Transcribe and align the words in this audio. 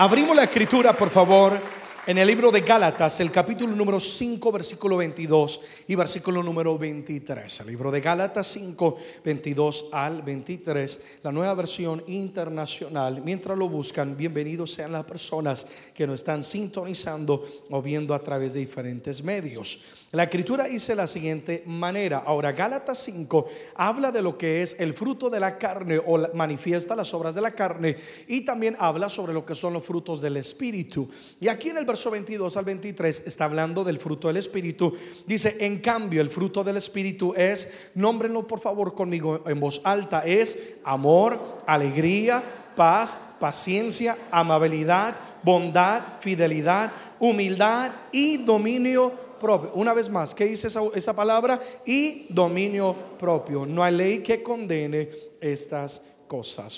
Abrimos 0.00 0.34
la 0.34 0.44
escritura, 0.44 0.94
por 0.94 1.10
favor, 1.10 1.60
en 2.06 2.16
el 2.16 2.26
libro 2.26 2.50
de 2.50 2.60
Gálatas, 2.62 3.20
el 3.20 3.30
capítulo 3.30 3.74
número 3.76 4.00
5, 4.00 4.52
versículo 4.52 4.96
22 4.96 5.60
y 5.88 5.94
versículo 5.94 6.42
número 6.42 6.78
23. 6.78 7.60
El 7.60 7.66
libro 7.66 7.90
de 7.90 8.00
Gálatas 8.00 8.46
5, 8.46 8.96
22 9.22 9.86
al 9.92 10.22
23, 10.22 11.00
la 11.22 11.30
nueva 11.30 11.54
versión 11.54 12.02
internacional. 12.06 13.22
Mientras 13.22 13.56
lo 13.58 13.68
buscan, 13.68 14.16
bienvenidos 14.16 14.72
sean 14.72 14.92
las 14.92 15.04
personas 15.04 15.66
que 15.94 16.06
nos 16.06 16.16
están 16.16 16.42
sintonizando 16.42 17.44
o 17.68 17.82
viendo 17.82 18.14
a 18.14 18.22
través 18.22 18.54
de 18.54 18.60
diferentes 18.60 19.22
medios. 19.22 19.80
La 20.12 20.24
escritura 20.24 20.64
dice 20.64 20.96
la 20.96 21.06
siguiente 21.06 21.62
manera. 21.66 22.24
Ahora, 22.26 22.50
Gálatas 22.50 22.98
5 23.04 23.46
habla 23.76 24.10
de 24.10 24.22
lo 24.22 24.36
que 24.36 24.62
es 24.62 24.74
el 24.80 24.94
fruto 24.94 25.30
de 25.30 25.38
la 25.38 25.56
carne 25.58 26.00
o 26.04 26.18
manifiesta 26.34 26.96
las 26.96 27.14
obras 27.14 27.34
de 27.34 27.40
la 27.40 27.52
carne 27.52 27.96
y 28.26 28.40
también 28.40 28.74
habla 28.80 29.08
sobre 29.08 29.32
lo 29.32 29.46
que 29.46 29.54
son 29.54 29.74
los 29.74 29.84
frutos 29.84 30.20
del 30.20 30.38
espíritu. 30.38 31.08
Y 31.40 31.46
aquí 31.46 31.68
en 31.68 31.76
el 31.76 31.86
verso 31.90 32.10
22 32.10 32.56
al 32.56 32.64
23 32.64 33.26
está 33.26 33.46
hablando 33.46 33.82
del 33.82 33.98
fruto 33.98 34.28
del 34.28 34.36
espíritu. 34.36 34.94
Dice, 35.26 35.56
en 35.58 35.80
cambio, 35.80 36.20
el 36.20 36.28
fruto 36.28 36.62
del 36.62 36.76
espíritu 36.76 37.34
es, 37.36 37.90
nómbrenlo 37.94 38.46
por 38.46 38.60
favor 38.60 38.94
conmigo 38.94 39.42
en 39.46 39.58
voz 39.58 39.80
alta, 39.84 40.20
es 40.24 40.76
amor, 40.84 41.58
alegría, 41.66 42.42
paz, 42.76 43.18
paciencia, 43.40 44.16
amabilidad, 44.30 45.16
bondad, 45.42 46.20
fidelidad, 46.20 46.92
humildad 47.18 47.90
y 48.12 48.36
dominio 48.38 49.12
propio. 49.40 49.72
Una 49.74 49.92
vez 49.92 50.08
más, 50.08 50.32
¿qué 50.32 50.44
dice 50.44 50.68
esa, 50.68 50.82
esa 50.94 51.12
palabra? 51.14 51.60
Y 51.84 52.26
dominio 52.28 52.94
propio. 53.18 53.66
No 53.66 53.82
hay 53.82 53.94
ley 53.96 54.22
que 54.22 54.44
condene 54.44 55.10
estas 55.40 56.02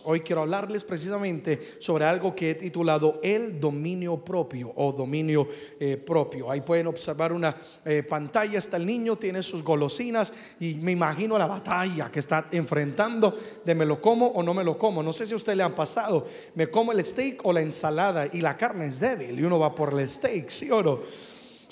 Hoy 0.05 0.20
quiero 0.20 0.41
hablarles 0.41 0.83
precisamente 0.83 1.77
sobre 1.78 2.06
algo 2.06 2.34
que 2.34 2.53
he 2.53 2.55
titulado 2.55 3.20
el 3.22 3.61
dominio 3.61 4.17
propio 4.25 4.72
o 4.77 4.92
dominio 4.92 5.47
eh, 5.78 5.98
propio. 5.98 6.50
Ahí 6.50 6.62
pueden 6.62 6.86
observar 6.86 7.34
una 7.34 7.55
eh, 7.84 8.03
pantalla, 8.03 8.59
está 8.59 8.78
el 8.78 8.86
niño, 8.86 9.17
tiene 9.17 9.42
sus 9.42 9.62
golosinas 9.62 10.33
y 10.59 10.77
me 10.77 10.92
imagino 10.92 11.36
la 11.36 11.47
batalla 11.47 12.11
que 12.11 12.20
está 12.20 12.47
enfrentando 12.50 13.36
de 13.62 13.75
me 13.75 13.84
lo 13.84 14.00
como 14.00 14.28
o 14.28 14.42
no 14.42 14.55
me 14.55 14.64
lo 14.64 14.78
como. 14.78 15.03
No 15.03 15.12
sé 15.12 15.27
si 15.27 15.34
a 15.34 15.36
usted 15.36 15.55
le 15.55 15.62
han 15.62 15.75
pasado, 15.75 16.27
me 16.55 16.70
como 16.70 16.92
el 16.92 17.05
steak 17.05 17.44
o 17.44 17.53
la 17.53 17.61
ensalada 17.61 18.27
y 18.33 18.41
la 18.41 18.56
carne 18.56 18.87
es 18.87 19.00
débil 19.00 19.39
y 19.39 19.42
uno 19.42 19.59
va 19.59 19.75
por 19.75 19.92
el 20.00 20.09
steak, 20.09 20.48
¿sí 20.48 20.70
o 20.70 20.83
no? 20.83 21.00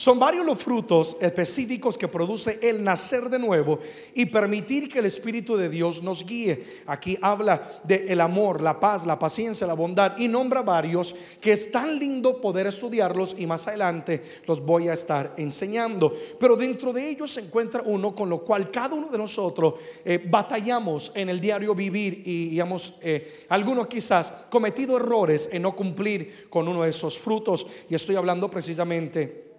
Son 0.00 0.18
varios 0.18 0.46
los 0.46 0.56
frutos 0.56 1.18
específicos 1.20 1.98
que 1.98 2.08
produce 2.08 2.58
el 2.62 2.82
nacer 2.82 3.28
de 3.28 3.38
nuevo 3.38 3.80
y 4.14 4.24
permitir 4.24 4.88
que 4.88 5.00
el 5.00 5.04
Espíritu 5.04 5.58
de 5.58 5.68
Dios 5.68 6.02
nos 6.02 6.24
guíe. 6.24 6.64
Aquí 6.86 7.18
habla 7.20 7.82
de 7.84 8.06
el 8.08 8.22
amor, 8.22 8.62
la 8.62 8.80
paz, 8.80 9.04
la 9.04 9.18
paciencia, 9.18 9.66
la 9.66 9.74
bondad 9.74 10.16
y 10.16 10.26
nombra 10.26 10.62
varios 10.62 11.14
que 11.38 11.52
es 11.52 11.70
tan 11.70 11.98
lindo 11.98 12.40
poder 12.40 12.66
estudiarlos 12.66 13.36
y 13.38 13.46
más 13.46 13.68
adelante 13.68 14.22
los 14.46 14.64
voy 14.64 14.88
a 14.88 14.94
estar 14.94 15.34
enseñando. 15.36 16.14
Pero 16.38 16.56
dentro 16.56 16.94
de 16.94 17.10
ellos 17.10 17.32
se 17.32 17.42
encuentra 17.42 17.82
uno 17.84 18.14
con 18.14 18.30
lo 18.30 18.38
cual 18.38 18.70
cada 18.70 18.94
uno 18.94 19.10
de 19.10 19.18
nosotros 19.18 19.74
eh, 20.02 20.18
batallamos 20.30 21.12
en 21.14 21.28
el 21.28 21.42
diario 21.42 21.74
vivir 21.74 22.22
y 22.26 22.58
hemos, 22.58 22.94
eh, 23.02 23.44
algunos 23.50 23.86
quizás 23.86 24.32
cometido 24.48 24.96
errores 24.96 25.50
en 25.52 25.60
no 25.60 25.76
cumplir 25.76 26.48
con 26.48 26.66
uno 26.68 26.84
de 26.84 26.88
esos 26.88 27.18
frutos 27.18 27.66
y 27.90 27.94
estoy 27.94 28.16
hablando 28.16 28.50
precisamente 28.50 29.49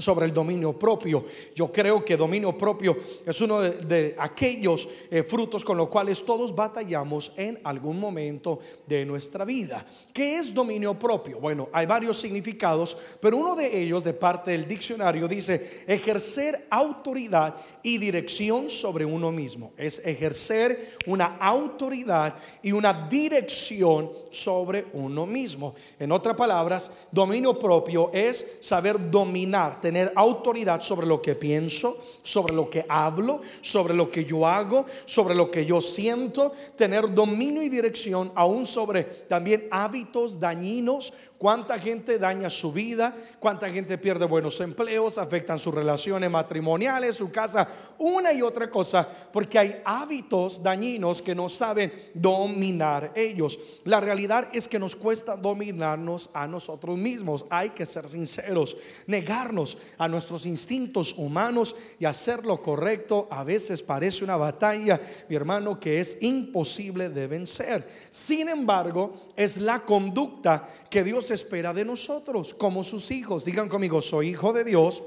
sobre 0.00 0.26
el 0.26 0.34
dominio 0.34 0.72
propio. 0.78 1.24
Yo 1.54 1.70
creo 1.72 2.04
que 2.04 2.16
dominio 2.16 2.56
propio 2.56 2.96
es 3.24 3.40
uno 3.40 3.60
de, 3.60 4.14
aquellos 4.18 4.88
eh, 5.10 5.22
frutos 5.22 5.64
con 5.64 5.76
los 5.76 5.88
cuales 5.88 6.24
todos 6.24 6.54
batallamos 6.54 7.32
en 7.36 7.58
algún 7.64 7.98
momento 7.98 8.58
de 8.86 9.04
nuestra 9.04 9.44
vida. 9.44 9.84
¿Qué 10.12 10.38
es 10.38 10.52
dominio 10.52 10.98
propio? 10.98 11.38
Bueno, 11.38 11.68
hay 11.72 11.86
varios 11.86 12.18
significados, 12.18 12.96
pero 13.20 13.36
uno 13.36 13.54
de 13.54 13.82
ellos 13.82 14.04
de 14.04 14.12
parte 14.12 14.52
del 14.52 14.66
diccionario 14.66 15.28
dice 15.28 15.84
ejercer 15.86 16.66
autoridad 16.70 17.56
y 17.82 17.98
dirección 17.98 18.70
sobre 18.70 19.04
uno 19.04 19.30
mismo. 19.32 19.72
Es 19.76 20.00
ejercer 20.04 20.96
una 21.06 21.36
autoridad 21.38 22.36
y 22.62 22.72
una 22.72 23.08
dirección 23.08 24.10
sobre 24.30 24.86
uno 24.92 25.26
mismo. 25.26 25.74
En 25.98 26.12
otras 26.12 26.36
palabras, 26.36 26.90
dominio 27.10 27.58
propio 27.58 28.10
es 28.12 28.58
saber 28.60 29.10
dominar 29.10 29.80
tener 29.88 30.12
autoridad 30.16 30.82
sobre 30.82 31.06
lo 31.06 31.22
que 31.22 31.34
pienso, 31.34 31.96
sobre 32.22 32.54
lo 32.54 32.68
que 32.68 32.84
hablo, 32.90 33.40
sobre 33.62 33.94
lo 33.94 34.10
que 34.10 34.22
yo 34.22 34.46
hago, 34.46 34.84
sobre 35.06 35.34
lo 35.34 35.50
que 35.50 35.64
yo 35.64 35.80
siento, 35.80 36.52
tener 36.76 37.14
dominio 37.14 37.62
y 37.62 37.70
dirección 37.70 38.30
aún 38.34 38.66
sobre 38.66 39.02
también 39.02 39.66
hábitos 39.70 40.38
dañinos 40.38 41.14
cuánta 41.38 41.78
gente 41.78 42.18
daña 42.18 42.50
su 42.50 42.72
vida, 42.72 43.14
cuánta 43.38 43.70
gente 43.70 43.96
pierde 43.96 44.26
buenos 44.26 44.60
empleos, 44.60 45.16
afectan 45.18 45.58
sus 45.58 45.72
relaciones 45.72 46.30
matrimoniales, 46.30 47.16
su 47.16 47.30
casa, 47.30 47.66
una 47.98 48.32
y 48.32 48.42
otra 48.42 48.68
cosa, 48.68 49.08
porque 49.32 49.58
hay 49.58 49.80
hábitos 49.84 50.62
dañinos 50.62 51.22
que 51.22 51.34
no 51.34 51.48
saben 51.48 51.92
dominar 52.12 53.12
ellos. 53.14 53.58
La 53.84 54.00
realidad 54.00 54.48
es 54.52 54.66
que 54.66 54.78
nos 54.78 54.96
cuesta 54.96 55.36
dominarnos 55.36 56.28
a 56.34 56.46
nosotros 56.46 56.98
mismos, 56.98 57.46
hay 57.48 57.70
que 57.70 57.86
ser 57.86 58.08
sinceros, 58.08 58.76
negarnos 59.06 59.78
a 59.96 60.08
nuestros 60.08 60.44
instintos 60.44 61.14
humanos 61.16 61.76
y 61.98 62.04
hacer 62.04 62.44
lo 62.44 62.60
correcto. 62.60 63.28
A 63.30 63.44
veces 63.44 63.82
parece 63.82 64.24
una 64.24 64.36
batalla, 64.36 65.00
mi 65.28 65.36
hermano, 65.36 65.78
que 65.78 66.00
es 66.00 66.16
imposible 66.20 67.08
de 67.08 67.26
vencer. 67.26 67.88
Sin 68.10 68.48
embargo, 68.48 69.14
es 69.36 69.58
la 69.58 69.80
conducta 69.84 70.68
que 70.90 71.04
Dios 71.04 71.27
espera 71.30 71.72
de 71.72 71.84
nosotros 71.84 72.54
como 72.54 72.84
sus 72.84 73.10
hijos. 73.10 73.44
Digan 73.44 73.68
conmigo, 73.68 74.00
soy 74.00 74.30
hijo 74.30 74.52
de 74.52 74.64
Dios, 74.64 75.02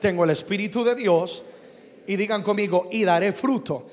tengo 0.00 0.24
el 0.24 0.30
Espíritu 0.30 0.84
de 0.84 0.94
Dios 0.94 1.42
y 2.06 2.16
digan 2.16 2.42
conmigo, 2.42 2.88
y 2.90 3.04
daré 3.04 3.32
fruto. 3.32 3.86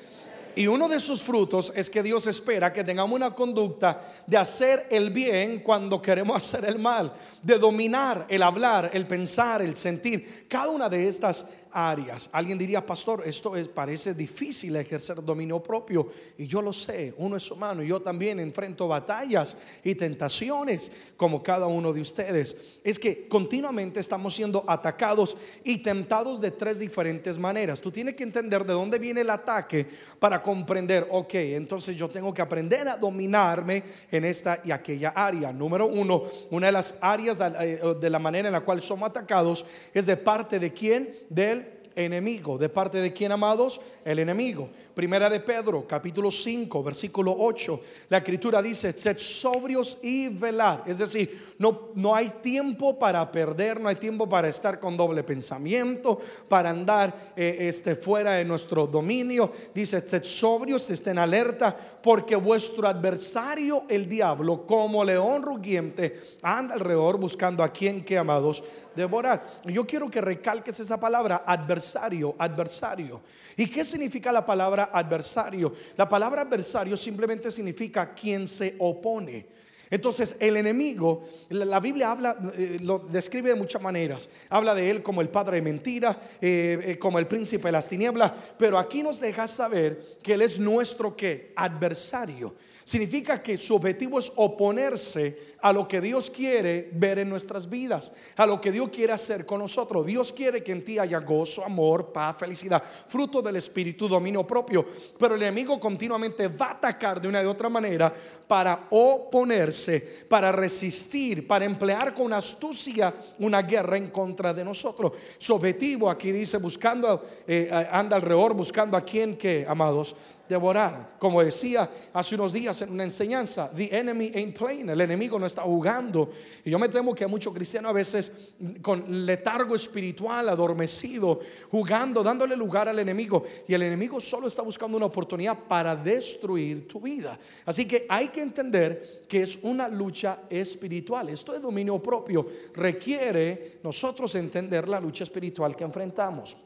Y 0.55 0.67
uno 0.67 0.87
de 0.87 1.01
sus 1.01 1.21
frutos 1.21 1.73
es 1.75 1.89
que 1.89 2.01
Dios 2.01 2.27
espera 2.27 2.71
que 2.71 2.85
tengamos 2.85 3.13
una 3.13 3.35
conducta 3.35 4.01
de 4.25 4.37
hacer 4.37 4.87
el 4.89 5.09
bien 5.09 5.59
cuando 5.59 6.01
queremos 6.01 6.37
hacer 6.37 6.63
el 6.63 6.79
mal, 6.79 7.11
de 7.43 7.57
dominar 7.59 8.25
el 8.29 8.41
hablar, 8.41 8.89
el 8.93 9.05
pensar, 9.05 9.61
el 9.61 9.75
sentir. 9.75 10.47
Cada 10.47 10.69
una 10.69 10.87
de 10.87 11.09
estas 11.09 11.45
áreas. 11.75 12.29
Alguien 12.31 12.57
diría, 12.57 12.85
pastor, 12.85 13.23
esto 13.25 13.53
parece 13.73 14.13
difícil 14.13 14.75
ejercer 14.77 15.23
dominio 15.23 15.61
propio. 15.61 16.07
Y 16.37 16.47
yo 16.47 16.61
lo 16.61 16.71
sé, 16.71 17.13
uno 17.17 17.35
es 17.35 17.51
humano. 17.51 17.83
Yo 17.83 18.01
también 18.01 18.39
enfrento 18.39 18.87
batallas 18.87 19.57
y 19.83 19.93
tentaciones 19.93 20.91
como 21.17 21.43
cada 21.43 21.67
uno 21.67 21.91
de 21.91 21.99
ustedes. 21.99 22.55
Es 22.83 22.97
que 22.97 23.27
continuamente 23.27 23.99
estamos 23.99 24.33
siendo 24.33 24.63
atacados 24.67 25.35
y 25.63 25.79
tentados 25.79 26.39
de 26.39 26.51
tres 26.51 26.79
diferentes 26.79 27.37
maneras. 27.37 27.81
Tú 27.81 27.91
tienes 27.91 28.15
que 28.15 28.23
entender 28.23 28.65
de 28.65 28.73
dónde 28.73 28.97
viene 28.97 29.21
el 29.21 29.29
ataque 29.29 29.85
para 30.17 30.41
comprender, 30.41 31.07
ok, 31.11 31.33
entonces 31.33 31.95
yo 31.95 32.07
tengo 32.07 32.33
que 32.33 32.41
aprender 32.41 32.87
a 32.87 32.97
dominarme 32.97 33.83
en 34.09 34.23
esta 34.23 34.61
y 34.63 34.71
aquella 34.71 35.09
área. 35.09 35.51
Número 35.51 35.87
uno, 35.87 36.23
una 36.51 36.67
de 36.67 36.71
las 36.71 36.95
áreas 37.01 37.37
de 37.37 38.07
eh, 38.07 38.09
la 38.09 38.19
manera 38.19 38.47
en 38.47 38.53
la 38.53 38.61
cual 38.61 38.81
somos 38.81 39.09
atacados 39.09 39.65
es 39.93 40.05
de 40.05 40.15
parte 40.15 40.59
de 40.59 40.71
quién? 40.71 41.13
Del 41.29 41.64
enemigo. 41.95 42.57
¿De 42.57 42.69
parte 42.69 42.99
de 42.99 43.13
quién, 43.13 43.31
amados? 43.31 43.81
El 44.03 44.19
enemigo. 44.19 44.69
Primera 44.95 45.29
de 45.29 45.41
Pedro, 45.41 45.85
capítulo 45.85 46.31
5, 46.31 46.81
versículo 46.81 47.35
8. 47.37 47.81
La 48.07 48.19
escritura 48.19 48.61
dice, 48.61 48.93
sed 48.93 49.17
sobrios 49.17 49.97
y 50.01 50.29
velar. 50.29 50.83
Es 50.85 50.99
decir, 50.99 51.55
no, 51.59 51.89
no 51.95 52.15
hay 52.15 52.29
tiempo 52.41 52.97
para 52.97 53.29
perder, 53.29 53.81
no 53.81 53.89
hay 53.89 53.97
tiempo 53.97 54.29
para 54.29 54.47
estar 54.47 54.79
con 54.79 54.95
doble 54.95 55.23
pensamiento, 55.23 56.17
para 56.47 56.69
andar 56.69 57.33
eh, 57.35 57.57
este, 57.59 57.97
fuera 57.97 58.35
de 58.35 58.45
nuestro 58.45 58.87
dominio. 58.87 59.51
Dice, 59.73 59.99
sed 59.99 60.23
sobrios, 60.23 60.89
estén 60.89 61.17
alerta, 61.17 61.75
porque 62.01 62.37
vuestro 62.37 62.87
adversario, 62.87 63.83
el 63.89 64.07
diablo, 64.07 64.65
como 64.65 65.03
león 65.03 65.43
rugiente, 65.43 66.21
anda 66.41 66.73
alrededor 66.73 67.19
buscando 67.19 67.63
a 67.63 67.73
quien 67.73 68.05
que, 68.05 68.17
amados, 68.17 68.63
devorar. 68.95 69.45
Yo 69.65 69.85
quiero 69.85 70.09
que 70.09 70.21
recalques 70.21 70.79
esa 70.79 70.97
palabra, 70.97 71.43
adversario, 71.45 72.33
adversario. 72.37 73.21
¿Y 73.57 73.67
qué 73.67 73.83
significa 73.83 74.31
la 74.31 74.45
palabra 74.45 74.84
adversario? 74.91 75.73
La 75.97 76.07
palabra 76.07 76.41
adversario 76.41 76.97
simplemente 76.97 77.51
significa 77.51 78.13
quien 78.13 78.47
se 78.47 78.75
opone. 78.79 79.55
Entonces 79.89 80.35
el 80.39 80.57
enemigo, 80.57 81.23
la 81.49 81.79
Biblia 81.79 82.11
habla, 82.11 82.37
eh, 82.57 82.79
lo 82.81 82.99
describe 82.99 83.49
de 83.49 83.55
muchas 83.55 83.81
maneras. 83.81 84.29
Habla 84.49 84.73
de 84.73 84.89
él 84.89 85.03
como 85.03 85.21
el 85.21 85.29
padre 85.29 85.57
de 85.57 85.61
mentira, 85.61 86.19
eh, 86.41 86.79
eh, 86.81 86.99
como 86.99 87.19
el 87.19 87.27
príncipe 87.27 87.67
de 87.67 87.73
las 87.73 87.87
tinieblas, 87.87 88.31
pero 88.57 88.77
aquí 88.77 89.03
nos 89.03 89.19
deja 89.19 89.47
saber 89.47 90.17
que 90.21 90.33
él 90.33 90.41
es 90.41 90.59
nuestro 90.59 91.15
¿qué? 91.15 91.53
adversario. 91.55 92.55
Significa 92.83 93.41
que 93.41 93.57
su 93.57 93.75
objetivo 93.75 94.19
es 94.19 94.31
oponerse 94.35 95.54
a 95.65 95.73
lo 95.73 95.87
que 95.87 95.99
Dios 95.99 96.29
quiere 96.29 96.91
ver 96.93 97.17
en 97.17 97.27
nuestras 97.27 97.67
vidas, 97.67 98.13
a 98.37 98.45
lo 98.45 98.61
que 98.61 98.71
Dios 98.71 98.89
quiere 98.89 99.13
hacer 99.13 99.47
con 99.47 99.61
nosotros. 99.61 100.05
Dios 100.05 100.31
quiere 100.31 100.63
que 100.63 100.71
en 100.71 100.83
ti 100.83 100.99
haya 100.99 101.19
gozo, 101.21 101.65
amor, 101.65 102.13
paz, 102.13 102.37
felicidad, 102.37 102.83
fruto 103.07 103.41
del 103.41 103.55
Espíritu, 103.55 104.07
dominio 104.07 104.45
propio. 104.45 104.85
Pero 105.17 105.33
el 105.33 105.41
enemigo 105.41 105.79
continuamente 105.79 106.49
va 106.49 106.67
a 106.67 106.71
atacar 106.73 107.19
de 107.19 107.27
una 107.27 107.41
y 107.41 107.47
otra 107.47 107.67
manera 107.67 108.13
para 108.47 108.85
oponerse 108.91 110.25
para 110.29 110.51
resistir, 110.51 111.47
para 111.47 111.65
emplear 111.65 112.13
con 112.13 112.31
astucia 112.33 113.11
una 113.39 113.63
guerra 113.63 113.97
en 113.97 114.11
contra 114.11 114.53
de 114.53 114.63
nosotros. 114.63 115.13
Su 115.39 115.55
objetivo 115.55 116.11
aquí 116.11 116.31
dice, 116.31 116.57
buscando, 116.57 117.23
eh, 117.47 117.69
anda 117.91 118.17
alrededor, 118.17 118.53
buscando 118.53 118.97
a 118.97 119.01
quien 119.01 119.35
que, 119.35 119.65
amados, 119.67 120.15
devorar. 120.47 121.15
Como 121.19 121.43
decía 121.43 121.89
hace 122.13 122.35
unos 122.35 122.53
días 122.53 122.81
en 122.81 122.91
una 122.91 123.03
enseñanza, 123.03 123.69
the 123.75 123.89
enemy 123.91 124.31
ain't 124.35 124.57
playing, 124.57 124.89
el 124.89 125.01
enemigo 125.01 125.39
no 125.39 125.45
está 125.45 125.54
jugando. 125.63 126.29
Y 126.63 126.71
yo 126.71 126.79
me 126.79 126.89
temo 126.89 127.13
que 127.13 127.23
hay 127.23 127.29
muchos 127.29 127.53
cristianos 127.53 127.89
a 127.89 127.93
veces 127.93 128.53
con 128.81 129.25
letargo 129.25 129.75
espiritual, 129.75 130.49
adormecido, 130.49 131.39
jugando, 131.69 132.23
dándole 132.23 132.55
lugar 132.55 132.89
al 132.89 132.99
enemigo. 132.99 133.43
Y 133.67 133.73
el 133.73 133.83
enemigo 133.83 134.19
solo 134.19 134.47
está 134.47 134.61
buscando 134.61 134.97
una 134.97 135.05
oportunidad 135.05 135.57
para 135.67 135.95
destruir 135.95 136.87
tu 136.87 136.99
vida. 136.99 137.37
Así 137.65 137.87
que 137.87 138.05
hay 138.09 138.29
que 138.29 138.41
entender 138.41 139.25
que 139.27 139.41
es 139.41 139.59
una 139.63 139.87
lucha 139.87 140.39
espiritual. 140.49 141.29
Esto 141.29 141.53
de 141.53 141.59
dominio 141.59 142.01
propio 142.01 142.45
requiere 142.73 143.79
nosotros 143.83 144.33
entender 144.35 144.87
la 144.87 144.99
lucha 144.99 145.23
espiritual 145.23 145.75
que 145.75 145.83
enfrentamos. 145.83 146.64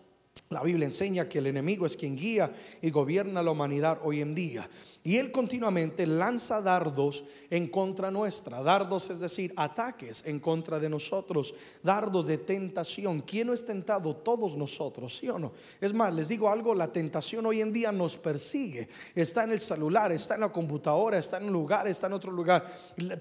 La 0.49 0.63
Biblia 0.63 0.85
enseña 0.85 1.29
que 1.29 1.37
el 1.37 1.45
enemigo 1.45 1.85
es 1.85 1.95
quien 1.95 2.15
guía 2.15 2.51
y 2.81 2.89
gobierna 2.89 3.43
la 3.43 3.51
humanidad 3.51 3.99
hoy 4.03 4.19
en 4.19 4.33
día. 4.33 4.67
Y 5.03 5.17
él 5.17 5.31
continuamente 5.31 6.07
lanza 6.07 6.59
dardos 6.59 7.23
en 7.51 7.67
contra 7.67 8.09
nuestra. 8.09 8.63
Dardos 8.63 9.11
es 9.11 9.19
decir, 9.19 9.53
ataques 9.55 10.23
en 10.25 10.39
contra 10.39 10.79
de 10.79 10.89
nosotros. 10.89 11.53
Dardos 11.83 12.25
de 12.25 12.39
tentación. 12.39 13.21
¿Quién 13.21 13.45
no 13.45 13.53
es 13.53 13.63
tentado? 13.63 14.15
Todos 14.15 14.57
nosotros, 14.57 15.17
¿sí 15.17 15.29
o 15.29 15.37
no? 15.37 15.51
Es 15.79 15.93
más, 15.93 16.11
les 16.15 16.29
digo 16.29 16.49
algo, 16.49 16.73
la 16.73 16.91
tentación 16.91 17.45
hoy 17.45 17.61
en 17.61 17.71
día 17.71 17.91
nos 17.91 18.17
persigue. 18.17 18.89
Está 19.13 19.43
en 19.43 19.51
el 19.51 19.59
celular, 19.59 20.11
está 20.11 20.33
en 20.33 20.41
la 20.41 20.51
computadora, 20.51 21.19
está 21.19 21.37
en 21.37 21.43
un 21.43 21.53
lugar, 21.53 21.87
está 21.87 22.07
en 22.07 22.13
otro 22.13 22.31
lugar. 22.31 22.65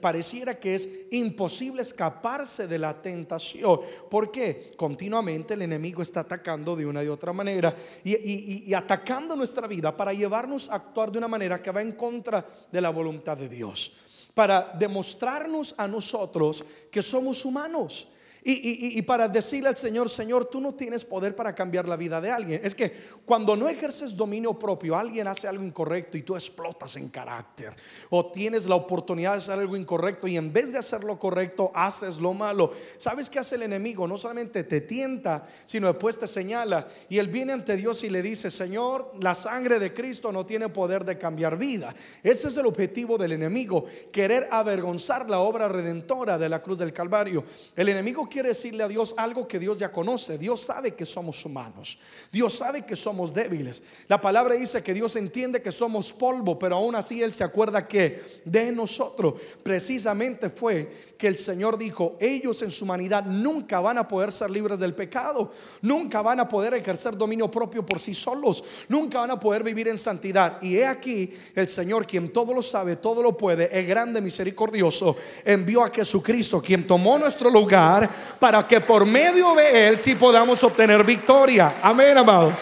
Pareciera 0.00 0.58
que 0.58 0.76
es 0.76 0.88
imposible 1.10 1.82
escaparse 1.82 2.66
de 2.66 2.78
la 2.78 3.02
tentación. 3.02 3.80
¿Por 4.08 4.30
qué? 4.30 4.72
Continuamente 4.78 5.52
el 5.52 5.60
enemigo 5.60 6.00
está 6.00 6.20
atacando 6.20 6.74
de 6.74 6.86
una 6.86 7.04
y 7.04 7.08
otra 7.08 7.17
otra 7.18 7.32
manera 7.32 7.74
y, 8.02 8.72
atacando 8.72 9.36
nuestra 9.36 9.66
vida 9.66 9.94
para 9.94 10.12
llevarnos 10.12 10.70
a 10.70 10.76
actuar 10.76 11.12
de 11.12 11.18
una 11.18 11.28
manera 11.28 11.60
que 11.60 11.70
va 11.70 11.82
en 11.82 11.92
contra 11.92 12.46
de 12.72 12.80
la 12.80 12.90
voluntad 12.90 13.36
de 13.36 13.48
Dios, 13.48 13.92
para 14.32 14.72
demostrarnos 14.78 15.74
a 15.76 15.86
nosotros 15.86 16.64
que 16.90 17.02
somos 17.02 17.44
humanos 17.44 18.08
y, 18.50 19.02
para 19.02 19.28
decirle 19.28 19.68
al 19.68 19.76
Señor, 19.76 20.08
Señor, 20.08 20.46
tú 20.46 20.58
no 20.58 20.72
tienes 20.72 21.04
poder 21.04 21.36
para 21.36 21.54
cambiar 21.54 21.86
la 21.86 21.96
vida 21.96 22.18
de 22.18 22.30
alguien. 22.30 22.60
Es 22.64 22.74
que 22.74 22.92
cuando 23.26 23.54
no 23.54 23.68
ejerces 23.68 24.16
dominio 24.16 24.58
propio, 24.58 24.96
alguien 24.96 25.26
hace 25.26 25.46
algo 25.46 25.62
incorrecto 25.62 26.16
y 26.16 26.22
tú 26.22 26.34
explotas 26.34 26.96
en 26.96 27.10
carácter. 27.10 27.74
O 28.08 28.30
tienes 28.30 28.66
la 28.66 28.74
oportunidad 28.74 29.32
de 29.32 29.38
hacer 29.38 29.58
algo 29.58 29.76
incorrecto 29.76 30.26
y 30.26 30.38
en 30.38 30.50
vez 30.50 30.72
de 30.72 30.78
hacer 30.78 31.04
lo 31.04 31.18
correcto, 31.18 31.70
haces 31.74 32.16
lo 32.16 32.32
malo. 32.32 32.72
¿Sabes 32.96 33.28
qué 33.28 33.38
hace 33.38 33.56
el 33.56 33.64
enemigo? 33.64 34.08
No 34.08 34.16
solamente 34.16 34.64
te 34.64 34.80
tienta, 34.80 35.46
sino 35.66 35.88
después 35.88 36.18
te 36.18 36.26
señala. 36.26 36.88
Y 37.10 37.18
él 37.18 37.28
viene 37.28 37.52
ante 37.52 37.76
Dios 37.76 38.02
y 38.02 38.08
le 38.08 38.22
dice, 38.22 38.50
Señor, 38.50 39.12
la 39.20 39.34
sangre 39.34 39.78
de 39.78 39.92
Cristo 39.92 40.32
no 40.32 40.46
tiene 40.46 40.70
poder 40.70 41.04
de 41.04 41.18
cambiar 41.18 41.58
vida. 41.58 41.94
Ese 42.22 42.48
es 42.48 42.56
el 42.56 42.64
objetivo 42.64 43.18
del 43.18 43.32
enemigo, 43.32 43.84
querer 44.10 44.48
avergonzar 44.50 45.28
la 45.28 45.40
obra 45.40 45.68
redentora 45.68 46.38
de 46.38 46.48
la 46.48 46.62
cruz 46.62 46.78
del 46.78 46.94
Calvario. 46.94 47.44
El 47.76 47.90
enemigo 47.90 48.26
quiere 48.26 48.37
decirle 48.42 48.84
a 48.84 48.88
Dios 48.88 49.14
algo 49.16 49.46
que 49.46 49.58
Dios 49.58 49.78
ya 49.78 49.90
conoce. 49.90 50.38
Dios 50.38 50.60
sabe 50.60 50.94
que 50.94 51.04
somos 51.04 51.44
humanos. 51.44 51.98
Dios 52.30 52.54
sabe 52.54 52.84
que 52.84 52.96
somos 52.96 53.32
débiles. 53.32 53.82
La 54.08 54.20
palabra 54.20 54.54
dice 54.54 54.82
que 54.82 54.94
Dios 54.94 55.16
entiende 55.16 55.62
que 55.62 55.72
somos 55.72 56.12
polvo, 56.12 56.58
pero 56.58 56.76
aún 56.76 56.94
así 56.94 57.22
Él 57.22 57.32
se 57.32 57.44
acuerda 57.44 57.86
que 57.86 58.42
de 58.44 58.72
nosotros 58.72 59.34
precisamente 59.62 60.50
fue 60.50 61.14
que 61.18 61.26
el 61.26 61.36
Señor 61.36 61.76
dijo, 61.76 62.16
ellos 62.20 62.62
en 62.62 62.70
su 62.70 62.84
humanidad 62.84 63.24
nunca 63.24 63.80
van 63.80 63.98
a 63.98 64.06
poder 64.06 64.30
ser 64.30 64.50
libres 64.50 64.78
del 64.78 64.94
pecado, 64.94 65.52
nunca 65.82 66.22
van 66.22 66.40
a 66.40 66.48
poder 66.48 66.74
ejercer 66.74 67.16
dominio 67.16 67.50
propio 67.50 67.84
por 67.84 67.98
sí 67.98 68.14
solos, 68.14 68.62
nunca 68.88 69.18
van 69.18 69.32
a 69.32 69.40
poder 69.40 69.64
vivir 69.64 69.88
en 69.88 69.98
santidad. 69.98 70.62
Y 70.62 70.76
he 70.76 70.86
aquí 70.86 71.30
el 71.54 71.68
Señor, 71.68 72.06
quien 72.06 72.32
todo 72.32 72.54
lo 72.54 72.62
sabe, 72.62 72.96
todo 72.96 73.22
lo 73.22 73.36
puede, 73.36 73.76
es 73.76 73.86
grande, 73.86 74.20
misericordioso, 74.20 75.16
envió 75.44 75.82
a 75.82 75.90
Jesucristo, 75.90 76.62
quien 76.62 76.86
tomó 76.86 77.18
nuestro 77.18 77.50
lugar 77.50 78.08
para 78.38 78.66
que 78.66 78.80
por 78.80 79.06
medio 79.06 79.54
de 79.54 79.88
Él 79.88 79.98
sí 79.98 80.14
podamos 80.14 80.62
obtener 80.64 81.04
victoria. 81.04 81.74
Amén, 81.82 82.16
amados. 82.16 82.60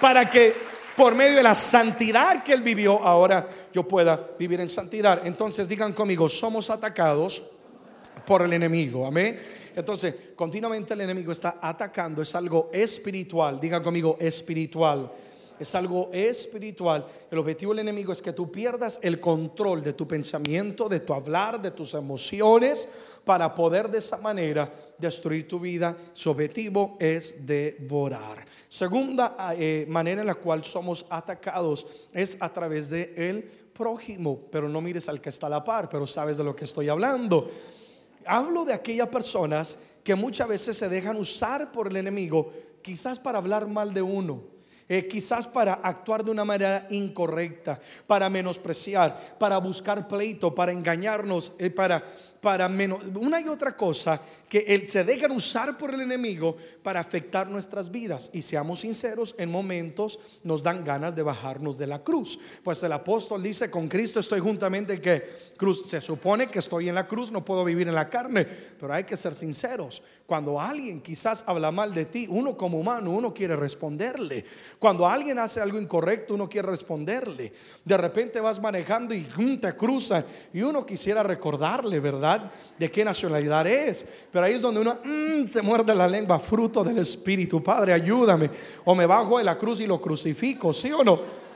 Para 0.00 0.28
que 0.28 0.54
por 0.96 1.14
medio 1.14 1.36
de 1.36 1.42
la 1.42 1.54
santidad 1.54 2.42
que 2.42 2.52
Él 2.52 2.62
vivió, 2.62 3.02
ahora 3.02 3.46
yo 3.72 3.84
pueda 3.84 4.20
vivir 4.38 4.60
en 4.60 4.68
santidad. 4.68 5.24
Entonces 5.24 5.68
digan 5.68 5.92
conmigo, 5.92 6.28
somos 6.28 6.70
atacados 6.70 7.42
por 8.26 8.42
el 8.42 8.52
enemigo. 8.52 9.06
Amén. 9.06 9.40
Entonces, 9.74 10.14
continuamente 10.34 10.94
el 10.94 11.02
enemigo 11.02 11.32
está 11.32 11.58
atacando. 11.60 12.22
Es 12.22 12.34
algo 12.34 12.68
espiritual. 12.72 13.60
Digan 13.60 13.82
conmigo, 13.82 14.16
espiritual 14.20 15.10
es 15.58 15.74
algo 15.74 16.10
espiritual. 16.12 17.06
El 17.30 17.38
objetivo 17.38 17.72
del 17.72 17.80
enemigo 17.80 18.12
es 18.12 18.22
que 18.22 18.32
tú 18.32 18.50
pierdas 18.50 18.98
el 19.02 19.20
control 19.20 19.82
de 19.82 19.92
tu 19.92 20.06
pensamiento, 20.06 20.88
de 20.88 21.00
tu 21.00 21.14
hablar, 21.14 21.60
de 21.60 21.70
tus 21.70 21.94
emociones, 21.94 22.88
para 23.24 23.54
poder 23.54 23.90
de 23.90 23.98
esa 23.98 24.16
manera 24.18 24.72
destruir 24.96 25.46
tu 25.46 25.60
vida. 25.60 25.96
Su 26.14 26.30
objetivo 26.30 26.96
es 26.98 27.46
devorar. 27.46 28.46
Segunda 28.68 29.36
eh, 29.56 29.86
manera 29.88 30.20
en 30.22 30.26
la 30.26 30.34
cual 30.34 30.64
somos 30.64 31.06
atacados 31.10 31.86
es 32.12 32.36
a 32.40 32.52
través 32.52 32.88
de 32.90 33.12
el 33.16 33.42
prójimo, 33.42 34.40
pero 34.50 34.68
no 34.68 34.80
mires 34.80 35.08
al 35.08 35.20
que 35.20 35.28
está 35.28 35.46
a 35.46 35.50
la 35.50 35.64
par, 35.64 35.88
pero 35.88 36.06
sabes 36.06 36.36
de 36.36 36.44
lo 36.44 36.54
que 36.54 36.64
estoy 36.64 36.88
hablando. 36.88 37.50
Hablo 38.26 38.64
de 38.64 38.74
aquellas 38.74 39.08
personas 39.08 39.78
que 40.02 40.14
muchas 40.14 40.48
veces 40.48 40.76
se 40.76 40.88
dejan 40.88 41.16
usar 41.16 41.70
por 41.70 41.88
el 41.88 41.96
enemigo, 41.96 42.52
quizás 42.82 43.18
para 43.18 43.38
hablar 43.38 43.66
mal 43.68 43.92
de 43.94 44.02
uno 44.02 44.57
eh, 44.88 45.06
quizás 45.06 45.46
para 45.46 45.74
actuar 45.74 46.24
de 46.24 46.30
una 46.30 46.44
manera 46.44 46.86
incorrecta, 46.90 47.78
para 48.06 48.30
menospreciar, 48.30 49.36
para 49.38 49.58
buscar 49.58 50.08
pleito, 50.08 50.54
para 50.54 50.72
engañarnos, 50.72 51.52
eh, 51.58 51.70
para 51.70 52.02
para 52.40 52.68
menos, 52.68 53.04
una 53.14 53.40
y 53.40 53.48
otra 53.48 53.76
cosa 53.76 54.20
que 54.48 54.86
se 54.86 55.04
dejan 55.04 55.32
usar 55.32 55.76
por 55.76 55.92
el 55.92 56.00
enemigo 56.00 56.56
para 56.82 57.00
afectar 57.00 57.48
nuestras 57.48 57.90
vidas. 57.90 58.30
Y 58.32 58.42
seamos 58.42 58.80
sinceros, 58.80 59.34
en 59.38 59.50
momentos 59.50 60.18
nos 60.42 60.62
dan 60.62 60.84
ganas 60.84 61.14
de 61.14 61.22
bajarnos 61.22 61.76
de 61.76 61.86
la 61.86 62.02
cruz. 62.02 62.38
Pues 62.62 62.82
el 62.82 62.92
apóstol 62.92 63.42
dice, 63.42 63.70
con 63.70 63.88
Cristo 63.88 64.20
estoy 64.20 64.40
juntamente 64.40 65.00
que 65.00 65.28
cruz. 65.56 65.86
Se 65.88 66.00
supone 66.00 66.46
que 66.46 66.60
estoy 66.60 66.88
en 66.88 66.94
la 66.94 67.06
cruz, 67.06 67.30
no 67.30 67.44
puedo 67.44 67.64
vivir 67.64 67.88
en 67.88 67.94
la 67.94 68.08
carne, 68.08 68.46
pero 68.78 68.94
hay 68.94 69.04
que 69.04 69.16
ser 69.16 69.34
sinceros. 69.34 70.02
Cuando 70.26 70.60
alguien 70.60 71.00
quizás 71.00 71.44
habla 71.46 71.70
mal 71.70 71.92
de 71.92 72.06
ti, 72.06 72.26
uno 72.28 72.56
como 72.56 72.78
humano, 72.78 73.10
uno 73.10 73.34
quiere 73.34 73.56
responderle. 73.56 74.44
Cuando 74.78 75.06
alguien 75.06 75.38
hace 75.38 75.60
algo 75.60 75.78
incorrecto, 75.78 76.34
uno 76.34 76.48
quiere 76.48 76.68
responderle. 76.68 77.52
De 77.84 77.96
repente 77.96 78.40
vas 78.40 78.60
manejando 78.60 79.14
y 79.14 79.26
te 79.60 79.74
cruza 79.76 80.24
y 80.52 80.62
uno 80.62 80.86
quisiera 80.86 81.22
recordarle, 81.22 82.00
¿verdad? 82.00 82.27
De 82.78 82.90
qué 82.90 83.04
nacionalidad 83.04 83.66
es. 83.66 84.04
Pero 84.30 84.44
ahí 84.44 84.54
es 84.54 84.60
donde 84.60 84.80
uno 84.80 84.98
mm, 85.04 85.48
se 85.48 85.62
muerde 85.62 85.94
la 85.94 86.06
lengua, 86.06 86.38
fruto 86.38 86.82
del 86.84 86.98
Espíritu. 86.98 87.62
Padre, 87.62 87.92
ayúdame. 87.92 88.50
O 88.84 88.94
me 88.94 89.06
bajo 89.06 89.38
de 89.38 89.44
la 89.44 89.56
cruz 89.56 89.80
y 89.80 89.86
lo 89.86 90.00
crucifico, 90.00 90.72
¿sí 90.72 90.92
o 90.92 91.02
no? 91.02 91.48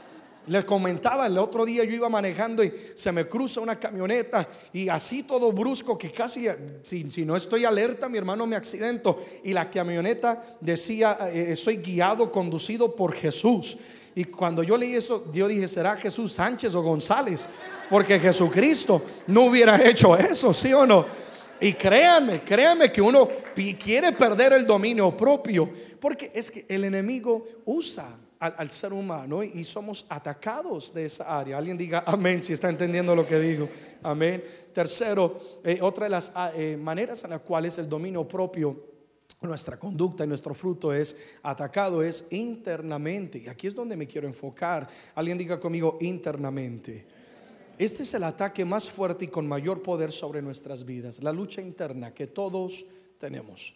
Les 0.48 0.64
comentaba 0.64 1.26
el 1.26 1.38
otro 1.38 1.64
día 1.64 1.84
yo 1.84 1.92
iba 1.92 2.08
manejando 2.08 2.64
y 2.64 2.72
se 2.96 3.12
me 3.12 3.28
cruza 3.28 3.60
una 3.60 3.78
camioneta 3.78 4.48
y 4.72 4.88
así 4.88 5.22
todo 5.22 5.52
brusco 5.52 5.96
que 5.96 6.10
casi, 6.10 6.46
si, 6.82 7.24
no 7.24 7.36
estoy 7.36 7.64
alerta, 7.64 8.08
mi 8.08 8.18
hermano 8.18 8.44
me 8.44 8.56
accidento. 8.56 9.22
Y 9.44 9.52
la 9.52 9.70
camioneta 9.70 10.56
decía, 10.60 11.16
eh, 11.32 11.52
estoy 11.52 11.76
guiado, 11.76 12.32
conducido 12.32 12.96
por 12.96 13.12
Jesús. 13.12 13.78
Y 14.14 14.24
cuando 14.24 14.62
yo 14.62 14.76
leí 14.76 14.94
eso, 14.94 15.24
yo 15.32 15.48
dije, 15.48 15.66
¿será 15.66 15.96
Jesús 15.96 16.32
Sánchez 16.32 16.74
o 16.74 16.82
González? 16.82 17.48
Porque 17.88 18.20
Jesucristo 18.20 19.02
no 19.26 19.44
hubiera 19.44 19.82
hecho 19.88 20.16
eso, 20.16 20.52
¿sí 20.52 20.72
o 20.72 20.84
no? 20.84 21.06
Y 21.60 21.74
créanme, 21.74 22.42
créanme 22.42 22.90
que 22.90 23.00
uno 23.00 23.28
quiere 23.78 24.12
perder 24.12 24.52
el 24.52 24.66
dominio 24.66 25.16
propio, 25.16 25.70
porque 26.00 26.30
es 26.34 26.50
que 26.50 26.66
el 26.68 26.84
enemigo 26.84 27.46
usa 27.64 28.18
al, 28.40 28.70
ser 28.72 28.92
humano 28.92 29.44
y 29.44 29.62
somos 29.62 30.04
atacados 30.08 30.92
de 30.92 31.04
esa 31.04 31.38
área. 31.38 31.56
Alguien 31.56 31.78
diga 31.78 32.02
amén 32.04 32.42
si 32.42 32.52
está 32.52 32.68
entendiendo 32.68 33.14
lo 33.14 33.24
que 33.24 33.38
digo. 33.38 33.68
Amén. 34.02 34.42
Tercero, 34.72 35.38
eh, 35.62 35.78
otra 35.80 36.06
de 36.06 36.10
las 36.10 36.32
ah, 36.34 36.50
eh, 36.52 36.76
maneras 36.76 37.22
en 37.22 37.30
las 37.30 37.42
cuales 37.42 37.78
el 37.78 37.88
dominio 37.88 38.26
propio 38.26 38.91
nuestra 39.42 39.78
conducta 39.78 40.24
y 40.24 40.26
nuestro 40.26 40.54
fruto 40.54 40.92
es 40.92 41.16
atacado, 41.42 42.02
es 42.02 42.24
internamente. 42.30 43.38
Y 43.38 43.48
aquí 43.48 43.66
es 43.66 43.74
donde 43.74 43.96
me 43.96 44.06
quiero 44.06 44.26
enfocar. 44.26 44.88
Alguien 45.14 45.38
diga 45.38 45.58
conmigo 45.58 45.98
internamente. 46.00 47.04
Este 47.78 48.02
es 48.04 48.14
el 48.14 48.24
ataque 48.24 48.64
más 48.64 48.90
fuerte 48.90 49.24
y 49.24 49.28
con 49.28 49.48
mayor 49.48 49.82
poder 49.82 50.12
sobre 50.12 50.42
nuestras 50.42 50.84
vidas, 50.84 51.22
la 51.22 51.32
lucha 51.32 51.60
interna 51.60 52.12
que 52.12 52.26
todos 52.26 52.84
tenemos. 53.18 53.74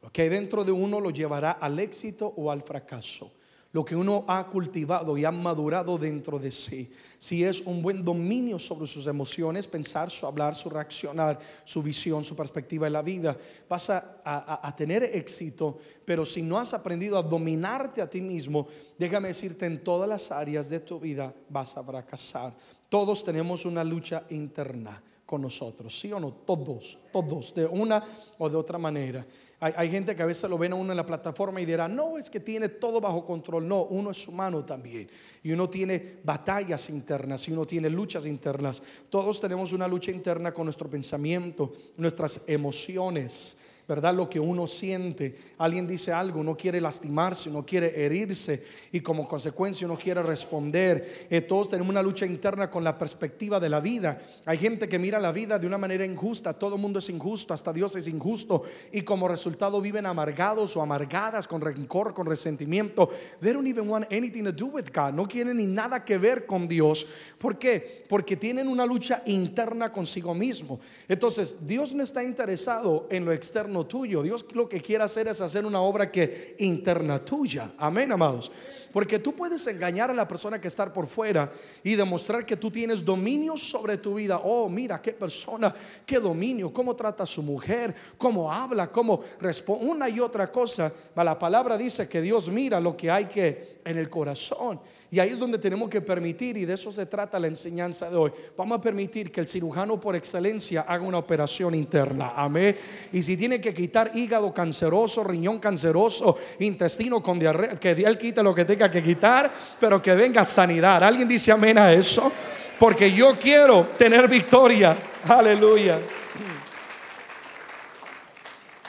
Lo 0.00 0.10
que 0.10 0.22
hay 0.22 0.28
dentro 0.28 0.64
de 0.64 0.72
uno 0.72 1.00
lo 1.00 1.10
llevará 1.10 1.52
al 1.52 1.78
éxito 1.78 2.32
o 2.36 2.50
al 2.50 2.62
fracaso. 2.62 3.32
Lo 3.72 3.84
que 3.84 3.96
uno 3.96 4.24
ha 4.28 4.46
cultivado 4.48 5.16
y 5.16 5.24
ha 5.24 5.30
madurado 5.30 5.96
dentro 5.96 6.38
de 6.38 6.50
sí. 6.50 6.90
Si 7.18 7.42
es 7.42 7.62
un 7.62 7.80
buen 7.80 8.04
dominio 8.04 8.58
sobre 8.58 8.86
sus 8.86 9.06
emociones, 9.06 9.66
pensar, 9.66 10.10
su 10.10 10.26
hablar, 10.26 10.54
su 10.54 10.68
reaccionar, 10.68 11.38
su 11.64 11.82
visión, 11.82 12.22
su 12.22 12.36
perspectiva 12.36 12.86
de 12.86 12.90
la 12.90 13.02
vida, 13.02 13.36
vas 13.68 13.88
a, 13.90 14.20
a, 14.24 14.76
tener 14.76 15.04
éxito. 15.04 15.78
Pero 16.04 16.26
si 16.26 16.42
no 16.42 16.58
has 16.58 16.74
aprendido 16.74 17.16
a 17.16 17.22
dominarte 17.22 18.02
a 18.02 18.10
ti 18.10 18.20
mismo, 18.20 18.66
déjame 18.98 19.28
decirte, 19.28 19.64
en 19.64 19.82
todas 19.82 20.08
las 20.08 20.30
áreas 20.30 20.68
de 20.68 20.80
tu 20.80 21.00
vida 21.00 21.34
vas 21.48 21.76
a 21.76 21.82
fracasar. 21.82 22.54
Todos 22.90 23.24
tenemos 23.24 23.64
una 23.64 23.82
lucha 23.82 24.24
interna 24.28 25.02
con 25.32 25.40
nosotros, 25.40 25.98
¿sí 25.98 26.12
o 26.12 26.20
no? 26.20 26.30
Todos, 26.30 26.98
todos, 27.10 27.54
de 27.54 27.64
una 27.64 28.04
o 28.36 28.50
de 28.50 28.56
otra 28.58 28.76
manera. 28.76 29.26
Hay, 29.60 29.90
gente 29.90 30.14
que 30.14 30.22
a 30.22 30.26
veces 30.26 30.50
lo 30.50 30.58
ven 30.58 30.72
a 30.72 30.74
uno 30.74 30.92
en 30.92 30.96
la 30.98 31.06
plataforma 31.06 31.58
y 31.58 31.64
dirá, 31.64 31.88
no, 31.88 32.18
es 32.18 32.28
que 32.28 32.38
tiene 32.38 32.68
todo 32.68 33.00
bajo 33.00 33.24
control. 33.24 33.66
No, 33.66 33.84
uno 33.84 34.10
es 34.10 34.28
humano 34.28 34.62
también. 34.62 35.08
Y 35.42 35.50
uno 35.52 35.70
tiene 35.70 36.18
batallas 36.22 36.90
internas 36.90 37.48
y 37.48 37.52
uno 37.52 37.64
tiene 37.64 37.88
luchas 37.88 38.26
internas. 38.26 38.82
Todos 39.08 39.40
tenemos 39.40 39.72
una 39.72 39.88
lucha 39.88 40.10
interna 40.10 40.52
con 40.52 40.66
nuestro 40.66 40.90
pensamiento, 40.90 41.72
nuestras 41.96 42.42
emociones. 42.46 43.56
¿Verdad? 43.88 44.14
Lo 44.14 44.28
que 44.28 44.38
uno 44.38 44.66
siente. 44.66 45.34
Alguien 45.58 45.86
dice 45.86 46.12
algo, 46.12 46.40
uno 46.40 46.56
quiere 46.56 46.80
lastimarse, 46.80 47.50
uno 47.50 47.66
quiere 47.66 48.04
herirse 48.04 48.62
y 48.92 49.00
como 49.00 49.26
consecuencia 49.26 49.86
uno 49.86 49.98
quiere 49.98 50.22
responder. 50.22 51.26
Eh, 51.28 51.40
todos 51.42 51.70
tenemos 51.70 51.90
una 51.90 52.02
lucha 52.02 52.24
interna 52.24 52.70
con 52.70 52.84
la 52.84 52.96
perspectiva 52.96 53.58
de 53.58 53.68
la 53.68 53.80
vida. 53.80 54.20
Hay 54.46 54.58
gente 54.58 54.88
que 54.88 54.98
mira 54.98 55.18
la 55.18 55.32
vida 55.32 55.58
de 55.58 55.66
una 55.66 55.78
manera 55.78 56.04
injusta, 56.04 56.52
todo 56.52 56.76
el 56.76 56.80
mundo 56.80 57.00
es 57.00 57.08
injusto, 57.08 57.54
hasta 57.54 57.72
Dios 57.72 57.96
es 57.96 58.06
injusto 58.06 58.62
y 58.92 59.02
como 59.02 59.26
resultado 59.28 59.80
viven 59.80 60.06
amargados 60.06 60.76
o 60.76 60.82
amargadas 60.82 61.48
con 61.48 61.60
rencor, 61.60 62.14
con 62.14 62.26
resentimiento. 62.26 63.10
They 63.40 63.52
don't 63.52 63.66
even 63.66 63.88
want 63.88 64.12
anything 64.12 64.44
to 64.44 64.52
do 64.52 64.66
with 64.66 64.86
God. 64.94 65.12
No 65.12 65.26
quieren 65.26 65.56
ni 65.56 65.66
nada 65.66 66.04
que 66.04 66.18
ver 66.18 66.46
con 66.46 66.68
Dios. 66.68 67.06
¿Por 67.38 67.58
qué? 67.58 68.04
Porque 68.08 68.36
tienen 68.36 68.68
una 68.68 68.86
lucha 68.86 69.22
interna 69.26 69.90
consigo 69.90 70.34
mismo. 70.34 70.80
Entonces, 71.08 71.66
Dios 71.66 71.94
no 71.94 72.02
está 72.02 72.22
interesado 72.22 73.08
en 73.10 73.24
lo 73.24 73.32
externo 73.32 73.71
tuyo. 73.86 74.22
Dios 74.22 74.44
lo 74.54 74.68
que 74.68 74.80
quiere 74.80 75.04
hacer 75.04 75.28
es 75.28 75.40
hacer 75.40 75.64
una 75.64 75.80
obra 75.80 76.10
que 76.10 76.54
interna 76.58 77.24
tuya. 77.24 77.72
Amén, 77.78 78.12
amados. 78.12 78.52
Porque 78.92 79.18
tú 79.18 79.34
puedes 79.34 79.66
engañar 79.66 80.10
a 80.10 80.14
la 80.14 80.28
persona 80.28 80.60
que 80.60 80.68
está 80.68 80.92
por 80.92 81.06
fuera 81.06 81.50
y 81.82 81.94
demostrar 81.94 82.44
que 82.44 82.56
tú 82.56 82.70
tienes 82.70 83.04
dominio 83.04 83.56
sobre 83.56 83.98
tu 83.98 84.14
vida. 84.14 84.40
Oh, 84.42 84.68
mira 84.68 85.00
qué 85.00 85.12
persona, 85.12 85.74
qué 86.04 86.18
dominio, 86.18 86.72
cómo 86.72 86.94
trata 86.96 87.22
a 87.22 87.26
su 87.26 87.42
mujer, 87.42 87.94
cómo 88.18 88.52
habla, 88.52 88.90
cómo 88.90 89.20
responde, 89.40 89.86
una 89.86 90.08
y 90.08 90.20
otra 90.20 90.50
cosa. 90.50 90.92
La 91.14 91.38
palabra 91.38 91.78
dice 91.78 92.08
que 92.08 92.20
Dios 92.20 92.48
mira 92.48 92.80
lo 92.80 92.96
que 92.96 93.10
hay 93.10 93.26
que 93.26 93.80
en 93.84 93.96
el 93.96 94.10
corazón. 94.10 94.80
Y 95.10 95.20
ahí 95.20 95.30
es 95.30 95.38
donde 95.38 95.58
tenemos 95.58 95.90
que 95.90 96.00
permitir, 96.00 96.56
y 96.56 96.64
de 96.64 96.72
eso 96.72 96.90
se 96.90 97.04
trata 97.04 97.38
la 97.38 97.46
enseñanza 97.46 98.08
de 98.08 98.16
hoy. 98.16 98.32
Vamos 98.56 98.78
a 98.78 98.80
permitir 98.80 99.30
que 99.30 99.40
el 99.40 99.46
cirujano 99.46 100.00
por 100.00 100.16
excelencia 100.16 100.82
haga 100.88 101.04
una 101.04 101.18
operación 101.18 101.74
interna. 101.74 102.32
Amén. 102.34 102.76
Y 103.12 103.20
si 103.20 103.36
tiene 103.36 103.60
que 103.60 103.74
quitar 103.74 104.12
hígado 104.14 104.54
canceroso, 104.54 105.22
riñón 105.22 105.58
canceroso, 105.58 106.38
intestino 106.60 107.22
con 107.22 107.38
diarrea, 107.38 107.76
que 107.76 107.90
él 107.90 108.16
quite 108.16 108.42
lo 108.42 108.54
que 108.54 108.64
tenga 108.64 108.81
que 108.90 109.02
quitar, 109.02 109.52
pero 109.78 110.00
que 110.00 110.14
venga 110.14 110.44
sanidad. 110.44 111.02
¿Alguien 111.02 111.28
dice 111.28 111.52
amén 111.52 111.78
a 111.78 111.92
eso? 111.92 112.32
Porque 112.78 113.12
yo 113.12 113.36
quiero 113.38 113.88
tener 113.98 114.28
victoria. 114.28 114.96
Aleluya. 115.28 115.98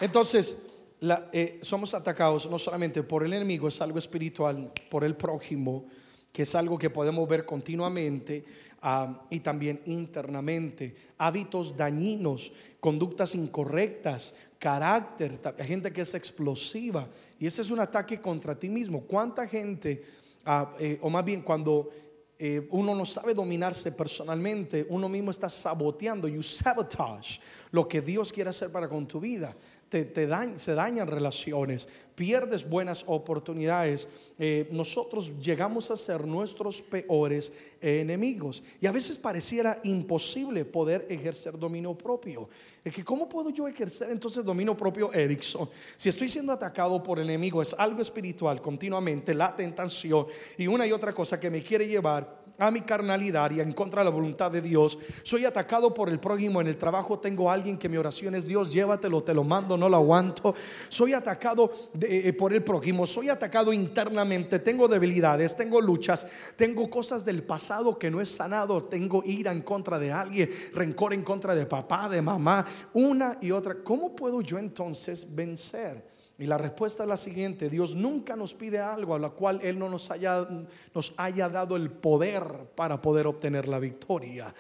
Entonces, 0.02 0.58
eh, 1.32 1.60
somos 1.62 1.94
atacados 1.94 2.50
no 2.50 2.58
solamente 2.58 3.04
por 3.04 3.24
el 3.24 3.34
enemigo, 3.34 3.68
es 3.68 3.82
algo 3.82 3.98
espiritual, 3.98 4.72
por 4.90 5.04
el 5.04 5.16
prójimo 5.16 5.86
que 6.34 6.42
es 6.42 6.56
algo 6.56 6.80
que 6.80 6.90
podemos 6.90 7.30
ver 7.30 7.46
continuamente 7.46 8.44
ah, 8.82 9.22
y 9.30 9.40
también 9.42 9.80
internamente. 9.86 10.96
Hábitos 11.20 11.78
dañinos, 11.78 12.52
conductas 12.80 13.36
incorrectas, 13.36 14.34
carácter, 14.58 15.40
hay 15.60 15.68
gente 15.68 15.94
que 15.94 16.02
es 16.02 16.16
explosiva 16.16 17.08
y 17.44 17.48
ese 17.48 17.62
es 17.62 17.72
un 17.72 17.82
ataque 17.82 18.22
contra 18.22 18.58
ti 18.58 18.70
mismo. 18.70 19.02
¿Cuánta 19.02 19.46
gente, 19.50 20.02
ah, 20.46 20.74
eh, 20.80 20.98
o 21.02 21.10
más 21.10 21.26
bien 21.26 21.42
cuando 21.42 21.90
eh, 22.40 22.66
uno 22.72 22.96
no 22.96 23.04
sabe 23.04 23.34
dominarse 23.34 23.92
personalmente, 23.92 24.88
uno 24.88 25.10
mismo 25.10 25.30
está 25.30 25.50
saboteando, 25.50 26.30
you 26.30 26.42
sabotage 26.42 27.42
lo 27.72 27.86
que 27.86 28.00
Dios 28.00 28.32
quiere 28.32 28.50
hacer 28.50 28.72
para 28.72 28.88
con 28.88 29.06
tu 29.06 29.20
vida 29.20 29.54
te, 30.02 30.30
se 30.58 30.74
dañan 30.74 31.08
relaciones, 31.08 31.88
pierdes 32.16 32.68
buenas 32.68 33.04
oportunidades. 33.08 34.08
Eh, 34.40 34.68
nosotros 34.72 35.32
llegamos 35.40 35.92
a 35.92 35.96
ser 35.96 36.26
nuestros 36.26 36.82
peores 36.82 37.52
enemigos. 37.82 38.64
Y 38.82 38.88
a 38.88 38.92
veces 38.92 39.18
pareciera 39.18 39.80
imposible 39.84 40.66
poder 40.66 41.06
ejercer 41.10 41.58
dominio 41.58 41.96
propio. 41.98 42.50
Es 42.84 42.94
que, 42.94 43.04
¿cómo 43.04 43.30
puedo 43.30 43.50
yo 43.50 43.68
ejercer 43.68 44.10
entonces 44.10 44.44
dominio 44.44 44.76
propio, 44.76 45.14
Erickson? 45.14 45.70
Si 45.96 46.10
estoy 46.10 46.28
siendo 46.28 46.52
atacado 46.52 47.02
por 47.02 47.20
el 47.20 47.30
enemigo, 47.30 47.62
es 47.62 47.74
algo 47.78 48.02
espiritual 48.02 48.62
continuamente, 48.62 49.34
la 49.34 49.56
tentación 49.56 50.26
y 50.58 50.68
una 50.68 50.86
y 50.88 50.92
otra 50.92 51.14
cosa 51.14 51.40
que 51.40 51.50
me 51.50 51.64
quiere 51.64 51.88
llevar 51.88 52.43
a 52.58 52.72
mi 52.72 52.82
carnalidad 52.82 53.52
y 53.52 53.60
en 53.60 53.72
contra 53.74 54.02
de 54.02 54.06
la 54.06 54.12
voluntad 54.12 54.52
de 54.52 54.62
Dios. 54.62 54.98
Soy 55.24 55.46
atacado 55.46 55.94
por 55.94 56.10
el 56.10 56.20
prójimo 56.20 56.62
en 56.62 56.68
el 56.68 56.78
trabajo. 56.78 57.20
Tengo 57.20 57.50
alguien 57.50 57.78
que 57.78 57.90
mi 57.90 57.98
oración 57.98 58.36
es 58.36 58.46
Dios, 58.46 58.72
llévatelo, 58.72 59.24
te 59.24 59.34
lo 59.34 59.44
mando, 59.44 59.78
no 59.78 59.90
lo 59.90 59.98
aguanto. 59.98 60.56
Soy 60.90 61.14
atacado 61.14 61.72
eh, 62.02 62.34
por 62.34 62.54
el 62.54 62.64
prójimo. 62.64 63.06
Soy 63.06 63.30
atacado 63.30 63.74
internamente. 63.74 64.60
Tengo 64.60 64.88
debilidades, 64.88 65.56
tengo 65.56 65.82
luchas, 65.82 66.26
tengo 66.56 66.90
cosas 66.90 67.26
del 67.26 67.44
pasado 67.44 67.98
que 67.98 68.12
no 68.12 68.22
es 68.22 68.30
sanado. 68.30 68.84
Tengo 68.84 69.24
ira 69.26 69.52
en 69.52 69.62
contra 69.62 70.00
de 70.00 70.12
alguien, 70.12 70.50
rencor 70.74 71.14
en 71.14 71.24
contra 71.24 71.56
de 71.56 71.66
papá, 71.66 72.10
de 72.10 72.22
mamá, 72.22 72.66
una 72.94 73.38
y 73.42 73.52
otra. 73.52 73.76
¿Cómo 73.84 74.16
puedo 74.16 74.42
yo 74.42 74.58
entonces 74.58 75.28
vencer? 75.30 76.13
Y 76.40 76.46
la 76.48 76.58
respuesta 76.58 77.04
es 77.04 77.10
la 77.10 77.18
siguiente, 77.18 77.70
Dios 77.70 77.94
nunca 77.94 78.36
nos 78.36 78.56
pide 78.56 78.80
algo 78.80 79.14
a 79.14 79.20
lo 79.20 79.36
cual 79.36 79.60
Él 79.62 79.78
no 79.78 79.88
nos 79.88 80.10
haya, 80.10 80.48
nos 80.94 81.14
haya 81.18 81.48
dado 81.48 81.76
el 81.76 81.92
poder 81.92 82.44
para 82.76 83.00
poder 83.00 83.28
obtener 83.28 83.68
la 83.68 83.78
victoria. 83.78 84.54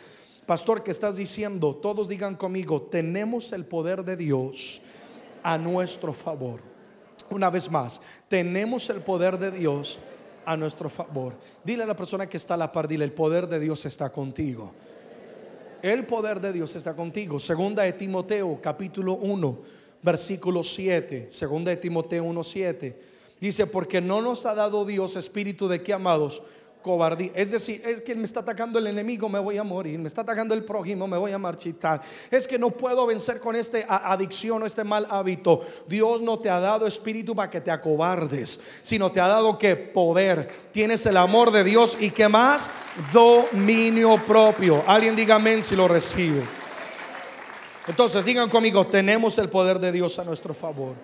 Pastor, 0.46 0.84
¿qué 0.84 0.92
estás 0.92 1.16
diciendo? 1.16 1.76
Todos 1.76 2.08
digan 2.08 2.36
conmigo, 2.36 2.84
tenemos 2.84 3.52
el 3.54 3.66
poder 3.66 4.04
de 4.04 4.16
Dios 4.18 4.82
a 5.42 5.58
nuestro 5.58 6.14
favor. 6.14 6.60
Una 7.32 7.50
vez 7.50 7.72
más, 7.72 8.02
tenemos 8.28 8.90
el 8.90 9.02
poder 9.02 9.40
de 9.40 9.50
Dios 9.52 9.98
a 10.46 10.56
nuestro 10.56 10.90
favor. 10.90 11.34
Dile 11.64 11.84
a 11.84 11.88
la 11.88 11.96
persona 11.96 12.30
que 12.30 12.38
está 12.38 12.54
a 12.54 12.58
la 12.58 12.72
par, 12.72 12.88
dile, 12.88 13.06
el 13.06 13.14
poder 13.14 13.48
de 13.48 13.60
Dios 13.60 13.86
está 13.86 14.12
contigo. 14.12 14.74
El 15.82 16.06
poder 16.06 16.40
de 16.40 16.54
Dios 16.54 16.76
está 16.76 16.96
contigo. 16.96 17.40
Segunda 17.40 17.84
de 17.84 17.94
Timoteo, 17.94 18.60
capítulo 18.62 19.16
1 19.16 19.83
versículo 20.04 20.62
7, 20.62 21.28
segunda 21.30 21.72
de 21.72 21.78
Timoteo 21.78 22.26
1:7. 22.26 22.94
Dice, 23.40 23.68
porque 23.68 24.00
no 24.00 24.22
nos 24.22 24.46
ha 24.46 24.54
dado 24.54 24.86
Dios 24.86 25.16
espíritu 25.16 25.68
de 25.68 25.82
que 25.82 25.94
amados 25.94 26.42
cobardía. 26.84 27.32
Es 27.34 27.52
decir, 27.52 27.82
es 27.84 28.02
que 28.02 28.14
me 28.14 28.26
está 28.26 28.42
atacando 28.42 28.78
el 28.78 28.86
enemigo, 28.86 29.28
me 29.28 29.40
voy 29.40 29.58
a 29.58 29.64
morir. 29.64 29.98
Me 29.98 30.08
está 30.08 30.22
atacando 30.22 30.54
el 30.54 30.64
prójimo, 30.64 31.08
me 31.08 31.18
voy 31.18 31.32
a 31.32 31.40
marchitar. 31.40 32.02
Es 32.30 32.48
que 32.48 32.60
no 32.60 32.70
puedo 32.70 33.08
vencer 33.08 33.40
con 33.40 33.56
esta 33.56 33.80
adicción 33.88 34.62
o 34.62 34.66
este 34.66 34.84
mal 34.84 35.08
hábito. 35.10 35.62
Dios 35.88 36.22
no 36.22 36.38
te 36.38 36.50
ha 36.50 36.60
dado 36.60 36.86
espíritu 36.86 37.36
para 37.36 37.50
que 37.50 37.62
te 37.62 37.72
acobardes, 37.72 38.60
sino 38.84 39.12
te 39.12 39.20
ha 39.20 39.28
dado 39.28 39.58
que 39.58 39.76
poder. 39.76 40.50
Tienes 40.72 41.06
el 41.06 41.18
amor 41.18 41.52
de 41.52 41.64
Dios 41.64 41.98
y 42.00 42.12
que 42.12 42.28
más 42.28 42.70
dominio 43.12 44.18
propio. 44.28 44.84
Alguien 44.86 45.16
diga 45.16 45.36
amén 45.36 45.64
si 45.64 45.76
lo 45.76 45.88
recibe. 45.88 46.63
Entonces 47.88 48.24
digan 48.24 48.50
conmigo, 48.50 48.88
tenemos 48.88 49.38
el 49.38 49.50
poder 49.50 49.80
de 49.80 49.92
Dios 49.92 50.18
a 50.20 50.24
nuestro 50.24 50.54
favor. 50.54 50.96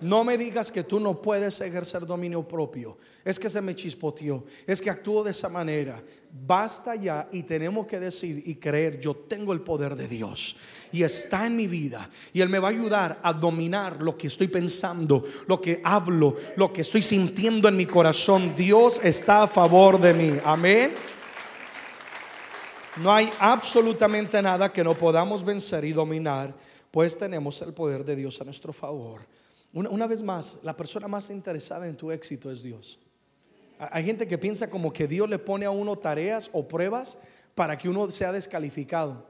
No 0.00 0.24
me 0.24 0.36
digas 0.36 0.70
que 0.70 0.84
tú 0.84 1.00
no 1.00 1.20
puedes 1.22 1.60
ejercer 1.60 2.04
dominio 2.04 2.46
propio. 2.46 2.98
Es 3.24 3.38
que 3.38 3.48
se 3.48 3.62
me 3.62 3.74
chispoteó. 3.74 4.44
Es 4.66 4.80
que 4.80 4.90
actúo 4.90 5.24
de 5.24 5.30
esa 5.30 5.48
manera. 5.48 6.02
Basta 6.46 6.94
ya 6.94 7.28
y 7.32 7.42
tenemos 7.44 7.86
que 7.86 7.98
decir 7.98 8.42
y 8.44 8.56
creer, 8.56 9.00
yo 9.00 9.14
tengo 9.14 9.54
el 9.54 9.62
poder 9.62 9.96
de 9.96 10.06
Dios. 10.06 10.56
Y 10.92 11.02
está 11.02 11.46
en 11.46 11.56
mi 11.56 11.66
vida. 11.66 12.10
Y 12.34 12.42
Él 12.42 12.50
me 12.50 12.58
va 12.58 12.68
a 12.68 12.72
ayudar 12.72 13.18
a 13.22 13.32
dominar 13.32 14.02
lo 14.02 14.18
que 14.18 14.26
estoy 14.26 14.48
pensando, 14.48 15.24
lo 15.46 15.60
que 15.60 15.80
hablo, 15.82 16.36
lo 16.56 16.72
que 16.72 16.82
estoy 16.82 17.00
sintiendo 17.00 17.66
en 17.68 17.76
mi 17.76 17.86
corazón. 17.86 18.54
Dios 18.54 19.00
está 19.02 19.44
a 19.44 19.48
favor 19.48 19.98
de 19.98 20.12
mí. 20.12 20.38
Amén. 20.44 20.92
No 22.96 23.12
hay 23.12 23.30
absolutamente 23.38 24.40
nada 24.40 24.72
que 24.72 24.82
no 24.82 24.94
podamos 24.94 25.44
vencer 25.44 25.84
y 25.84 25.92
dominar, 25.92 26.54
pues 26.90 27.16
tenemos 27.18 27.60
el 27.60 27.74
poder 27.74 28.04
de 28.04 28.16
Dios 28.16 28.40
a 28.40 28.44
nuestro 28.44 28.72
favor. 28.72 29.26
Una, 29.74 30.06
vez 30.06 30.22
más, 30.22 30.58
la 30.62 30.74
persona 30.74 31.06
más 31.06 31.28
interesada 31.28 31.86
en 31.86 31.96
tu 31.96 32.10
éxito 32.10 32.50
es 32.50 32.62
Dios. 32.62 32.98
Hay 33.78 34.04
gente 34.04 34.26
que 34.26 34.38
piensa 34.38 34.70
como 34.70 34.90
que 34.90 35.06
Dios 35.06 35.28
le 35.28 35.38
pone 35.38 35.66
a 35.66 35.70
uno 35.70 35.96
tareas 35.96 36.48
o 36.54 36.66
pruebas 36.66 37.18
para 37.54 37.76
que 37.76 37.86
uno 37.86 38.10
sea 38.10 38.32
descalificado. 38.32 39.26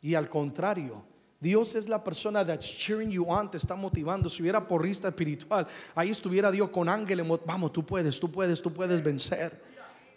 Y 0.00 0.14
al 0.14 0.30
contrario, 0.30 1.04
Dios 1.38 1.74
es 1.74 1.90
la 1.90 2.02
persona 2.02 2.46
that's 2.46 2.64
cheering 2.78 3.10
you 3.10 3.26
on, 3.28 3.50
te 3.50 3.58
está 3.58 3.74
motivando. 3.74 4.30
Si 4.30 4.40
hubiera 4.40 4.66
porrista 4.66 5.08
espiritual, 5.08 5.66
ahí 5.94 6.08
estuviera 6.08 6.50
Dios 6.50 6.70
con 6.70 6.88
ángeles. 6.88 7.26
Vamos, 7.44 7.74
tú 7.74 7.84
puedes, 7.84 8.18
tú 8.18 8.30
puedes, 8.30 8.62
tú 8.62 8.72
puedes 8.72 9.02
vencer. 9.02 9.71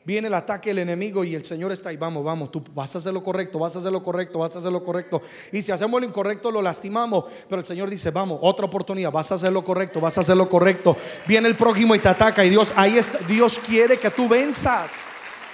Viene 0.06 0.28
el 0.28 0.36
ataque 0.36 0.70
del 0.70 0.80
enemigo 0.80 1.24
y 1.24 1.34
el 1.34 1.44
Señor 1.44 1.72
está 1.72 1.90
ahí. 1.90 1.98
Vamos, 1.98 2.24
vamos, 2.24 2.52
tú 2.52 2.64
vas 2.76 2.94
a 2.94 3.00
hacer 3.00 3.12
lo 3.12 3.24
correcto, 3.24 3.58
vas 3.58 3.76
a 3.76 3.80
hacer 3.80 3.92
lo 3.92 4.04
correcto, 4.04 4.38
vas 4.38 4.56
a 4.56 4.60
hacer 4.60 4.72
lo 4.72 4.84
correcto. 4.84 5.20
Y 5.52 5.64
si 5.64 5.72
hacemos 5.72 6.00
lo 6.00 6.06
incorrecto, 6.06 6.52
lo 6.52 6.62
lastimamos. 6.62 7.26
Pero 7.50 7.60
el 7.60 7.66
Señor 7.66 7.90
dice, 7.90 8.12
vamos, 8.12 8.38
otra 8.44 8.68
oportunidad, 8.68 9.12
vas 9.12 9.32
a 9.32 9.36
hacer 9.36 9.52
lo 9.52 9.64
correcto, 9.64 10.00
vas 10.00 10.16
a 10.20 10.22
hacer 10.22 10.38
lo 10.38 10.48
correcto. 10.48 10.96
Viene 11.26 11.48
el 11.48 11.56
prójimo 11.56 11.96
y 11.96 12.00
te 12.00 12.08
ataca. 12.08 12.46
Y 12.46 12.52
Dios, 12.52 12.72
ahí 12.76 13.00
está, 13.00 13.18
Dios 13.28 13.58
quiere 13.58 13.98
que 13.98 14.12
tú 14.12 14.30
venzas. 14.30 15.08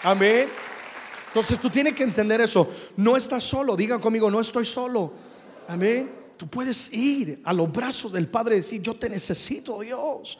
Amén. 0.03 0.49
Entonces 1.27 1.57
tú 1.57 1.69
tienes 1.69 1.95
que 1.95 2.03
entender 2.03 2.41
eso. 2.41 2.69
No 2.97 3.15
estás 3.15 3.45
solo. 3.45 3.77
Digan 3.77 4.01
conmigo, 4.01 4.29
no 4.29 4.41
estoy 4.41 4.65
solo. 4.65 5.13
Amén. 5.69 6.11
Tú 6.35 6.47
puedes 6.47 6.91
ir 6.91 7.39
a 7.45 7.53
los 7.53 7.71
brazos 7.71 8.11
del 8.11 8.27
Padre 8.27 8.55
y 8.55 8.57
decir, 8.57 8.81
yo 8.81 8.95
te 8.95 9.09
necesito, 9.09 9.79
Dios. 9.79 10.37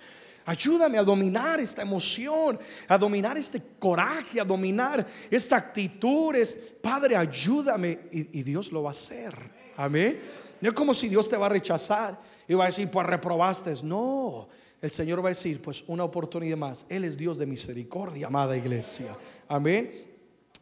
Ayúdame 0.52 0.98
a 0.98 1.04
dominar 1.04 1.62
esta 1.62 1.82
emoción, 1.82 2.60
a 2.90 2.98
dominar 2.98 3.38
este 3.38 3.62
coraje, 3.80 4.42
a 4.42 4.44
dominar 4.44 5.08
esta 5.30 5.56
actitud. 5.56 6.36
Padre, 6.82 7.16
ayúdame. 7.16 8.00
Y, 8.12 8.44
Dios 8.44 8.70
lo 8.70 8.84
va 8.84 8.90
a 8.90 8.92
hacer. 8.92 9.34
Amén. 9.78 10.20
No 10.60 10.68
es 10.68 10.76
como 10.76 10.94
si 10.94 11.08
Dios 11.08 11.30
te 11.30 11.38
va 11.38 11.46
a 11.46 11.50
rechazar 11.50 12.20
y 12.50 12.54
va 12.54 12.66
a 12.66 12.68
decir, 12.68 12.92
pues 12.92 13.08
reprobaste. 13.08 13.74
No, 13.84 14.50
el 14.82 14.92
Señor 14.92 15.24
va 15.24 15.30
a 15.30 15.30
decir, 15.30 15.62
pues 15.62 15.86
una 15.88 16.04
oportunidad 16.04 16.58
más. 16.58 16.86
Él 16.90 17.06
es 17.06 17.16
Dios 17.16 17.38
de 17.38 17.46
misericordia, 17.46 18.28
amada 18.28 18.58
iglesia. 18.58 19.18
Amén. 19.48 20.06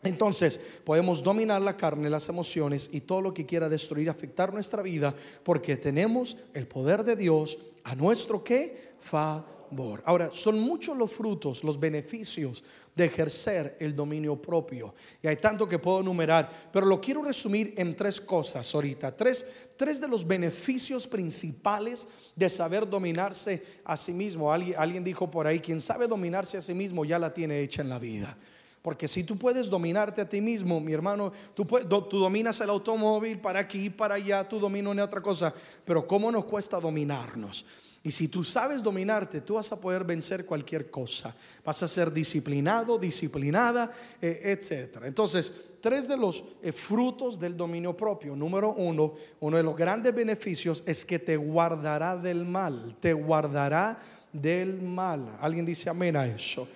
Entonces 0.04 0.60
podemos 0.84 1.24
dominar 1.24 1.64
la 1.64 1.76
carne, 1.76 2.12
las 2.12 2.30
emociones 2.30 2.92
y 2.94 3.02
todo 3.02 3.22
lo 3.22 3.34
que 3.34 3.48
quiera 3.48 3.68
destruir, 3.68 4.08
afectar 4.08 4.54
nuestra 4.54 4.84
vida, 4.84 5.16
porque 5.44 5.78
tenemos 5.78 6.38
el 6.54 6.68
poder 6.68 7.04
de 7.04 7.16
Dios 7.16 7.58
a 7.84 7.96
nuestro 7.96 8.44
que 8.44 8.94
favor. 9.00 9.59
Ahora, 10.06 10.30
son 10.32 10.60
muchos 10.60 10.98
los 10.98 11.12
frutos, 11.12 11.64
los 11.64 11.80
beneficios 11.80 12.64
de 12.96 13.06
ejercer 13.06 13.78
el 13.80 13.96
dominio 13.96 14.42
propio. 14.42 14.94
Y 15.22 15.28
hay 15.28 15.38
tanto 15.38 15.68
que 15.68 15.80
puedo 15.80 16.02
enumerar, 16.02 16.70
pero 16.72 16.86
lo 16.86 17.00
quiero 17.00 17.22
resumir 17.22 17.74
en 17.78 17.96
tres 17.96 18.20
cosas 18.20 18.74
ahorita. 18.74 19.16
Tres, 19.16 19.46
tres 19.78 20.02
de 20.02 20.08
los 20.08 20.26
beneficios 20.28 21.08
principales 21.08 22.08
de 22.36 22.50
saber 22.50 22.90
dominarse 22.90 23.64
a 23.86 23.96
sí 23.96 24.12
mismo. 24.12 24.52
Alguien, 24.52 24.76
alguien 24.78 25.04
dijo 25.04 25.30
por 25.30 25.48
ahí, 25.48 25.60
quien 25.60 25.80
sabe 25.82 26.08
dominarse 26.08 26.58
a 26.58 26.62
sí 26.62 26.74
mismo 26.74 27.06
ya 27.06 27.20
la 27.20 27.34
tiene 27.34 27.62
hecha 27.62 27.82
en 27.82 27.90
la 27.90 28.00
vida. 28.00 28.38
Porque 28.82 29.08
si 29.08 29.24
tú 29.24 29.38
puedes 29.38 29.70
dominarte 29.70 30.22
a 30.22 30.30
ti 30.30 30.40
mismo, 30.40 30.80
mi 30.80 30.94
hermano, 30.94 31.32
tú, 31.54 31.66
tú 31.66 32.18
dominas 32.18 32.60
el 32.62 32.70
automóvil 32.70 33.40
para 33.40 33.60
aquí, 33.60 33.90
para 33.90 34.16
allá, 34.16 34.48
tú 34.48 34.58
dominas 34.58 34.92
una 34.92 35.04
otra 35.04 35.22
cosa, 35.22 35.54
pero 35.84 36.08
¿cómo 36.08 36.32
nos 36.32 36.46
cuesta 36.46 36.80
dominarnos? 36.80 37.66
Y 38.02 38.12
si 38.12 38.30
tú 38.30 38.44
sabes 38.44 38.82
dominarte, 38.82 39.42
tú 39.42 39.56
vas 39.56 39.72
a 39.72 39.80
poder 39.80 40.06
vencer 40.06 40.46
cualquier 40.46 40.90
cosa. 40.90 41.36
Vas 41.66 41.84
a 41.84 41.88
ser 41.88 42.14
disciplinado, 42.14 42.98
disciplinada, 42.98 43.92
eh, 44.22 44.58
etc. 44.58 45.04
Entonces, 45.04 45.54
tres 45.82 46.08
de 46.08 46.16
los 46.16 46.44
eh, 46.62 46.72
frutos 46.72 47.38
del 47.38 47.58
dominio 47.58 47.96
propio. 47.96 48.36
Número 48.36 48.74
uno, 48.74 49.14
uno 49.42 49.58
de 49.58 49.64
los 49.64 49.76
grandes 49.76 50.16
beneficios 50.16 50.82
es 50.86 51.04
que 51.04 51.20
te 51.20 51.36
guardará 51.36 52.16
del 52.16 52.46
mal. 52.46 52.96
Te 53.02 53.12
guardará 53.12 54.00
del 54.32 54.82
mal. 54.82 55.38
¿Alguien 55.42 55.66
dice 55.66 55.90
amén 55.90 56.16
a 56.16 56.26
eso? 56.26 56.68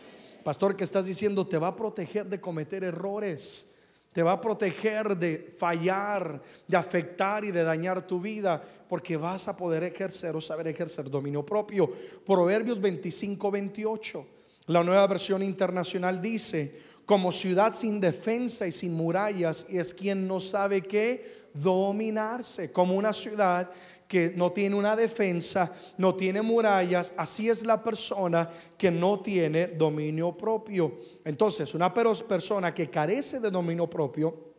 Pastor, 0.43 0.75
que 0.75 0.83
estás 0.83 1.05
diciendo 1.05 1.47
te 1.47 1.57
va 1.57 1.69
a 1.69 1.75
proteger 1.75 2.25
de 2.25 2.41
cometer 2.41 2.83
errores, 2.83 3.65
te 4.13 4.23
va 4.23 4.33
a 4.33 4.41
proteger 4.41 5.17
de 5.17 5.53
fallar, 5.57 6.41
de 6.67 6.77
afectar 6.77 7.43
y 7.43 7.51
de 7.51 7.63
dañar 7.63 8.05
tu 8.05 8.21
vida, 8.21 8.61
porque 8.87 9.17
vas 9.17 9.47
a 9.47 9.57
poder 9.57 9.83
ejercer 9.83 10.35
o 10.35 10.41
saber 10.41 10.67
ejercer 10.67 11.09
dominio 11.09 11.43
propio. 11.43 11.89
Proverbios 12.25 12.79
25, 12.79 13.51
28. 13.51 14.27
La 14.67 14.83
nueva 14.83 15.07
versión 15.07 15.41
internacional 15.41 16.21
dice, 16.21 16.79
como 17.05 17.31
ciudad 17.31 17.73
sin 17.73 17.99
defensa 17.99 18.67
y 18.67 18.71
sin 18.71 18.93
murallas, 18.93 19.65
y 19.67 19.79
es 19.79 19.93
quien 19.93 20.27
no 20.27 20.39
sabe 20.39 20.81
qué 20.81 21.49
dominarse, 21.53 22.71
como 22.71 22.95
una 22.95 23.13
ciudad 23.13 23.69
que 24.07 24.33
no 24.35 24.51
tiene 24.51 24.75
una 24.75 24.95
defensa, 24.95 25.71
no 25.97 26.15
tiene 26.15 26.41
murallas, 26.41 27.13
así 27.17 27.49
es 27.49 27.65
la 27.65 27.83
persona 27.83 28.49
que 28.77 28.91
no 28.91 29.19
tiene 29.19 29.67
dominio 29.67 30.35
propio. 30.37 30.99
Entonces, 31.25 31.73
una 31.73 31.93
persona 31.93 32.73
que 32.73 32.89
carece 32.89 33.39
de 33.39 33.49
dominio 33.49 33.89
propio, 33.89 34.52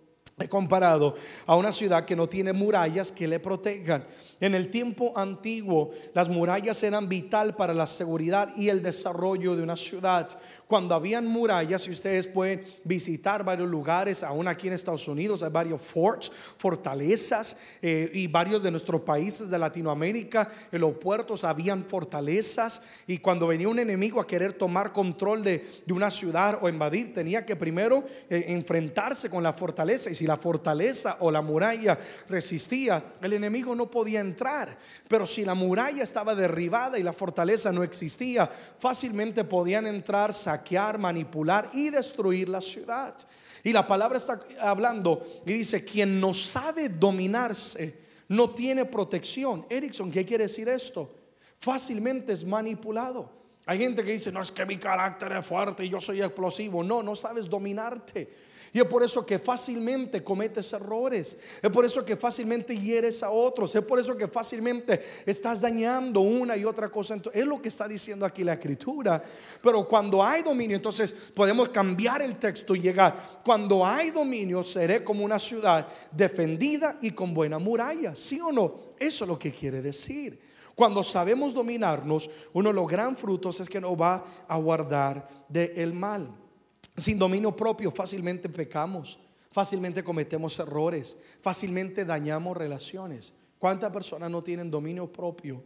comparado 0.48 1.14
a 1.46 1.56
una 1.56 1.70
ciudad 1.70 2.04
que 2.04 2.16
no 2.16 2.28
tiene 2.28 2.52
murallas 2.52 3.12
que 3.12 3.28
le 3.28 3.38
protejan. 3.38 4.04
En 4.40 4.54
el 4.54 4.68
tiempo 4.68 5.12
antiguo, 5.16 5.90
las 6.12 6.28
murallas 6.28 6.82
eran 6.82 7.08
vital 7.08 7.54
para 7.54 7.72
la 7.72 7.86
seguridad 7.86 8.54
y 8.56 8.68
el 8.68 8.82
desarrollo 8.82 9.54
de 9.54 9.62
una 9.62 9.76
ciudad 9.76 10.28
cuando 10.66 10.94
habían 10.94 11.26
murallas, 11.26 11.86
y 11.86 11.90
ustedes 11.90 12.26
pueden 12.26 12.64
visitar 12.84 13.44
varios 13.44 13.68
lugares, 13.68 14.22
aún 14.22 14.48
aquí 14.48 14.66
en 14.66 14.72
Estados 14.72 15.06
Unidos 15.08 15.42
hay 15.42 15.50
varios 15.50 15.80
forts, 15.80 16.32
fortalezas, 16.56 17.56
eh, 17.82 18.10
y 18.12 18.26
varios 18.26 18.62
de 18.62 18.70
nuestros 18.70 19.02
países 19.02 19.50
de 19.50 19.58
Latinoamérica, 19.58 20.48
en 20.72 20.80
los 20.80 20.92
puertos 20.92 21.44
habían 21.44 21.84
fortalezas, 21.84 22.82
y 23.06 23.18
cuando 23.18 23.46
venía 23.46 23.68
un 23.68 23.78
enemigo 23.78 24.20
a 24.20 24.26
querer 24.26 24.54
tomar 24.54 24.92
control 24.92 25.44
de, 25.44 25.64
una 25.88 26.10
ciudad 26.10 26.58
o 26.60 26.68
invadir, 26.68 27.14
tenía 27.14 27.46
que 27.46 27.54
primero 27.54 28.04
eh, 28.28 28.46
enfrentarse 28.48 29.30
con 29.30 29.42
la 29.42 29.52
fortaleza, 29.52 30.10
y 30.10 30.14
si 30.14 30.23
la 30.26 30.36
fortaleza 30.36 31.18
o 31.20 31.30
la 31.30 31.42
muralla 31.42 31.98
resistía, 32.28 33.14
el 33.20 33.32
enemigo 33.32 33.74
no 33.74 33.90
podía 33.90 34.20
entrar, 34.20 34.76
pero 35.08 35.26
si 35.26 35.44
la 35.44 35.54
muralla 35.54 36.02
estaba 36.02 36.34
derribada 36.34 36.98
y 36.98 37.02
la 37.02 37.12
fortaleza 37.12 37.72
no 37.72 37.82
existía, 37.82 38.48
fácilmente 38.78 39.44
podían 39.44 39.86
entrar, 39.86 40.32
saquear, 40.32 40.98
manipular 40.98 41.70
y 41.72 41.90
destruir 41.90 42.48
la 42.48 42.60
ciudad. 42.60 43.14
Y 43.62 43.72
la 43.72 43.86
palabra 43.86 44.18
está 44.18 44.40
hablando 44.60 45.26
y 45.46 45.54
dice, 45.54 45.84
quien 45.84 46.20
no 46.20 46.34
sabe 46.34 46.90
dominarse 46.90 47.98
no 48.28 48.50
tiene 48.50 48.84
protección. 48.84 49.66
Erickson, 49.68 50.10
¿qué 50.10 50.24
quiere 50.24 50.44
decir 50.44 50.68
esto? 50.68 51.10
Fácilmente 51.58 52.32
es 52.32 52.44
manipulado. 52.44 53.30
Hay 53.66 53.78
gente 53.78 54.04
que 54.04 54.12
dice, 54.12 54.30
no 54.30 54.42
es 54.42 54.52
que 54.52 54.66
mi 54.66 54.76
carácter 54.76 55.32
es 55.32 55.46
fuerte 55.46 55.84
y 55.86 55.88
yo 55.88 56.00
soy 56.00 56.20
explosivo. 56.20 56.84
No, 56.84 57.02
no 57.02 57.14
sabes 57.14 57.48
dominarte. 57.48 58.53
Y 58.74 58.80
es 58.80 58.86
por 58.86 59.04
eso 59.04 59.24
que 59.24 59.38
fácilmente 59.38 60.24
cometes 60.24 60.72
errores. 60.72 61.36
Es 61.62 61.70
por 61.70 61.84
eso 61.84 62.04
que 62.04 62.16
fácilmente 62.16 62.76
hieres 62.76 63.22
a 63.22 63.30
otros. 63.30 63.72
Es 63.72 63.84
por 63.84 64.00
eso 64.00 64.16
que 64.16 64.26
fácilmente 64.26 65.00
estás 65.24 65.60
dañando 65.60 66.22
una 66.22 66.56
y 66.56 66.64
otra 66.64 66.88
cosa. 66.88 67.16
es 67.32 67.46
lo 67.46 67.62
que 67.62 67.68
está 67.68 67.86
diciendo 67.86 68.26
aquí 68.26 68.42
la 68.42 68.54
escritura. 68.54 69.22
Pero 69.62 69.86
cuando 69.86 70.24
hay 70.24 70.42
dominio, 70.42 70.74
entonces 70.74 71.12
podemos 71.12 71.68
cambiar 71.68 72.20
el 72.20 72.36
texto 72.36 72.74
y 72.74 72.80
llegar. 72.80 73.38
Cuando 73.44 73.86
hay 73.86 74.10
dominio, 74.10 74.64
seré 74.64 75.04
como 75.04 75.24
una 75.24 75.38
ciudad 75.38 75.86
defendida 76.10 76.98
y 77.00 77.12
con 77.12 77.32
buena 77.32 77.60
muralla. 77.60 78.16
¿Sí 78.16 78.40
o 78.40 78.50
no? 78.50 78.74
Eso 78.98 79.24
es 79.24 79.28
lo 79.28 79.38
que 79.38 79.52
quiere 79.52 79.82
decir. 79.82 80.40
Cuando 80.74 81.04
sabemos 81.04 81.54
dominarnos, 81.54 82.28
uno 82.52 82.70
de 82.70 82.74
los 82.74 82.88
gran 82.88 83.16
frutos 83.16 83.60
es 83.60 83.68
que 83.68 83.80
nos 83.80 83.92
va 83.92 84.24
a 84.48 84.56
guardar 84.56 85.28
del 85.48 85.92
mal. 85.92 86.43
Sin 86.96 87.18
dominio 87.18 87.54
propio 87.56 87.90
fácilmente 87.90 88.48
pecamos, 88.48 89.18
fácilmente 89.50 90.04
cometemos 90.04 90.58
errores, 90.60 91.16
fácilmente 91.40 92.04
dañamos 92.04 92.56
relaciones. 92.56 93.34
¿Cuántas 93.58 93.90
personas 93.90 94.30
no 94.30 94.42
tienen 94.42 94.70
dominio 94.70 95.10
propio 95.10 95.64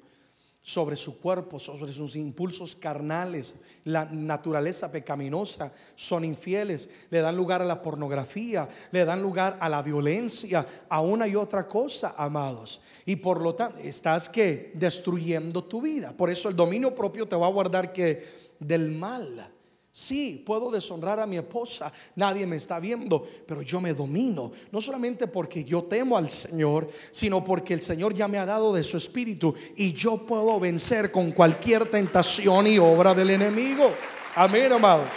sobre 0.62 0.96
su 0.96 1.20
cuerpo, 1.20 1.58
sobre 1.58 1.92
sus 1.92 2.16
impulsos 2.16 2.74
carnales, 2.76 3.56
la 3.84 4.06
naturaleza 4.06 4.90
pecaminosa? 4.90 5.72
Son 5.94 6.24
infieles, 6.24 6.88
le 7.10 7.20
dan 7.20 7.36
lugar 7.36 7.60
a 7.60 7.66
la 7.66 7.82
pornografía, 7.82 8.66
le 8.90 9.04
dan 9.04 9.20
lugar 9.20 9.58
a 9.60 9.68
la 9.68 9.82
violencia, 9.82 10.66
a 10.88 11.02
una 11.02 11.28
y 11.28 11.34
otra 11.34 11.68
cosa, 11.68 12.14
amados. 12.16 12.80
Y 13.04 13.16
por 13.16 13.42
lo 13.42 13.54
tanto, 13.54 13.80
estás 13.80 14.30
que 14.30 14.72
destruyendo 14.74 15.64
tu 15.64 15.82
vida. 15.82 16.16
Por 16.16 16.30
eso 16.30 16.48
el 16.48 16.56
dominio 16.56 16.94
propio 16.94 17.28
te 17.28 17.36
va 17.36 17.48
a 17.48 17.50
guardar 17.50 17.92
que 17.92 18.54
del 18.58 18.90
mal. 18.92 19.57
Sí, 19.98 20.40
puedo 20.46 20.70
deshonrar 20.70 21.18
a 21.18 21.26
mi 21.26 21.38
esposa, 21.38 21.92
nadie 22.14 22.46
me 22.46 22.54
está 22.54 22.78
viendo, 22.78 23.26
pero 23.44 23.62
yo 23.62 23.80
me 23.80 23.92
domino, 23.92 24.52
no 24.70 24.80
solamente 24.80 25.26
porque 25.26 25.64
yo 25.64 25.82
temo 25.82 26.16
al 26.16 26.30
Señor, 26.30 26.88
sino 27.10 27.42
porque 27.42 27.74
el 27.74 27.82
Señor 27.82 28.14
ya 28.14 28.28
me 28.28 28.38
ha 28.38 28.46
dado 28.46 28.72
de 28.72 28.84
su 28.84 28.96
espíritu 28.96 29.52
y 29.74 29.92
yo 29.92 30.18
puedo 30.18 30.60
vencer 30.60 31.10
con 31.10 31.32
cualquier 31.32 31.90
tentación 31.90 32.68
y 32.68 32.78
obra 32.78 33.12
del 33.12 33.30
enemigo. 33.30 33.90
Amén, 34.36 34.72
amados. 34.72 35.08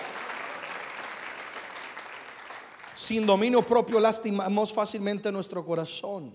Sin 2.95 3.23
dominio 3.23 3.61
propio 3.61 3.99
lastimamos 3.99 4.73
fácilmente 4.73 5.31
nuestro 5.31 5.63
corazón. 5.63 6.33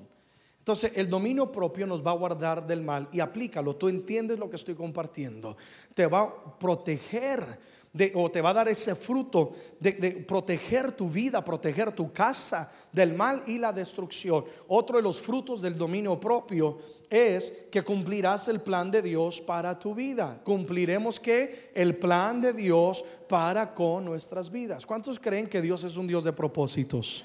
Entonces, 0.61 0.93
el 0.95 1.11
dominio 1.11 1.51
propio 1.51 1.85
nos 1.85 2.05
va 2.05 2.13
a 2.13 2.15
guardar 2.15 2.65
del 2.65 2.83
mal 2.83 3.09
y 3.13 3.19
aplícalo. 3.19 3.75
Tú 3.75 3.89
entiendes 3.89 4.39
lo 4.39 4.49
que 4.49 4.57
estoy 4.57 4.77
compartiendo. 4.77 5.57
Te 5.95 6.07
va 6.07 6.21
a 6.21 6.59
proteger 6.59 7.76
o 8.15 8.31
te 8.31 8.41
va 8.41 8.51
a 8.51 8.55
dar 8.55 8.69
ese 8.69 8.95
fruto 8.95 9.53
de, 9.81 9.93
de, 9.93 10.11
proteger 10.13 10.93
tu 10.93 11.09
vida, 11.09 11.45
proteger 11.45 11.93
tu 11.93 12.13
casa 12.13 12.71
del 12.93 13.15
mal 13.15 13.43
y 13.47 13.59
la 13.59 13.73
destrucción. 13.73 14.45
Otro 14.69 14.97
de 14.97 15.03
los 15.03 15.21
frutos 15.21 15.61
del 15.61 15.77
dominio 15.77 16.19
propio 16.19 16.79
es 17.09 17.53
que 17.71 17.83
cumplirás 17.83 18.49
el 18.49 18.61
plan 18.61 18.91
de 18.91 19.03
Dios 19.03 19.41
para 19.41 19.79
tu 19.79 19.95
vida. 19.95 20.41
Cumpliremos 20.45 21.21
que 21.21 21.71
el 21.75 21.97
plan 21.97 22.41
de 22.41 22.53
Dios 22.53 23.05
para 23.29 23.75
con 23.75 24.05
nuestras 24.05 24.51
vidas. 24.51 24.85
¿Cuántos 24.85 25.19
creen 25.19 25.49
que 25.49 25.63
Dios 25.63 25.85
es 25.85 25.97
un 25.97 26.07
Dios 26.07 26.25
de 26.25 26.33
propósitos? 26.33 27.25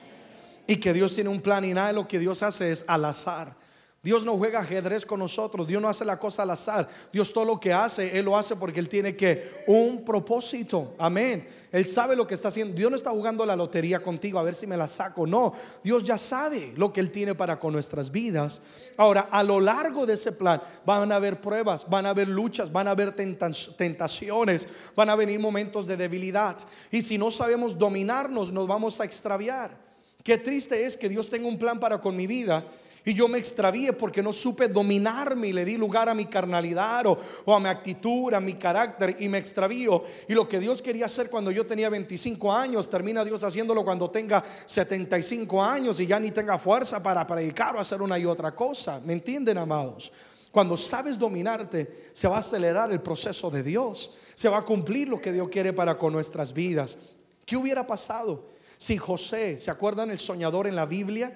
y 0.67 0.77
que 0.77 0.93
Dios 0.93 1.13
tiene 1.13 1.29
un 1.29 1.41
plan 1.41 1.65
y 1.65 1.73
nada 1.73 1.87
de 1.87 1.93
lo 1.93 2.07
que 2.07 2.19
Dios 2.19 2.41
hace 2.43 2.71
es 2.71 2.85
al 2.87 3.05
azar. 3.05 3.55
Dios 4.03 4.25
no 4.25 4.35
juega 4.35 4.61
ajedrez 4.61 5.05
con 5.05 5.19
nosotros, 5.19 5.67
Dios 5.67 5.79
no 5.79 5.87
hace 5.87 6.03
la 6.03 6.17
cosa 6.17 6.41
al 6.41 6.49
azar. 6.49 6.89
Dios 7.13 7.31
todo 7.31 7.45
lo 7.45 7.59
que 7.59 7.71
hace, 7.71 8.17
Él 8.17 8.25
lo 8.25 8.35
hace 8.35 8.55
porque 8.55 8.79
Él 8.79 8.89
tiene 8.89 9.15
que 9.15 9.63
un 9.67 10.03
propósito. 10.03 10.95
Amén. 10.97 11.47
Él 11.71 11.85
sabe 11.85 12.15
lo 12.15 12.25
que 12.25 12.33
está 12.33 12.47
haciendo. 12.47 12.73
Dios 12.75 12.89
no 12.89 12.97
está 12.97 13.11
jugando 13.11 13.45
la 13.45 13.55
lotería 13.55 14.01
contigo 14.01 14.39
a 14.39 14.43
ver 14.43 14.55
si 14.55 14.65
me 14.65 14.75
la 14.75 14.87
saco. 14.87 15.27
No, 15.27 15.53
Dios 15.83 16.03
ya 16.03 16.17
sabe 16.17 16.73
lo 16.75 16.91
que 16.91 16.99
Él 16.99 17.11
tiene 17.11 17.35
para 17.35 17.59
con 17.59 17.73
nuestras 17.73 18.09
vidas. 18.09 18.59
Ahora, 18.97 19.27
a 19.29 19.43
lo 19.43 19.59
largo 19.59 20.07
de 20.07 20.15
ese 20.15 20.31
plan 20.31 20.59
van 20.83 21.11
a 21.11 21.17
haber 21.17 21.39
pruebas, 21.39 21.87
van 21.87 22.07
a 22.07 22.09
haber 22.09 22.27
luchas, 22.27 22.71
van 22.71 22.87
a 22.87 22.91
haber 22.91 23.11
tentaciones, 23.11 24.67
van 24.95 25.11
a 25.11 25.15
venir 25.15 25.39
momentos 25.39 25.85
de 25.85 25.95
debilidad. 25.95 26.57
Y 26.89 27.03
si 27.03 27.19
no 27.19 27.29
sabemos 27.29 27.77
dominarnos, 27.77 28.51
nos 28.51 28.65
vamos 28.65 28.99
a 28.99 29.05
extraviar. 29.05 29.77
Qué 30.23 30.39
triste 30.39 30.85
es 30.85 30.97
que 30.97 31.07
Dios 31.07 31.29
tenga 31.29 31.47
un 31.47 31.59
plan 31.59 31.79
para 31.79 32.01
con 32.01 32.15
mi 32.15 32.25
vida 32.25 32.65
y 33.03 33.13
yo 33.13 33.27
me 33.27 33.39
extravíe 33.39 33.93
porque 33.93 34.21
no 34.21 34.31
supe 34.31 34.67
dominarme 34.67 35.47
y 35.47 35.53
le 35.53 35.65
di 35.65 35.77
lugar 35.77 36.07
a 36.09 36.13
mi 36.13 36.25
carnalidad 36.25 37.05
o, 37.07 37.17
a 37.53 37.59
mi 37.59 37.67
actitud, 37.67 38.33
a 38.33 38.39
mi 38.39 38.53
carácter 38.53 39.17
y 39.19 39.27
me 39.27 39.39
extravío. 39.39 40.03
Y 40.27 40.33
lo 40.33 40.47
que 40.47 40.59
Dios 40.59 40.81
quería 40.81 41.05
hacer 41.05 41.29
cuando 41.29 41.51
yo 41.51 41.65
tenía 41.65 41.89
25 41.89 42.53
años, 42.53 42.89
termina 42.89 43.25
Dios 43.25 43.43
haciéndolo 43.43 43.83
cuando 43.83 44.09
tenga 44.09 44.43
75 44.65 45.63
años 45.63 45.99
y 45.99 46.07
ya 46.07 46.19
ni 46.19 46.31
tenga 46.31 46.57
fuerza 46.57 47.01
para 47.01 47.25
predicar 47.25 47.75
o 47.75 47.79
hacer 47.79 48.01
una 48.01 48.19
y 48.19 48.25
otra 48.25 48.53
cosa. 48.53 49.01
¿Me 49.03 49.13
entienden, 49.13 49.57
amados? 49.57 50.11
Cuando 50.51 50.77
sabes 50.77 51.17
dominarte, 51.17 52.09
se 52.11 52.27
va 52.27 52.35
a 52.35 52.39
acelerar 52.39 52.91
el 52.91 53.01
proceso 53.01 53.49
de 53.49 53.63
Dios. 53.63 54.11
Se 54.35 54.49
va 54.49 54.59
a 54.59 54.63
cumplir 54.63 55.07
lo 55.07 55.21
que 55.21 55.31
Dios 55.31 55.49
quiere 55.49 55.73
para 55.73 55.97
con 55.97 56.13
nuestras 56.13 56.53
vidas. 56.53 56.97
¿Qué 57.45 57.55
hubiera 57.55 57.87
pasado? 57.87 58.51
si 58.81 58.97
José, 58.97 59.59
¿se 59.59 59.69
acuerdan 59.69 60.09
el 60.09 60.17
soñador 60.17 60.65
en 60.65 60.75
la 60.75 60.87
Biblia? 60.87 61.31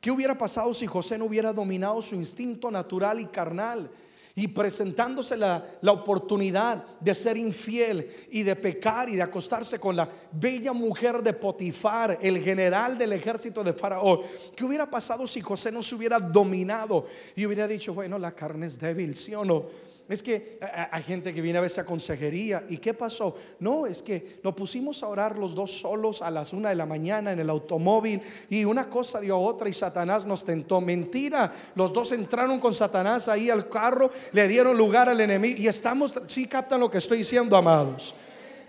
¿Qué 0.00 0.10
hubiera 0.10 0.36
pasado 0.36 0.72
si 0.74 0.86
José 0.86 1.18
no 1.18 1.24
hubiera 1.24 1.52
dominado 1.52 2.00
su 2.00 2.14
instinto 2.14 2.70
natural 2.70 3.20
y 3.20 3.26
carnal? 3.26 3.90
Y 4.34 4.48
presentándose 4.48 5.34
la, 5.34 5.64
la, 5.80 5.92
oportunidad 5.92 6.84
de 7.00 7.14
ser 7.14 7.38
infiel 7.38 8.06
y 8.30 8.42
de 8.42 8.54
pecar 8.54 9.08
y 9.08 9.16
de 9.16 9.22
acostarse 9.22 9.78
con 9.78 9.96
la 9.96 10.10
bella 10.30 10.74
mujer 10.74 11.22
de 11.22 11.32
Potifar, 11.32 12.18
el 12.20 12.42
general 12.42 12.98
del 12.98 13.14
ejército 13.14 13.64
de 13.64 13.72
Faraón. 13.72 14.20
¿Qué 14.54 14.62
hubiera 14.62 14.90
pasado 14.90 15.26
si 15.26 15.40
José 15.40 15.72
no 15.72 15.82
se 15.82 15.94
hubiera 15.94 16.18
dominado 16.18 17.06
y 17.34 17.46
hubiera 17.46 17.66
dicho, 17.66 17.94
bueno, 17.94 18.18
la 18.18 18.32
carne 18.32 18.66
es 18.66 18.78
débil, 18.78 19.16
¿sí 19.16 19.34
o 19.34 19.42
no? 19.42 19.64
Es 20.08 20.22
que 20.22 20.58
hay 20.92 21.02
gente 21.02 21.34
que 21.34 21.40
viene 21.40 21.58
a 21.58 21.62
veces 21.62 21.78
a 21.80 21.84
consejería. 21.84 22.64
¿Y 22.68 22.78
qué 22.78 22.94
pasó? 22.94 23.34
No, 23.58 23.86
es 23.86 24.02
que 24.02 24.38
nos 24.44 24.54
pusimos 24.54 25.02
a 25.02 25.08
orar 25.08 25.36
los 25.36 25.54
dos 25.54 25.72
solos 25.78 26.22
a 26.22 26.30
las 26.30 26.52
una 26.52 26.68
de 26.68 26.76
la 26.76 26.86
mañana 26.86 27.32
en 27.32 27.40
el 27.40 27.50
automóvil 27.50 28.22
y 28.48 28.64
una 28.64 28.88
cosa 28.88 29.20
dio 29.20 29.36
otra 29.36 29.68
y 29.68 29.72
Satanás 29.72 30.24
nos 30.24 30.44
tentó. 30.44 30.80
Mentira, 30.80 31.52
los 31.74 31.92
dos 31.92 32.12
entraron 32.12 32.60
con 32.60 32.72
Satanás 32.72 33.26
ahí 33.26 33.50
al 33.50 33.68
carro, 33.68 34.10
le 34.32 34.46
dieron 34.46 34.76
lugar 34.76 35.08
al 35.08 35.20
enemigo 35.20 35.58
y 35.58 35.66
estamos, 35.66 36.14
sí 36.28 36.46
captan 36.46 36.78
lo 36.78 36.90
que 36.90 36.98
estoy 36.98 37.18
diciendo, 37.18 37.56
amados. 37.56 38.14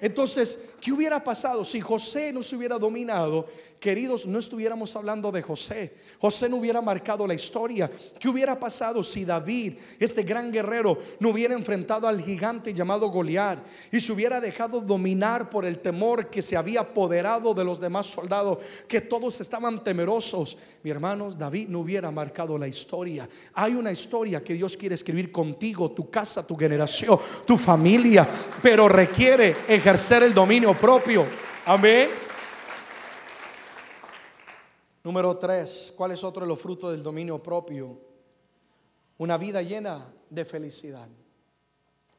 Entonces, 0.01 0.59
¿qué 0.81 0.91
hubiera 0.91 1.23
pasado 1.23 1.63
si 1.65 1.81
José 1.81 2.31
no 2.33 2.41
se 2.41 2.55
hubiera 2.55 2.77
dominado 2.77 3.47
queridos, 3.79 4.25
no 4.25 4.39
estuviéramos 4.39 4.95
hablando 4.95 5.31
de 5.31 5.41
José. 5.41 5.93
José 6.19 6.49
no 6.49 6.57
hubiera 6.57 6.81
marcado 6.81 7.27
la 7.27 7.33
historia. 7.33 7.89
¿Qué 8.19 8.27
hubiera 8.27 8.59
pasado 8.59 9.03
si 9.03 9.23
David, 9.23 9.73
este 9.99 10.23
gran 10.23 10.51
guerrero, 10.51 10.97
no 11.19 11.29
hubiera 11.29 11.53
enfrentado 11.53 12.07
al 12.07 12.21
gigante 12.21 12.73
llamado 12.73 13.09
Goliat 13.09 13.59
y 13.91 13.99
se 13.99 14.11
hubiera 14.11 14.41
dejado 14.41 14.81
dominar 14.81 15.49
por 15.49 15.65
el 15.65 15.79
temor 15.79 16.29
que 16.29 16.41
se 16.41 16.57
había 16.57 16.81
apoderado 16.81 17.53
de 17.53 17.63
los 17.63 17.79
demás 17.79 18.07
soldados, 18.07 18.59
que 18.87 19.01
todos 19.01 19.39
estaban 19.41 19.83
temerosos? 19.83 20.57
Mi 20.83 20.91
hermanos, 20.91 21.37
David 21.37 21.69
no 21.69 21.79
hubiera 21.79 22.09
marcado 22.11 22.57
la 22.57 22.67
historia. 22.67 23.29
Hay 23.53 23.73
una 23.73 23.91
historia 23.91 24.43
que 24.43 24.53
Dios 24.53 24.75
quiere 24.75 24.95
escribir 24.95 25.31
contigo, 25.31 25.91
tu 25.91 26.09
casa, 26.09 26.45
tu 26.45 26.55
generación, 26.55 27.19
tu 27.45 27.57
familia, 27.57 28.27
pero 28.61 28.87
requiere 28.87 29.55
ejercer 29.67 30.23
el 30.23 30.33
dominio 30.33 30.66
propio. 30.73 31.25
Amén. 31.65 32.09
Número 35.03 35.37
tres, 35.37 35.93
¿cuál 35.95 36.11
es 36.11 36.23
otro 36.23 36.43
de 36.43 36.49
los 36.49 36.59
frutos 36.59 36.91
del 36.91 37.01
dominio 37.01 37.41
propio? 37.41 37.97
Una 39.17 39.37
vida 39.37 39.61
llena 39.61 40.13
de 40.29 40.43
felicidad. 40.43 41.07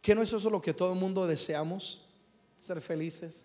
¿Qué 0.00 0.14
no 0.14 0.22
es 0.22 0.32
eso 0.32 0.48
lo 0.48 0.60
que 0.60 0.72
todo 0.72 0.92
el 0.92 0.98
mundo 0.98 1.26
deseamos? 1.26 2.06
Ser 2.58 2.80
felices. 2.80 3.44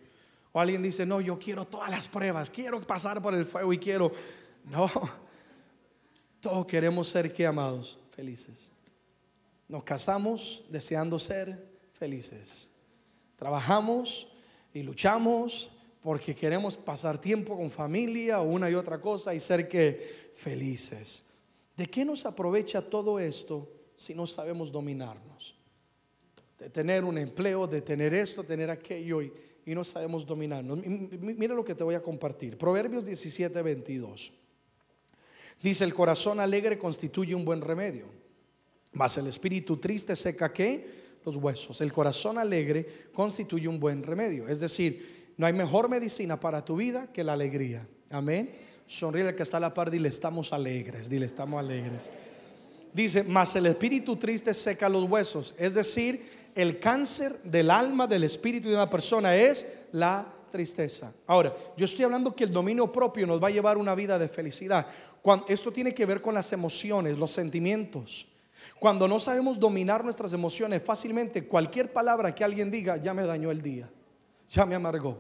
O 0.54 0.60
alguien 0.60 0.82
dice, 0.82 1.06
no, 1.06 1.20
yo 1.20 1.38
quiero 1.38 1.66
todas 1.66 1.90
las 1.90 2.08
pruebas, 2.08 2.50
quiero 2.50 2.80
pasar 2.82 3.22
por 3.22 3.34
el 3.34 3.46
fuego 3.46 3.74
y 3.74 3.80
quiero... 3.80 4.12
No, 4.66 4.90
todos 6.40 6.66
queremos 6.66 7.10
ser, 7.10 7.34
¿qué 7.34 7.46
amados? 7.46 8.00
Felices. 8.12 8.72
Nos 9.68 9.84
casamos 9.84 10.64
deseando 10.70 11.20
ser 11.20 11.68
felices. 11.94 12.70
Trabajamos 13.36 14.28
y 14.74 14.84
luchamos 14.84 15.70
porque 16.02 16.36
queremos 16.36 16.76
pasar 16.76 17.18
tiempo 17.18 17.56
con 17.56 17.72
familia 17.72 18.42
o 18.42 18.44
una 18.44 18.70
y 18.70 18.74
otra 18.74 19.00
cosa 19.00 19.34
y 19.34 19.40
ser 19.40 19.68
que 19.68 20.32
felices. 20.36 21.24
¿De 21.78 21.88
qué 21.88 22.04
nos 22.04 22.26
aprovecha 22.26 22.82
todo 22.82 23.20
esto 23.20 23.72
si 23.96 24.14
no 24.14 24.28
sabemos 24.28 24.72
dominarnos? 24.72 25.56
De 26.60 26.70
tener 26.70 27.06
un 27.06 27.18
empleo, 27.18 27.68
de 27.68 27.82
tener 27.82 28.14
esto, 28.14 28.44
tener 28.44 28.70
aquello 28.70 29.22
y, 29.22 29.32
no 29.66 29.84
sabemos 29.86 30.26
dominarnos. 30.26 30.86
Mira 30.86 31.56
lo 31.56 31.64
que 31.64 31.74
te 31.74 31.86
voy 31.86 31.96
a 31.96 32.04
compartir. 32.04 32.58
Proverbios 32.58 33.06
17, 33.06 33.62
22. 33.62 34.34
Dice, 35.62 35.86
el 35.86 35.94
corazón 35.94 36.42
alegre 36.42 36.78
constituye 36.78 37.34
un 37.34 37.46
buen 37.46 37.62
remedio, 37.62 38.08
mas 38.92 39.18
el 39.18 39.28
espíritu 39.28 39.78
triste 39.78 40.18
seca 40.18 40.52
qué? 40.52 41.03
Los 41.26 41.38
huesos. 41.38 41.80
El 41.82 41.94
corazón 41.94 42.38
alegre 42.38 43.08
constituye 43.14 43.68
un 43.68 43.80
buen 43.80 44.04
remedio. 44.04 44.48
Es 44.48 44.60
decir, 44.60 45.34
no 45.38 45.46
hay 45.46 45.54
mejor 45.54 45.90
medicina 45.90 46.40
para 46.40 46.64
tu 46.64 46.76
vida 46.76 47.08
que 47.12 47.24
la 47.24 47.34
alegría. 47.34 47.88
Amén. 48.10 48.52
Sonríe 48.86 49.28
el 49.28 49.36
que 49.36 49.44
está 49.44 49.58
a 49.58 49.62
la 49.62 49.74
par, 49.74 49.90
dile, 49.90 50.10
estamos 50.10 50.54
alegres, 50.54 51.10
dile, 51.10 51.26
estamos 51.26 51.60
alegres. 51.60 52.12
Dice, 52.94 53.24
mas 53.24 53.56
el 53.56 53.66
espíritu 53.66 54.18
triste 54.18 54.54
seca 54.54 54.88
los 54.88 55.10
huesos. 55.10 55.56
Es 55.58 55.74
decir, 55.74 56.24
el 56.54 56.80
cáncer 56.80 57.42
del 57.44 57.72
alma, 57.72 58.06
del 58.06 58.24
espíritu 58.24 58.70
de 58.70 58.76
una 58.76 58.90
persona 58.90 59.36
es 59.36 59.66
la 59.92 60.28
tristeza. 60.52 61.12
Ahora, 61.26 61.56
yo 61.76 61.86
estoy 61.86 62.06
hablando 62.06 62.36
que 62.36 62.44
el 62.44 62.52
dominio 62.52 62.92
propio 62.92 63.26
nos 63.26 63.42
va 63.42 63.48
a 63.48 63.52
llevar 63.52 63.78
una 63.78 63.96
vida 63.96 64.20
de 64.20 64.30
felicidad. 64.30 64.86
Cuando, 65.22 65.48
esto 65.48 65.74
tiene 65.74 65.96
que 65.96 66.06
ver 66.06 66.22
con 66.22 66.36
las 66.36 66.54
emociones, 66.54 67.18
los 67.18 67.32
sentimientos. 67.32 68.28
Cuando 68.80 69.08
no 69.08 69.20
sabemos 69.20 69.60
dominar 69.60 70.04
nuestras 70.04 70.34
emociones 70.34 70.82
fácilmente, 70.82 71.46
cualquier 71.46 71.92
palabra 71.92 72.34
que 72.34 72.44
alguien 72.44 72.70
diga 72.72 72.98
ya 72.98 73.14
me 73.14 73.26
dañó 73.26 73.52
el 73.52 73.62
día 73.62 73.90
ya 74.54 74.66
me 74.66 74.76
amargó. 74.76 75.18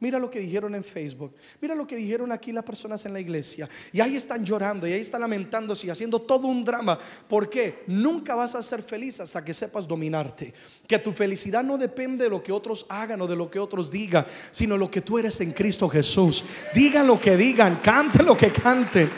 Mira 0.00 0.18
lo 0.18 0.30
que 0.30 0.40
dijeron 0.40 0.74
en 0.74 0.84
Facebook. 0.84 1.34
Mira 1.62 1.74
lo 1.74 1.86
que 1.86 1.96
dijeron 1.96 2.30
aquí 2.30 2.52
las 2.52 2.64
personas 2.64 3.06
en 3.06 3.14
la 3.14 3.20
iglesia. 3.20 3.66
Y 3.90 4.00
ahí 4.00 4.16
están 4.16 4.44
llorando 4.44 4.86
y 4.86 4.92
ahí 4.92 5.00
están 5.00 5.22
lamentándose 5.22 5.86
y 5.86 5.90
haciendo 5.90 6.20
todo 6.20 6.46
un 6.46 6.62
drama. 6.62 6.98
¿Por 7.26 7.48
qué? 7.48 7.84
Nunca 7.86 8.34
vas 8.34 8.54
a 8.54 8.62
ser 8.62 8.82
feliz 8.82 9.20
hasta 9.20 9.42
que 9.42 9.54
sepas 9.54 9.88
dominarte. 9.88 10.52
Que 10.86 10.98
tu 10.98 11.12
felicidad 11.12 11.64
no 11.64 11.78
depende 11.78 12.24
de 12.24 12.30
lo 12.30 12.42
que 12.42 12.52
otros 12.52 12.84
hagan 12.90 13.22
o 13.22 13.26
de 13.26 13.36
lo 13.36 13.50
que 13.50 13.58
otros 13.58 13.90
digan, 13.90 14.26
sino 14.50 14.76
lo 14.76 14.90
que 14.90 15.00
tú 15.00 15.18
eres 15.18 15.40
en 15.40 15.52
Cristo 15.52 15.88
Jesús. 15.88 16.44
Digan 16.74 17.06
lo 17.06 17.18
que 17.18 17.34
digan, 17.34 17.76
cante 17.76 18.22
lo 18.22 18.36
que 18.36 18.52
canten. 18.52 19.08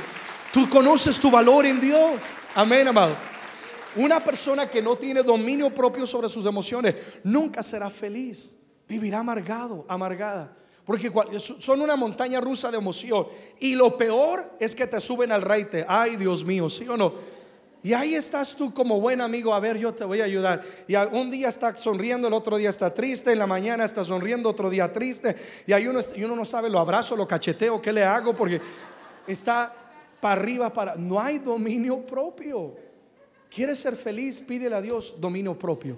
Tú 0.53 0.69
conoces 0.69 1.19
tu 1.19 1.33
valor 1.33 1.67
en 1.67 1.81
Dios. 1.81 2.35
Amén, 2.55 2.87
amado. 2.87 3.36
Una 3.96 4.22
persona 4.22 4.66
que 4.68 4.82
no 4.82 4.96
tiene 4.96 5.22
dominio 5.22 5.74
propio 5.74 6.06
sobre 6.06 6.28
sus 6.28 6.46
emociones 6.46 6.94
nunca 7.24 7.62
será 7.62 7.90
feliz 7.90 8.56
vivirá 8.88 9.20
amargado, 9.20 9.85
amargada. 9.88 10.56
Porque 10.85 11.11
son 11.38 11.80
una 11.80 11.96
montaña 11.96 12.40
rusa 12.40 12.70
de 12.70 12.78
emoción. 12.78 13.26
Y 13.59 13.74
lo 13.74 13.96
peor 13.96 14.52
es 14.61 14.74
que 14.74 14.87
te 14.87 15.00
suben 15.00 15.32
al 15.32 15.42
reite. 15.42 15.85
Ay, 15.88 16.14
Dios 16.14 16.44
mío, 16.44 16.68
¿sí 16.68 16.88
o 16.88 16.96
no? 16.96 17.37
Y 17.82 17.92
ahí 17.92 18.14
estás 18.14 18.54
tú 18.56 18.72
como 18.72 19.00
buen 19.00 19.20
amigo, 19.20 19.54
a 19.54 19.61
ver, 19.61 19.78
yo 19.78 19.92
te 19.94 20.04
voy 20.04 20.20
a 20.20 20.24
ayudar. 20.24 20.62
Y 20.87 20.94
un 20.96 21.30
día 21.30 21.48
está 21.48 21.76
sonriendo, 21.76 22.28
el 22.28 22.35
otro 22.35 22.56
día 22.56 22.70
está 22.70 22.92
triste, 22.92 23.32
en 23.32 23.38
la 23.38 23.46
mañana 23.46 23.85
está 23.85 24.04
sonriendo, 24.04 24.48
otro 24.48 24.70
día 24.70 24.92
triste. 24.92 25.37
Y 25.66 25.72
ahí 25.72 25.87
uno, 25.87 26.00
y 26.14 26.24
uno 26.24 26.37
no 26.37 26.44
sabe, 26.44 26.70
lo 26.70 26.78
abrazo, 26.78 27.16
lo 27.16 27.26
cacheteo, 27.26 27.82
¿qué 27.82 27.92
le 27.92 28.04
hago? 28.04 28.35
Porque 28.35 28.61
está 29.26 29.72
para 30.20 30.40
arriba, 30.40 30.72
para... 30.72 30.96
No 30.96 31.20
hay 31.20 31.38
dominio 31.38 32.04
propio. 32.06 32.74
¿Quieres 33.57 33.79
ser 33.79 33.97
feliz? 33.97 34.42
Pídele 34.42 34.77
a 34.77 34.83
Dios 34.83 35.14
dominio 35.16 35.59
propio. 35.59 35.97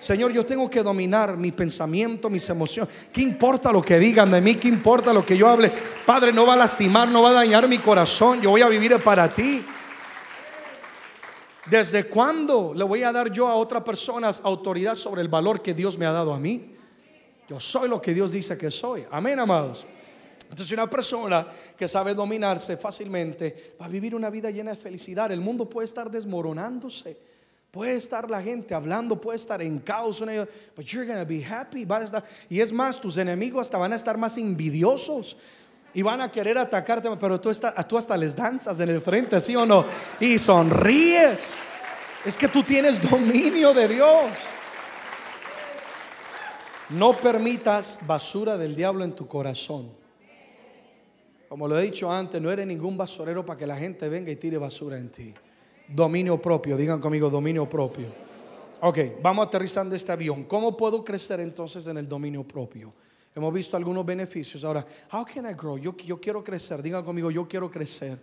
Señor, 0.00 0.32
yo 0.32 0.44
tengo 0.44 0.68
que 0.68 0.82
dominar 0.82 1.36
mi 1.36 1.52
pensamiento, 1.52 2.28
mis 2.28 2.48
emociones. 2.48 2.92
¿Qué 3.12 3.20
importa 3.20 3.70
lo 3.70 3.80
que 3.80 3.96
digan 4.00 4.28
de 4.28 4.40
mí? 4.40 4.56
¿Qué 4.56 4.66
importa 4.66 5.12
lo 5.12 5.24
que 5.24 5.36
yo 5.36 5.46
hable? 5.46 5.70
Padre, 6.04 6.32
no 6.32 6.44
va 6.44 6.54
a 6.54 6.56
lastimar, 6.56 7.06
no 7.06 7.22
va 7.22 7.30
a 7.30 7.34
dañar 7.34 7.68
mi 7.68 7.78
corazón. 7.78 8.42
Yo 8.42 8.50
voy 8.50 8.62
a 8.62 8.68
vivir 8.68 9.00
para 9.04 9.32
ti. 9.32 9.64
¿Desde 11.70 12.06
cuándo 12.06 12.74
le 12.74 12.82
voy 12.82 13.04
a 13.04 13.12
dar 13.12 13.30
yo 13.30 13.46
a 13.46 13.54
otras 13.54 13.84
personas 13.84 14.40
autoridad 14.42 14.96
sobre 14.96 15.22
el 15.22 15.28
valor 15.28 15.62
que 15.62 15.74
Dios 15.74 15.96
me 15.96 16.06
ha 16.06 16.10
dado 16.10 16.34
a 16.34 16.40
mí? 16.40 16.74
Yo 17.48 17.60
soy 17.60 17.88
lo 17.88 18.02
que 18.02 18.12
Dios 18.12 18.32
dice 18.32 18.58
que 18.58 18.68
soy. 18.68 19.04
Amén, 19.12 19.38
amados. 19.38 19.86
Entonces 20.48 20.72
una 20.72 20.88
persona 20.88 21.46
que 21.76 21.88
sabe 21.88 22.14
dominarse 22.14 22.76
fácilmente 22.76 23.74
va 23.80 23.86
a 23.86 23.88
vivir 23.88 24.14
una 24.14 24.30
vida 24.30 24.50
llena 24.50 24.70
de 24.72 24.76
felicidad. 24.76 25.30
El 25.32 25.40
mundo 25.40 25.68
puede 25.68 25.86
estar 25.86 26.10
desmoronándose. 26.10 27.16
Puede 27.70 27.96
estar 27.96 28.30
la 28.30 28.40
gente 28.40 28.74
hablando, 28.74 29.20
puede 29.20 29.36
estar 29.36 29.60
en 29.60 29.80
caos, 29.80 30.20
but 30.74 30.86
you're 30.86 31.06
gonna 31.06 31.24
be 31.24 31.44
happy. 31.44 31.86
y 32.48 32.60
es 32.60 32.72
más, 32.72 32.98
tus 32.98 33.18
enemigos 33.18 33.62
hasta 33.62 33.76
van 33.76 33.92
a 33.92 33.96
estar 33.96 34.16
más 34.16 34.38
envidiosos 34.38 35.36
y 35.92 36.02
van 36.02 36.20
a 36.20 36.30
querer 36.30 36.56
atacarte, 36.56 37.08
pero 37.18 37.40
tú, 37.40 37.50
tú 37.88 37.98
hasta 37.98 38.16
les 38.16 38.34
danzas 38.34 38.80
en 38.80 38.88
el 38.88 39.00
frente, 39.00 39.40
¿sí 39.40 39.56
o 39.56 39.66
no? 39.66 39.84
Y 40.20 40.38
sonríes. 40.38 41.54
Es 42.24 42.36
que 42.36 42.48
tú 42.48 42.62
tienes 42.62 43.00
dominio 43.10 43.72
de 43.72 43.88
Dios. 43.88 44.30
No 46.90 47.16
permitas 47.16 47.98
basura 48.06 48.56
del 48.56 48.76
diablo 48.76 49.04
en 49.04 49.12
tu 49.12 49.26
corazón. 49.26 49.95
Como 51.48 51.68
lo 51.68 51.78
he 51.78 51.82
dicho 51.82 52.10
antes, 52.10 52.40
no 52.40 52.50
eres 52.50 52.66
ningún 52.66 52.96
basurero 52.96 53.46
para 53.46 53.58
que 53.58 53.66
la 53.66 53.76
gente 53.76 54.08
venga 54.08 54.30
y 54.30 54.36
tire 54.36 54.58
basura 54.58 54.98
en 54.98 55.10
ti. 55.10 55.34
Dominio 55.88 56.40
propio, 56.42 56.76
digan 56.76 57.00
conmigo, 57.00 57.30
dominio 57.30 57.68
propio. 57.68 58.06
Ok, 58.80 58.98
vamos 59.22 59.46
aterrizando 59.46 59.94
este 59.94 60.12
avión. 60.12 60.44
¿Cómo 60.44 60.76
puedo 60.76 61.04
crecer 61.04 61.40
entonces 61.40 61.86
en 61.86 61.96
el 61.96 62.08
dominio 62.08 62.42
propio? 62.42 62.92
Hemos 63.34 63.52
visto 63.52 63.76
algunos 63.76 64.04
beneficios. 64.04 64.64
Ahora, 64.64 64.84
how 65.12 65.24
can 65.24 65.48
I 65.48 65.54
grow? 65.54 65.78
Yo, 65.78 65.94
quiero 65.94 66.42
crecer. 66.42 66.82
Digan 66.82 67.04
conmigo, 67.04 67.30
yo 67.30 67.46
quiero 67.46 67.70
crecer. 67.70 68.18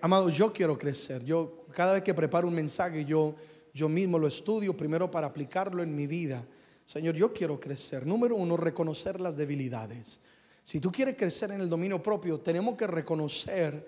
Amado, 0.00 0.30
yo 0.30 0.52
quiero 0.52 0.78
crecer. 0.78 1.24
Yo 1.24 1.64
cada 1.72 1.94
vez 1.94 2.02
que 2.02 2.14
preparo 2.14 2.48
un 2.48 2.54
mensaje, 2.54 3.04
yo, 3.04 3.34
yo 3.74 3.88
mismo 3.88 4.18
lo 4.18 4.26
estudio 4.26 4.76
primero 4.76 5.10
para 5.10 5.26
aplicarlo 5.26 5.82
en 5.82 5.94
mi 5.94 6.06
vida. 6.06 6.44
Señor, 6.84 7.14
yo 7.14 7.32
quiero 7.32 7.60
crecer. 7.60 8.06
Número 8.06 8.36
uno, 8.36 8.56
reconocer 8.56 9.20
las 9.20 9.36
debilidades. 9.36 10.20
Si 10.62 10.80
tú 10.80 10.92
quieres 10.92 11.16
crecer 11.16 11.50
en 11.50 11.60
el 11.60 11.68
dominio 11.68 12.02
propio, 12.02 12.38
tenemos 12.40 12.76
que 12.76 12.86
reconocer 12.86 13.86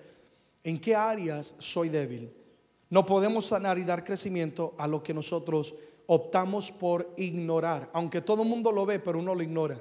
en 0.63 0.79
qué 0.79 0.95
áreas 0.95 1.55
soy 1.57 1.89
débil. 1.89 2.31
No 2.89 3.05
podemos 3.05 3.45
sanar 3.45 3.77
y 3.77 3.83
dar 3.83 4.03
crecimiento 4.03 4.75
a 4.77 4.87
lo 4.87 5.01
que 5.01 5.13
nosotros 5.13 5.73
optamos 6.07 6.71
por 6.71 7.13
ignorar, 7.17 7.89
aunque 7.93 8.21
todo 8.21 8.43
el 8.43 8.49
mundo 8.49 8.71
lo 8.71 8.85
ve, 8.85 8.99
pero 8.99 9.19
uno 9.19 9.33
lo 9.33 9.41
ignora. 9.41 9.77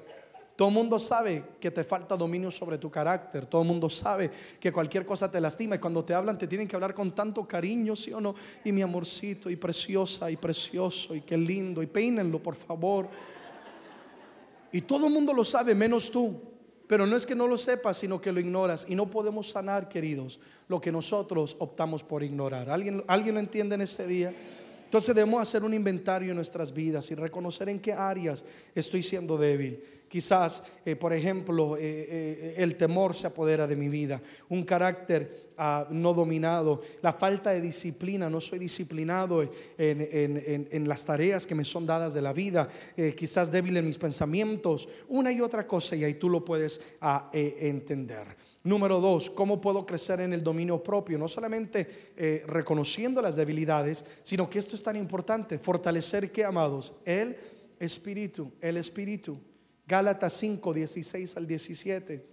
Todo 0.57 0.69
el 0.69 0.75
mundo 0.75 1.01
sabe 1.01 1.43
que 1.59 1.73
te 1.73 1.83
falta 1.83 2.17
dominio 2.17 2.49
sobre 2.49 2.79
tu 2.79 2.89
carácter. 2.89 3.45
Todo 3.47 3.63
el 3.63 3.69
mundo 3.69 3.91
sabe 3.91 4.31
que 4.61 4.71
cualquier 4.71 5.05
cosa 5.05 5.29
te 5.29 5.41
lastima. 5.41 5.75
Y 5.75 5.81
cuando 5.81 6.05
te 6.05 6.15
hablan, 6.15 6.39
te 6.39 6.47
tienen 6.47 6.69
que 6.69 6.77
hablar 6.77 6.95
con 6.95 7.13
tanto 7.13 7.45
cariño, 7.45 7.97
¿sí 7.97 8.13
o 8.13 8.21
no? 8.21 8.37
Y 8.65 8.71
mi 8.71 8.81
amorcito, 8.81 9.51
y 9.51 9.57
preciosa, 9.57 10.31
y 10.31 10.37
precioso, 10.37 11.13
y 11.13 11.23
qué 11.23 11.37
lindo. 11.37 11.83
Y 11.83 11.89
peínenlo, 11.89 12.41
por 12.41 12.55
favor. 12.55 13.09
Y 14.71 14.83
todo 14.83 15.09
el 15.09 15.13
mundo 15.13 15.33
lo 15.33 15.43
sabe, 15.43 15.75
menos 15.75 16.09
tú. 16.09 16.54
Pero 16.95 17.09
no 17.09 17.17
es 17.17 17.27
que 17.27 17.35
no 17.35 17.49
lo 17.49 17.59
sepas, 17.59 17.97
sino 17.97 18.21
que 18.21 18.31
lo 18.31 18.39
ignoras. 18.39 18.87
Y 18.89 18.95
no 18.95 19.11
podemos 19.11 19.51
sanar, 19.51 19.89
queridos, 19.89 20.39
lo 20.69 20.81
que 20.81 20.93
nosotros 20.93 21.57
optamos 21.59 22.05
por 22.05 22.23
ignorar. 22.23 22.71
¿Alguien, 22.71 23.03
¿alguien 23.09 23.35
lo 23.35 23.41
entiende 23.41 23.75
en 23.75 23.81
este 23.81 24.07
día? 24.07 24.33
Entonces 24.95 25.13
debemos 25.13 25.43
hacer 25.43 25.65
un 25.65 25.75
inventario 25.75 26.31
en 26.31 26.37
nuestras 26.37 26.73
vidas 26.73 27.11
y 27.11 27.17
reconocer 27.17 27.69
en 27.69 27.81
qué 27.81 27.93
áreas 27.93 28.45
estoy 28.77 29.03
siendo 29.03 29.37
débil. 29.37 29.83
Quizás, 30.07 30.63
eh, 30.87 30.95
por 30.95 31.13
ejemplo, 31.13 31.77
eh, 31.77 31.81
eh, 31.83 32.55
el 32.59 32.77
temor 32.77 33.13
se 33.17 33.27
apodera 33.27 33.67
de 33.67 33.75
mi 33.75 33.89
vida, 33.89 34.23
un 34.51 34.63
carácter 34.63 35.49
ah, 35.59 35.89
no 35.91 36.15
dominado, 36.15 36.81
la 37.03 37.13
falta 37.13 37.51
de 37.51 37.61
disciplina, 37.61 38.31
no 38.31 38.41
soy 38.41 38.61
disciplinado 38.61 39.43
en, 39.77 40.89
las 40.89 41.05
tareas 41.05 41.45
que 41.45 41.57
me 41.57 41.65
son 41.65 41.87
dadas 41.87 42.15
de 42.15 42.23
la 42.23 42.33
vida, 42.33 42.69
quizás 43.17 43.51
débil 43.51 43.77
en 43.77 43.87
mis 43.87 43.99
pensamientos, 43.99 44.89
una 45.09 45.33
y 45.33 45.41
otra 45.41 45.67
cosa, 45.67 45.97
y 45.97 46.05
ahí 46.05 46.15
tú 46.15 46.29
lo 46.29 46.45
puedes 46.45 46.81
ah, 47.01 47.31
entender. 47.33 48.54
Número 48.65 48.99
dos, 48.99 49.31
¿cómo 49.31 49.61
puedo 49.61 49.87
crecer 49.87 50.21
en 50.21 50.33
el 50.33 50.43
dominio 50.43 50.83
propio? 50.83 51.19
No 51.19 51.29
solamente 51.29 52.43
reconociendo 52.47 53.23
las 53.23 53.37
debilidades, 53.37 54.05
sino 54.23 54.51
que 54.51 54.59
esto 54.59 54.75
es 54.75 54.83
tan 54.83 54.97
importante, 54.97 55.59
fortalecer 55.59 56.33
que, 56.33 56.45
amados, 56.45 56.95
el 57.05 57.37
espíritu, 57.79 58.51
el 58.61 58.79
espíritu. 58.79 59.39
Gálatas 59.87 60.33
5, 60.33 60.73
16 60.73 61.37
al 61.37 61.47
17. 61.47 62.27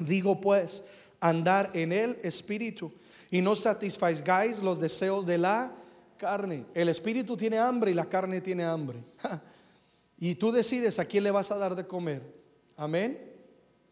Digo 0.00 0.40
pues, 0.40 0.82
andar 1.20 1.70
en 1.72 1.92
el 1.92 2.18
Espíritu 2.22 2.92
y 3.30 3.40
no 3.40 3.54
satisfagáis 3.54 4.60
los 4.60 4.80
deseos 4.80 5.24
de 5.24 5.38
la 5.38 5.72
carne. 6.16 6.66
El 6.74 6.88
Espíritu 6.88 7.36
tiene 7.36 7.58
hambre 7.58 7.92
y 7.92 7.94
la 7.94 8.08
carne 8.08 8.40
tiene 8.40 8.64
hambre. 8.64 8.98
Y 10.18 10.34
tú 10.34 10.50
decides 10.50 10.98
a 10.98 11.04
quién 11.04 11.22
le 11.22 11.30
vas 11.30 11.52
a 11.52 11.58
dar 11.58 11.76
de 11.76 11.86
comer. 11.86 12.22
Amén. 12.76 13.29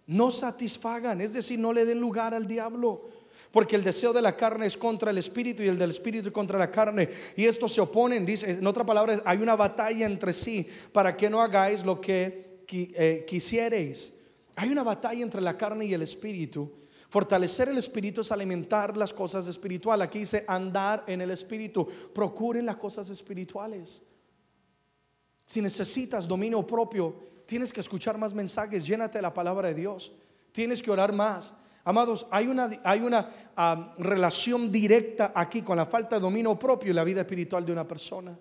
No 0.09 0.31
satisfagan, 0.31 1.21
es 1.21 1.35
decir, 1.35 1.59
no 1.59 1.71
le 1.71 1.85
den 1.85 2.01
lugar 2.01 2.35
al 2.35 2.47
diablo. 2.47 3.11
Porque 3.51 3.77
el 3.77 3.85
deseo 3.85 4.13
de 4.13 4.23
la 4.23 4.35
carne 4.37 4.65
es 4.65 4.77
contra 4.77 5.11
el 5.11 5.19
espíritu 5.19 5.63
y 5.63 5.69
el 5.69 5.79
del 5.79 5.91
espíritu 5.91 6.33
contra 6.33 6.59
la 6.59 6.71
carne. 6.71 7.11
Y 7.37 7.45
estos 7.45 7.75
se 7.75 7.83
oponen, 7.83 8.25
dice, 8.25 8.51
en 8.51 8.67
otra 8.67 8.85
palabra, 8.85 9.23
hay 9.25 9.39
una 9.39 9.55
batalla 9.55 10.07
entre 10.07 10.33
sí 10.33 10.67
para 10.93 11.15
que 11.15 11.29
no 11.29 11.43
hagáis 11.43 11.85
lo 11.85 12.01
que 12.01 12.65
eh, 12.71 13.25
quisiereis. 13.27 14.15
Hay 14.57 14.71
una 14.71 14.83
batalla 14.83 15.23
entre 15.23 15.43
la 15.43 15.57
carne 15.57 15.85
y 15.85 15.93
el 15.95 16.03
espíritu. 16.03 16.73
Fortalecer 17.11 17.69
el 17.69 17.77
espíritu 17.79 18.23
es 18.23 18.33
alimentar 18.33 18.97
las 18.97 19.13
cosas 19.13 19.47
espirituales. 19.47 20.07
Aquí 20.07 20.21
dice 20.21 20.45
andar 20.49 21.05
en 21.07 21.21
el 21.21 21.31
espíritu. 21.31 21.87
Procuren 22.15 22.65
las 22.65 22.77
cosas 22.77 23.11
espirituales. 23.11 24.03
Si 25.45 25.61
necesitas 25.61 26.27
dominio 26.27 26.67
propio, 26.67 27.15
tienes 27.49 27.73
que 27.73 27.81
escuchar 27.81 28.19
más 28.19 28.35
mensajes. 28.35 28.87
Llénate 28.87 29.17
de 29.19 29.23
la 29.23 29.33
palabra 29.33 29.69
de 29.69 29.75
Dios. 29.75 30.13
Tienes 30.53 30.83
que 30.83 30.91
orar 30.91 31.15
más. 31.15 31.55
Amados, 31.83 32.27
hay 32.31 32.47
una, 32.47 32.69
hay 32.85 33.01
una 33.01 33.27
relación 33.97 34.71
directa 34.71 35.33
aquí 35.35 35.63
con 35.63 35.79
la 35.79 35.87
falta 35.87 36.17
de 36.17 36.21
dominio 36.21 36.59
propio 36.59 36.91
y 36.91 36.95
la 36.95 37.05
vida 37.05 37.23
espiritual 37.23 37.65
de 37.65 37.73
una 37.73 37.89
persona. 37.89 38.39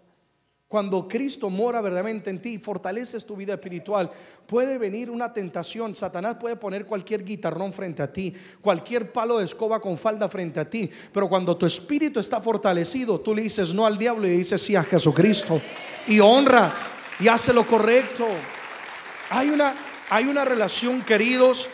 Cuando 0.68 1.08
Cristo 1.08 1.50
mora 1.50 1.80
verdaderamente 1.80 2.30
en 2.30 2.42
ti 2.42 2.56
y 2.56 2.58
fortaleces 2.58 3.26
tu 3.26 3.38
vida 3.38 3.54
espiritual, 3.54 4.12
puede 4.46 4.78
venir 4.78 5.10
una 5.10 5.32
tentación. 5.32 5.96
Satanás 5.96 6.36
puede 6.38 6.58
poner 6.58 6.86
cualquier 6.86 7.24
guitarrón 7.24 7.72
frente 7.72 8.04
a 8.04 8.12
ti, 8.12 8.34
cualquier 8.60 9.14
palo 9.14 9.38
de 9.38 9.46
escoba 9.46 9.80
con 9.80 9.98
falda 9.98 10.28
frente 10.28 10.60
a 10.60 10.70
ti. 10.70 10.92
Pero 11.14 11.30
cuando 11.30 11.56
tu 11.56 11.66
espíritu 11.66 12.20
está 12.20 12.42
fortalecido, 12.42 13.22
tú 13.22 13.34
le 13.34 13.44
dices 13.44 13.74
no 13.74 13.86
al 13.86 13.98
diablo 13.98 14.28
y 14.28 14.32
le 14.32 14.38
dices 14.38 14.62
sí 14.62 14.76
a 14.76 14.84
Jesucristo. 14.84 15.62
Y 16.08 16.20
honras 16.20 16.92
y 17.22 17.30
hace 17.30 17.54
lo 17.54 17.66
correcto. 17.66 18.28
Hay 19.30 19.50
una, 19.50 19.76
hay 20.10 20.26
una 20.26 20.46
relación, 20.46 21.02
queridos, 21.02 21.70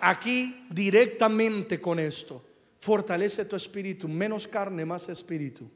aquí 0.00 0.66
directamente 0.70 1.80
con 1.80 1.98
esto. 1.98 2.44
Fortalece 2.80 3.44
tu 3.44 3.56
espíritu, 3.56 4.08
menos 4.08 4.46
carne, 4.46 4.84
más 4.84 5.08
espíritu. 5.08 5.68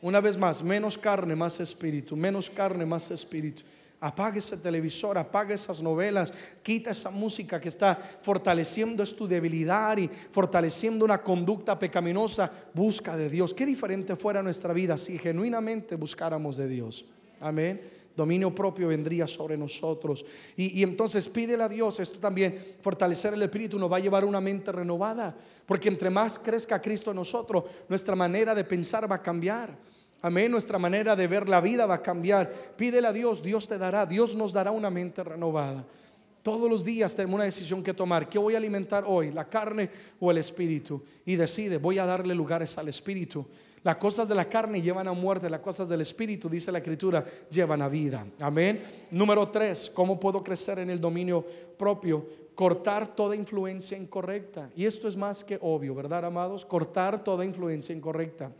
Una 0.00 0.20
vez 0.20 0.36
más, 0.36 0.62
menos 0.62 0.98
carne, 0.98 1.36
más 1.36 1.60
espíritu, 1.60 2.16
menos 2.16 2.50
carne, 2.50 2.84
más 2.84 3.10
espíritu. 3.10 3.62
Apague 4.00 4.40
ese 4.40 4.56
televisor, 4.56 5.16
apague 5.16 5.54
esas 5.54 5.80
novelas, 5.80 6.34
quita 6.64 6.90
esa 6.90 7.10
música 7.10 7.60
que 7.60 7.68
está 7.68 7.94
fortaleciendo 8.20 9.04
tu 9.06 9.28
debilidad 9.28 9.96
y 9.96 10.08
fortaleciendo 10.08 11.04
una 11.04 11.22
conducta 11.22 11.78
pecaminosa. 11.78 12.50
Busca 12.74 13.16
de 13.16 13.30
Dios. 13.30 13.54
Qué 13.54 13.64
diferente 13.64 14.16
fuera 14.16 14.42
nuestra 14.42 14.72
vida 14.72 14.98
si 14.98 15.18
genuinamente 15.18 15.94
buscáramos 15.94 16.56
de 16.56 16.66
Dios. 16.66 17.04
Amén. 17.40 18.01
Dominio 18.16 18.54
propio 18.54 18.88
vendría 18.88 19.26
sobre 19.26 19.56
nosotros. 19.56 20.24
Y, 20.56 20.80
y, 20.80 20.82
entonces 20.82 21.28
pídele 21.28 21.62
a 21.62 21.68
Dios, 21.68 21.98
esto 22.00 22.18
también, 22.18 22.76
fortalecer 22.80 23.34
el 23.34 23.42
espíritu 23.42 23.78
nos 23.78 23.90
va 23.90 23.96
a 23.96 24.00
llevar 24.00 24.22
a 24.22 24.26
una 24.26 24.40
mente 24.40 24.70
renovada. 24.70 25.34
Porque 25.66 25.88
entre 25.88 26.10
más 26.10 26.38
crezca 26.38 26.82
Cristo 26.82 27.10
en 27.10 27.16
nosotros, 27.16 27.64
nuestra 27.88 28.14
manera 28.14 28.54
de 28.54 28.64
pensar 28.64 29.10
va 29.10 29.16
a 29.16 29.22
cambiar. 29.22 29.76
Amén, 30.22 30.52
nuestra 30.52 30.78
manera 30.78 31.16
de 31.16 31.26
ver 31.26 31.48
la 31.48 31.60
vida 31.60 31.84
va 31.84 31.96
a 31.96 32.02
cambiar. 32.02 32.52
Pídele 32.76 33.08
a 33.08 33.12
Dios, 33.12 33.42
Dios 33.42 33.66
te 33.66 33.76
dará, 33.76 34.06
Dios 34.06 34.36
nos 34.36 34.52
dará 34.52 34.70
una 34.70 34.88
mente 34.88 35.24
renovada. 35.24 35.84
Todos 36.42 36.70
los 36.70 36.84
días 36.84 37.14
tenemos 37.14 37.36
una 37.36 37.44
decisión 37.44 37.82
que 37.82 37.94
tomar. 37.94 38.28
¿Qué 38.28 38.38
voy 38.38 38.54
a 38.54 38.58
alimentar 38.58 39.04
hoy? 39.06 39.30
¿La 39.30 39.48
carne 39.48 39.90
o 40.20 40.30
el 40.30 40.38
espíritu? 40.38 41.02
Y 41.24 41.36
decide, 41.36 41.78
voy 41.78 41.98
a 41.98 42.06
darle 42.06 42.34
lugares 42.34 42.76
al 42.78 42.88
espíritu. 42.88 43.46
Las 43.84 43.96
cosas 43.96 44.28
de 44.28 44.34
la 44.34 44.44
carne 44.44 44.80
llevan 44.80 45.08
a 45.08 45.12
muerte, 45.12 45.50
las 45.50 45.60
cosas 45.60 45.88
del 45.88 46.00
espíritu, 46.02 46.48
dice 46.48 46.70
la 46.70 46.78
escritura, 46.78 47.24
llevan 47.50 47.82
a 47.82 47.88
vida. 47.88 48.24
Amén. 48.40 48.80
Número 49.10 49.48
tres, 49.48 49.90
¿cómo 49.92 50.20
puedo 50.20 50.40
crecer 50.40 50.78
en 50.78 50.90
el 50.90 51.00
dominio 51.00 51.44
propio? 51.76 52.42
cortar 52.54 53.08
toda 53.08 53.34
influencia 53.34 53.96
incorrecta. 53.96 54.70
Y 54.76 54.84
esto 54.84 55.08
es 55.08 55.16
más 55.16 55.42
que 55.42 55.58
obvio, 55.60 55.94
¿verdad, 55.94 56.24
amados? 56.24 56.64
Cortar 56.64 57.22
toda 57.24 57.44
influencia 57.44 57.94
incorrecta. 57.94 58.52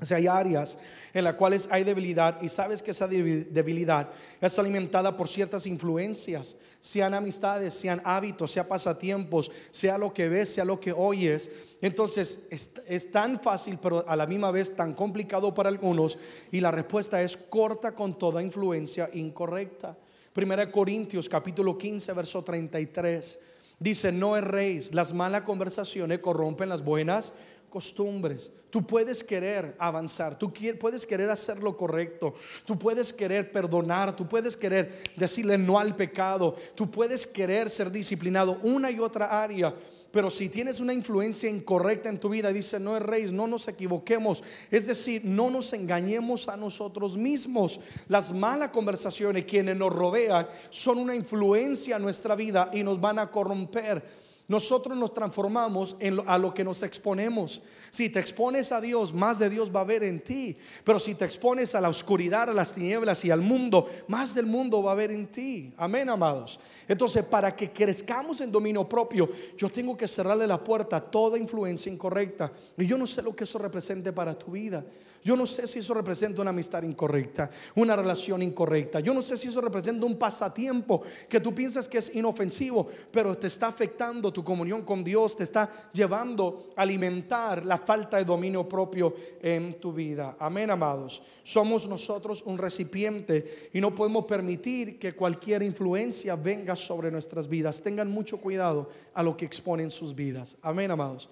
O 0.00 0.04
sea, 0.06 0.16
hay 0.16 0.26
áreas 0.26 0.78
en 1.12 1.24
las 1.24 1.34
cuales 1.34 1.68
hay 1.70 1.84
debilidad 1.84 2.40
y 2.40 2.48
sabes 2.48 2.82
que 2.82 2.92
esa 2.92 3.06
debilidad 3.06 4.08
es 4.40 4.58
alimentada 4.58 5.14
por 5.14 5.28
ciertas 5.28 5.66
influencias, 5.66 6.56
sean 6.80 7.12
amistades, 7.12 7.74
sean 7.74 8.00
hábitos, 8.04 8.50
sea 8.50 8.66
pasatiempos, 8.66 9.50
sea 9.70 9.98
lo 9.98 10.12
que 10.12 10.28
ves, 10.28 10.54
sea 10.54 10.64
lo 10.64 10.80
que 10.80 10.92
oyes. 10.92 11.50
Entonces 11.82 12.38
es, 12.50 13.10
tan 13.10 13.40
fácil, 13.40 13.78
pero 13.82 14.02
a 14.08 14.16
la 14.16 14.26
misma 14.26 14.50
vez 14.50 14.74
tan 14.74 14.94
complicado 14.94 15.52
para 15.52 15.68
algunos. 15.68 16.18
Y 16.50 16.60
la 16.60 16.70
respuesta 16.70 17.20
es 17.20 17.36
corta 17.36 17.92
con 17.92 18.18
toda 18.18 18.42
influencia 18.42 19.10
incorrecta. 19.12 19.96
Primera 20.32 20.70
Corintios 20.70 21.28
capítulo 21.28 21.76
15, 21.76 22.12
verso 22.14 22.42
33. 22.42 23.38
Dice, 23.78 24.12
no 24.12 24.36
erréis, 24.36 24.94
las 24.94 25.12
malas 25.12 25.42
conversaciones 25.42 26.20
corrompen 26.20 26.68
las 26.68 26.84
buenas 26.84 27.32
costumbres. 27.70 28.50
Tú 28.70 28.86
puedes 28.86 29.24
querer 29.24 29.74
avanzar, 29.78 30.38
tú 30.38 30.52
puedes 30.78 31.06
querer 31.06 31.30
hacer 31.30 31.62
lo 31.62 31.76
correcto, 31.76 32.34
tú 32.64 32.78
puedes 32.78 33.12
querer 33.12 33.50
perdonar, 33.50 34.14
tú 34.14 34.28
puedes 34.28 34.56
querer 34.56 35.02
decirle 35.16 35.58
no 35.58 35.78
al 35.78 35.96
pecado, 35.96 36.54
tú 36.74 36.90
puedes 36.90 37.26
querer 37.26 37.70
ser 37.70 37.90
disciplinado 37.90 38.58
una 38.62 38.90
y 38.90 39.00
otra 39.00 39.42
área. 39.42 39.74
Pero 40.12 40.28
si 40.28 40.48
tienes 40.48 40.80
una 40.80 40.92
influencia 40.92 41.48
incorrecta 41.48 42.08
en 42.08 42.18
tu 42.18 42.28
vida, 42.28 42.52
dice, 42.52 42.80
no 42.80 42.96
es 42.96 43.02
rey, 43.02 43.30
no 43.30 43.46
nos 43.46 43.68
equivoquemos. 43.68 44.42
Es 44.70 44.86
decir, 44.86 45.22
no 45.24 45.50
nos 45.50 45.72
engañemos 45.72 46.48
a 46.48 46.56
nosotros 46.56 47.16
mismos. 47.16 47.78
Las 48.08 48.32
malas 48.32 48.70
conversaciones, 48.70 49.44
quienes 49.44 49.76
nos 49.76 49.92
rodean, 49.92 50.48
son 50.68 50.98
una 50.98 51.14
influencia 51.14 51.96
en 51.96 52.02
nuestra 52.02 52.34
vida 52.34 52.70
y 52.72 52.82
nos 52.82 53.00
van 53.00 53.20
a 53.20 53.30
corromper. 53.30 54.02
Nosotros 54.50 54.98
nos 54.98 55.14
transformamos 55.14 55.96
en 56.00 56.18
a 56.26 56.36
lo 56.36 56.52
que 56.52 56.64
nos 56.64 56.82
exponemos. 56.82 57.62
Si 57.90 58.08
te 58.08 58.18
expones 58.18 58.72
a 58.72 58.80
Dios, 58.80 59.14
más 59.14 59.38
de 59.38 59.48
Dios 59.48 59.70
va 59.72 59.78
a 59.78 59.82
haber 59.84 60.02
en 60.02 60.18
ti. 60.18 60.56
Pero 60.82 60.98
si 60.98 61.14
te 61.14 61.24
expones 61.24 61.76
a 61.76 61.80
la 61.80 61.88
oscuridad, 61.88 62.50
a 62.50 62.52
las 62.52 62.74
tinieblas 62.74 63.24
y 63.24 63.30
al 63.30 63.42
mundo, 63.42 63.88
más 64.08 64.34
del 64.34 64.46
mundo 64.46 64.82
va 64.82 64.90
a 64.90 64.94
haber 64.94 65.12
en 65.12 65.28
ti. 65.28 65.72
Amén, 65.76 66.08
amados. 66.08 66.58
Entonces, 66.88 67.24
para 67.24 67.54
que 67.54 67.70
crezcamos 67.70 68.40
en 68.40 68.50
dominio 68.50 68.88
propio, 68.88 69.28
yo 69.56 69.70
tengo 69.70 69.96
que 69.96 70.08
cerrarle 70.08 70.48
la 70.48 70.58
puerta 70.58 70.96
a 70.96 71.00
toda 71.00 71.38
influencia 71.38 71.92
incorrecta. 71.92 72.50
Y 72.76 72.86
yo 72.86 72.98
no 72.98 73.06
sé 73.06 73.22
lo 73.22 73.36
que 73.36 73.44
eso 73.44 73.56
represente 73.56 74.12
para 74.12 74.36
tu 74.36 74.50
vida. 74.50 74.84
Yo 75.22 75.36
no 75.36 75.46
sé 75.46 75.66
si 75.66 75.80
eso 75.80 75.92
representa 75.92 76.40
una 76.40 76.50
amistad 76.50 76.82
incorrecta, 76.82 77.50
una 77.74 77.94
relación 77.94 78.42
incorrecta. 78.42 79.00
Yo 79.00 79.12
no 79.12 79.20
sé 79.20 79.36
si 79.36 79.48
eso 79.48 79.60
representa 79.60 80.06
un 80.06 80.16
pasatiempo 80.16 81.02
que 81.28 81.40
tú 81.40 81.54
piensas 81.54 81.88
que 81.88 81.98
es 81.98 82.14
inofensivo, 82.14 82.86
pero 83.10 83.36
te 83.36 83.46
está 83.46 83.68
afectando 83.68 84.32
tu 84.32 84.42
comunión 84.42 84.82
con 84.82 85.04
Dios, 85.04 85.36
te 85.36 85.44
está 85.44 85.90
llevando 85.92 86.72
a 86.74 86.82
alimentar 86.82 87.66
la 87.66 87.78
falta 87.78 88.16
de 88.16 88.24
dominio 88.24 88.66
propio 88.68 89.14
en 89.42 89.78
tu 89.78 89.92
vida. 89.92 90.36
Amén, 90.38 90.70
amados. 90.70 91.22
Somos 91.42 91.86
nosotros 91.86 92.42
un 92.46 92.56
recipiente 92.56 93.70
y 93.74 93.80
no 93.80 93.94
podemos 93.94 94.24
permitir 94.24 94.98
que 94.98 95.12
cualquier 95.12 95.62
influencia 95.62 96.34
venga 96.36 96.74
sobre 96.76 97.10
nuestras 97.10 97.46
vidas. 97.46 97.82
Tengan 97.82 98.10
mucho 98.10 98.38
cuidado 98.38 98.88
a 99.12 99.22
lo 99.22 99.36
que 99.36 99.44
exponen 99.44 99.90
sus 99.90 100.14
vidas. 100.14 100.56
Amén, 100.62 100.90
amados. 100.90 101.28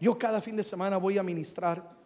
Yo 0.00 0.18
cada 0.18 0.40
fin 0.40 0.56
de 0.56 0.64
semana 0.64 0.96
voy 0.96 1.18
a 1.18 1.22
ministrar 1.22 1.97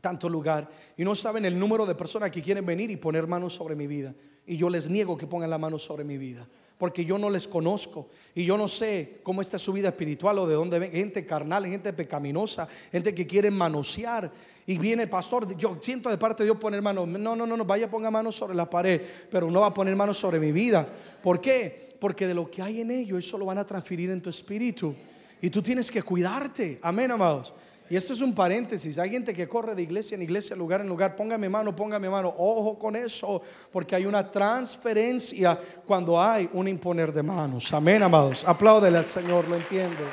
tanto 0.00 0.28
lugar 0.28 0.68
y 0.96 1.04
no 1.04 1.14
saben 1.14 1.44
el 1.44 1.58
número 1.58 1.86
de 1.86 1.94
personas 1.94 2.30
que 2.30 2.42
quieren 2.42 2.64
venir 2.64 2.90
y 2.90 2.96
poner 2.96 3.26
manos 3.26 3.54
sobre 3.54 3.74
mi 3.74 3.86
vida. 3.86 4.14
Y 4.46 4.56
yo 4.56 4.70
les 4.70 4.88
niego 4.88 5.16
que 5.16 5.26
pongan 5.26 5.50
la 5.50 5.58
mano 5.58 5.78
sobre 5.78 6.04
mi 6.04 6.16
vida, 6.16 6.46
porque 6.78 7.04
yo 7.04 7.18
no 7.18 7.28
les 7.28 7.46
conozco 7.46 8.08
y 8.34 8.46
yo 8.46 8.56
no 8.56 8.66
sé 8.66 9.20
cómo 9.22 9.42
está 9.42 9.58
su 9.58 9.74
vida 9.74 9.88
espiritual 9.88 10.38
o 10.38 10.46
de 10.46 10.54
dónde 10.54 10.78
ven. 10.78 10.90
Gente 10.90 11.26
carnal, 11.26 11.66
gente 11.66 11.92
pecaminosa, 11.92 12.66
gente 12.90 13.14
que 13.14 13.26
quiere 13.26 13.50
manosear. 13.50 14.32
Y 14.66 14.78
viene 14.78 15.02
el 15.02 15.08
pastor, 15.10 15.54
yo 15.56 15.78
siento 15.80 16.08
de 16.08 16.16
parte 16.16 16.42
de 16.42 16.46
Dios 16.46 16.58
poner 16.58 16.80
manos. 16.80 17.06
No, 17.06 17.36
no, 17.36 17.46
no, 17.46 17.56
no, 17.56 17.64
vaya 17.64 17.90
ponga 17.90 18.10
manos 18.10 18.36
sobre 18.36 18.54
la 18.54 18.68
pared, 18.68 19.02
pero 19.30 19.50
no 19.50 19.60
va 19.60 19.66
a 19.66 19.74
poner 19.74 19.94
manos 19.94 20.16
sobre 20.16 20.40
mi 20.40 20.50
vida. 20.50 20.88
¿Por 21.22 21.40
qué? 21.40 21.94
Porque 22.00 22.26
de 22.26 22.34
lo 22.34 22.50
que 22.50 22.62
hay 22.62 22.80
en 22.80 22.90
ellos, 22.90 23.18
eso 23.18 23.36
lo 23.36 23.44
van 23.44 23.58
a 23.58 23.66
transferir 23.66 24.10
en 24.10 24.22
tu 24.22 24.30
espíritu. 24.30 24.94
Y 25.40 25.50
tú 25.50 25.62
tienes 25.62 25.90
que 25.90 26.02
cuidarte. 26.02 26.78
Amén, 26.82 27.10
amados. 27.10 27.54
Y 27.90 27.96
esto 27.96 28.12
es 28.12 28.20
un 28.20 28.34
paréntesis. 28.34 28.98
Hay 28.98 29.10
gente 29.10 29.32
que 29.32 29.48
corre 29.48 29.74
de 29.74 29.82
iglesia 29.82 30.14
en 30.14 30.22
iglesia, 30.22 30.54
lugar 30.54 30.82
en 30.82 30.88
lugar. 30.88 31.16
Póngame 31.16 31.48
mano, 31.48 31.74
póngame 31.74 32.10
mano. 32.10 32.34
Ojo 32.36 32.78
con 32.78 32.96
eso, 32.96 33.40
porque 33.72 33.96
hay 33.96 34.04
una 34.04 34.30
transferencia 34.30 35.58
cuando 35.86 36.20
hay 36.20 36.50
un 36.52 36.68
imponer 36.68 37.12
de 37.12 37.22
manos. 37.22 37.72
Amén, 37.72 38.02
amados. 38.02 38.44
Apláudele 38.44 38.98
al 38.98 39.06
Señor, 39.06 39.48
¿lo 39.48 39.56
entiendes? 39.56 40.08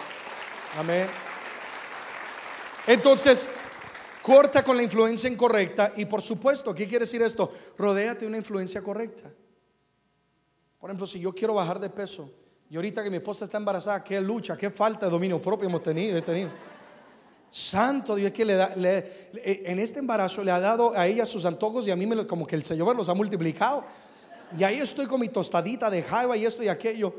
Amén. 0.77 1.05
Entonces, 2.87 3.49
corta 4.21 4.63
con 4.63 4.77
la 4.77 4.83
influencia 4.83 5.29
incorrecta. 5.29 5.91
Y 5.97 6.05
por 6.05 6.21
supuesto, 6.21 6.73
¿qué 6.73 6.87
quiere 6.87 7.03
decir 7.03 7.21
esto? 7.21 7.51
Rodéate 7.77 8.21
de 8.21 8.27
una 8.27 8.37
influencia 8.37 8.81
correcta. 8.81 9.29
Por 10.79 10.89
ejemplo, 10.89 11.07
si 11.07 11.19
yo 11.19 11.33
quiero 11.33 11.55
bajar 11.55 11.79
de 11.79 11.89
peso 11.89 12.31
y 12.69 12.75
ahorita 12.75 13.03
que 13.03 13.09
mi 13.09 13.17
esposa 13.17 13.45
está 13.45 13.57
embarazada, 13.57 14.03
qué 14.03 14.21
lucha, 14.21 14.55
qué 14.55 14.69
falta 14.69 15.07
de 15.07 15.11
dominio 15.11 15.41
propio 15.41 15.67
hemos 15.67 15.83
tenido, 15.83 16.17
he 16.17 16.21
tenido. 16.21 16.51
Santo 17.55 18.15
Dios, 18.15 18.33
que 18.33 18.43
le 18.43 18.55
da, 18.55 18.73
en 18.75 19.79
este 19.79 19.99
embarazo 19.99 20.43
le 20.43 20.51
ha 20.51 20.59
dado 20.59 20.91
a 20.93 21.07
ella 21.07 21.25
sus 21.25 21.45
antojos 21.45 21.87
y 21.87 21.91
a 21.91 21.95
mí 21.95 22.05
me, 22.05 22.27
como 22.27 22.45
que 22.45 22.57
el 22.57 22.65
Señor 22.65 22.93
los 22.97 23.07
ha 23.07 23.13
multiplicado. 23.13 23.85
Y 24.59 24.63
ahí 24.65 24.81
estoy 24.81 25.05
con 25.05 25.21
mi 25.21 25.29
tostadita 25.29 25.89
de 25.89 26.03
jaiba 26.03 26.35
y 26.35 26.45
esto 26.45 26.63
y 26.63 26.67
aquello. 26.67 27.15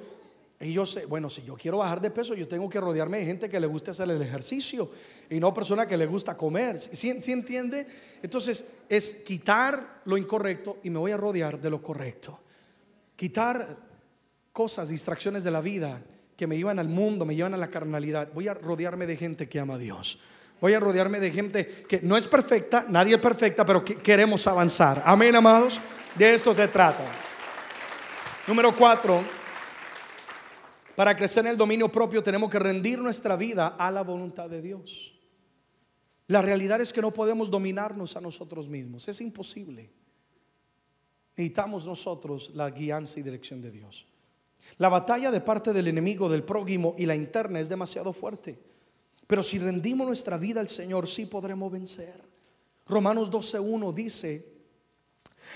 Y 0.60 0.74
yo 0.74 0.84
sé, 0.84 1.06
bueno, 1.06 1.30
si 1.30 1.42
yo 1.42 1.54
quiero 1.54 1.78
bajar 1.78 2.02
de 2.02 2.10
peso, 2.10 2.34
yo 2.34 2.46
tengo 2.46 2.68
que 2.68 2.78
rodearme 2.78 3.16
de 3.20 3.24
gente 3.24 3.48
que 3.48 3.58
le 3.58 3.66
guste 3.66 3.92
hacer 3.92 4.10
el 4.10 4.20
ejercicio 4.20 4.90
y 5.30 5.40
no 5.40 5.54
persona 5.54 5.86
que 5.86 5.96
le 5.96 6.04
gusta 6.04 6.36
comer. 6.36 6.78
¿Sí, 6.80 7.08
entiende? 7.08 7.86
Entonces 8.22 8.62
es 8.90 9.14
quitar 9.26 10.02
lo 10.04 10.18
incorrecto 10.18 10.80
y 10.82 10.90
me 10.90 10.98
voy 10.98 11.12
a 11.12 11.16
rodear 11.16 11.58
de 11.58 11.70
lo 11.70 11.80
correcto. 11.80 12.38
Quitar 13.16 13.74
cosas, 14.52 14.90
distracciones 14.90 15.44
de 15.44 15.50
la 15.50 15.62
vida 15.62 16.02
que 16.36 16.46
me 16.46 16.56
llevan 16.56 16.78
al 16.78 16.88
mundo, 16.88 17.24
me 17.24 17.34
llevan 17.34 17.54
a 17.54 17.56
la 17.56 17.68
carnalidad. 17.68 18.28
Voy 18.34 18.48
a 18.48 18.54
rodearme 18.54 19.06
de 19.06 19.16
gente 19.16 19.48
que 19.48 19.58
ama 19.58 19.74
a 19.74 19.78
Dios. 19.78 20.18
Voy 20.60 20.72
a 20.74 20.80
rodearme 20.80 21.20
de 21.20 21.30
gente 21.30 21.66
que 21.88 22.00
no 22.00 22.16
es 22.16 22.26
perfecta, 22.26 22.86
nadie 22.88 23.16
es 23.16 23.20
perfecta, 23.20 23.64
pero 23.64 23.84
que 23.84 23.96
queremos 23.96 24.46
avanzar. 24.46 25.02
Amén, 25.04 25.34
amados. 25.36 25.80
De 26.14 26.34
esto 26.34 26.54
se 26.54 26.66
trata. 26.68 27.04
Número 28.46 28.74
cuatro, 28.74 29.22
para 30.94 31.14
crecer 31.14 31.44
en 31.44 31.52
el 31.52 31.56
dominio 31.56 31.90
propio 31.92 32.22
tenemos 32.22 32.50
que 32.50 32.58
rendir 32.58 32.98
nuestra 32.98 33.36
vida 33.36 33.76
a 33.78 33.90
la 33.90 34.02
voluntad 34.02 34.48
de 34.48 34.62
Dios. 34.62 35.12
La 36.28 36.42
realidad 36.42 36.80
es 36.80 36.92
que 36.92 37.02
no 37.02 37.12
podemos 37.12 37.50
dominarnos 37.50 38.16
a 38.16 38.20
nosotros 38.20 38.68
mismos, 38.68 39.08
es 39.08 39.20
imposible. 39.20 39.90
Necesitamos 41.36 41.86
nosotros 41.86 42.50
la 42.54 42.70
guianza 42.70 43.20
y 43.20 43.22
dirección 43.22 43.60
de 43.60 43.70
Dios. 43.70 44.06
La 44.78 44.88
batalla 44.88 45.30
de 45.30 45.40
parte 45.40 45.72
del 45.72 45.88
enemigo, 45.88 46.28
del 46.28 46.42
prójimo 46.42 46.94
y 46.98 47.06
la 47.06 47.14
interna 47.14 47.60
es 47.60 47.68
demasiado 47.68 48.12
fuerte. 48.12 48.58
Pero 49.26 49.42
si 49.42 49.58
rendimos 49.58 50.06
nuestra 50.06 50.36
vida 50.36 50.60
al 50.60 50.68
Señor, 50.68 51.08
sí 51.08 51.26
podremos 51.26 51.72
vencer. 51.72 52.22
Romanos 52.86 53.30
12.1 53.30 53.92
dice, 53.92 54.46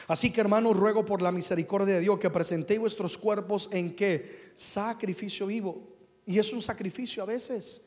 así 0.08 0.32
que 0.32 0.40
hermanos, 0.40 0.76
ruego 0.76 1.04
por 1.04 1.22
la 1.22 1.30
misericordia 1.30 1.94
de 1.94 2.00
Dios 2.00 2.18
que 2.18 2.30
presentéis 2.30 2.80
vuestros 2.80 3.16
cuerpos 3.16 3.68
en 3.72 3.94
qué? 3.94 4.50
Sacrificio 4.54 5.46
vivo. 5.46 5.96
Y 6.26 6.38
es 6.38 6.52
un 6.52 6.62
sacrificio 6.62 7.22
a 7.22 7.26
veces. 7.26 7.82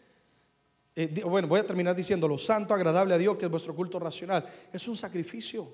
Eh, 0.95 1.23
bueno, 1.25 1.47
voy 1.47 1.59
a 1.59 1.65
terminar 1.65 1.95
diciéndolo, 1.95 2.37
santo, 2.37 2.73
agradable 2.73 3.15
a 3.15 3.17
Dios, 3.17 3.37
que 3.37 3.45
es 3.45 3.51
vuestro 3.51 3.75
culto 3.75 3.99
racional. 3.99 4.45
Es 4.71 4.87
un 4.87 4.95
sacrificio. 4.95 5.67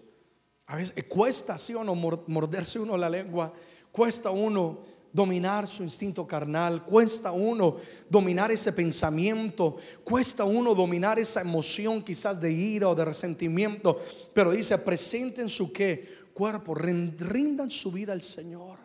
A 0.68 0.76
veces 0.76 0.94
eh, 0.96 1.04
cuesta, 1.04 1.58
sí 1.58 1.74
o 1.76 1.84
no, 1.84 1.94
morderse 1.94 2.80
uno 2.80 2.98
la 2.98 3.10
lengua. 3.10 3.54
Cuesta 3.92 4.32
uno 4.32 4.80
dominar 5.12 5.68
su 5.68 5.84
instinto 5.84 6.26
carnal, 6.28 6.84
cuesta 6.86 7.32
uno 7.32 7.78
dominar 8.10 8.52
ese 8.52 8.72
pensamiento, 8.74 9.78
cuesta 10.04 10.44
uno 10.44 10.76
dominar 10.76 11.20
esa 11.20 11.42
emoción 11.42 12.04
quizás 12.04 12.40
de 12.40 12.52
ira 12.52 12.90
o 12.90 12.96
de 12.96 13.06
resentimiento, 13.06 14.00
pero 14.34 14.52
dice, 14.52 14.78
presenten 14.78 15.50
su 15.50 15.72
qué 15.72 16.20
cuerpo, 16.34 16.74
rindan 16.76 17.70
su 17.72 17.92
vida 17.92 18.14
al 18.14 18.22
Señor. 18.22 18.78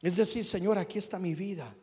Es 0.00 0.16
decir, 0.16 0.44
Señor, 0.44 0.78
aquí 0.78 0.98
está 0.98 1.18
mi 1.18 1.34
vida. 1.34 1.74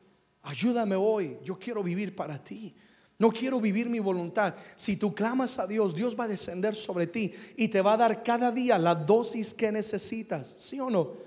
Ayúdame 0.44 0.96
hoy, 0.96 1.38
yo 1.44 1.60
quiero 1.60 1.84
vivir 1.84 2.16
para 2.16 2.42
ti. 2.42 2.74
No 3.20 3.32
quiero 3.32 3.60
vivir 3.60 3.90
mi 3.90 4.00
voluntad. 4.00 4.56
Si 4.76 4.96
tú 4.96 5.14
clamas 5.14 5.58
a 5.58 5.66
Dios, 5.66 5.96
Dios 5.96 6.18
va 6.18 6.26
a 6.26 6.28
descender 6.28 6.76
sobre 6.76 7.08
ti 7.08 7.34
y 7.56 7.68
te 7.68 7.82
va 7.82 7.94
a 7.94 7.98
dar 7.98 8.24
cada 8.24 8.52
día 8.52 8.78
la 8.78 8.94
dosis 8.94 9.54
que 9.54 9.72
necesitas. 9.72 10.48
¿Sí 10.48 10.80
o 10.80 10.90
no? 10.90 11.27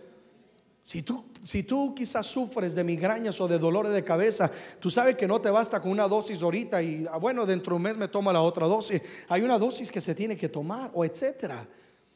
Si 0.83 1.03
tú, 1.03 1.25
si 1.45 1.63
tú 1.63 1.95
quizás 1.95 2.27
sufres 2.27 2.75
de 2.75 2.83
migrañas 2.83 3.41
o 3.41 3.47
de 3.47 3.59
dolores 3.59 3.93
de 3.93 4.03
cabeza, 4.03 4.51
tú 4.79 4.89
sabes 4.91 5.17
que 5.17 5.27
no 5.27 5.41
te 5.41 5.51
basta 5.51 5.81
con 5.81 5.91
una 5.91 6.09
dosis 6.09 6.43
ahorita 6.43 6.83
y 6.83 7.07
ah, 7.11 7.19
bueno, 7.19 7.45
dentro 7.45 7.75
de 7.75 7.77
un 7.77 7.83
mes 7.83 7.97
me 7.97 8.09
toma 8.09 8.33
la 8.33 8.43
otra 8.43 8.67
dosis. 8.67 9.01
Hay 9.29 9.43
una 9.43 9.59
dosis 9.59 9.91
que 9.91 10.01
se 10.01 10.15
tiene 10.15 10.37
que 10.37 10.49
tomar 10.49 10.91
o 10.95 11.05
etcétera. 11.05 11.67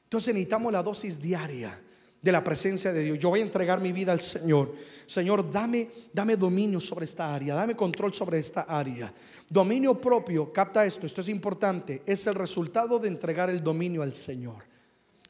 Entonces 0.04 0.34
necesitamos 0.34 0.72
la 0.72 0.82
dosis 0.82 1.20
diaria 1.20 1.78
de 2.24 2.32
la 2.32 2.42
presencia 2.42 2.90
de 2.90 3.02
Dios. 3.02 3.18
Yo 3.18 3.28
voy 3.28 3.40
a 3.40 3.42
entregar 3.42 3.80
mi 3.82 3.92
vida 3.92 4.12
al 4.12 4.20
Señor. 4.20 4.74
Señor, 5.06 5.50
dame, 5.50 5.90
dame 6.10 6.36
dominio 6.38 6.80
sobre 6.80 7.04
esta 7.04 7.34
área, 7.34 7.54
dame 7.54 7.76
control 7.76 8.14
sobre 8.14 8.38
esta 8.38 8.62
área. 8.62 9.12
Dominio 9.48 10.00
propio, 10.00 10.50
capta 10.50 10.86
esto, 10.86 11.04
esto 11.04 11.20
es 11.20 11.28
importante, 11.28 12.02
es 12.06 12.26
el 12.26 12.34
resultado 12.34 12.98
de 12.98 13.08
entregar 13.08 13.50
el 13.50 13.62
dominio 13.62 14.02
al 14.02 14.14
Señor. 14.14 14.73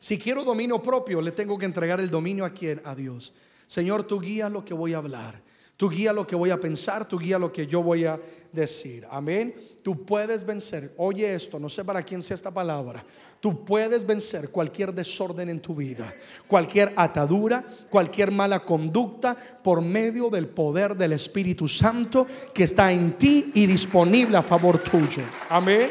Si 0.05 0.19
quiero 0.19 0.45
dominio 0.45 0.83
propio, 0.83 1.23
le 1.23 1.33
tengo 1.33 1.57
que 1.57 1.65
entregar 1.65 1.99
el 1.99 2.11
dominio 2.11 2.45
a 2.45 2.51
quién? 2.51 2.79
A 2.85 2.95
Dios. 2.95 3.33
Señor, 3.67 4.03
tú 4.03 4.21
guía 4.21 4.51
lo 4.51 4.63
que 4.63 4.75
voy 4.75 4.93
a 4.93 4.99
hablar. 4.99 5.41
Tú 5.79 5.89
guía 5.89 6.13
lo 6.13 6.27
que 6.27 6.37
voy 6.37 6.51
a 6.51 6.61
pensar, 6.61 7.09
tú 7.09 7.19
guía 7.19 7.39
lo 7.39 7.51
que 7.51 7.67
yo 7.67 7.83
voy 7.83 8.05
a 8.05 8.21
decir. 8.53 9.07
Amén. 9.11 9.55
Tú 9.83 10.05
puedes 10.05 10.45
vencer. 10.45 10.93
Oye 10.99 11.35
esto, 11.35 11.59
no 11.59 11.71
sé 11.71 11.83
para 11.85 12.03
quién 12.03 12.23
sea 12.23 12.35
esta 12.35 12.51
palabra. 12.51 13.03
Tú 13.41 13.65
puedes 13.65 14.05
vencer 14.05 14.51
cualquier 14.51 14.93
desorden 14.93 15.49
en 15.49 15.61
tu 15.61 15.75
vida, 15.75 16.15
cualquier 16.47 16.93
atadura, 16.97 17.65
cualquier 17.89 18.31
mala 18.31 18.63
conducta 18.63 19.35
por 19.35 19.81
medio 19.81 20.29
del 20.29 20.49
poder 20.49 20.95
del 20.95 21.15
Espíritu 21.15 21.67
Santo 21.67 22.27
que 22.53 22.65
está 22.65 22.93
en 22.93 23.17
ti 23.17 23.53
y 23.55 23.65
disponible 23.65 24.37
a 24.37 24.43
favor 24.43 24.79
tuyo. 24.81 25.23
Amén. 25.49 25.89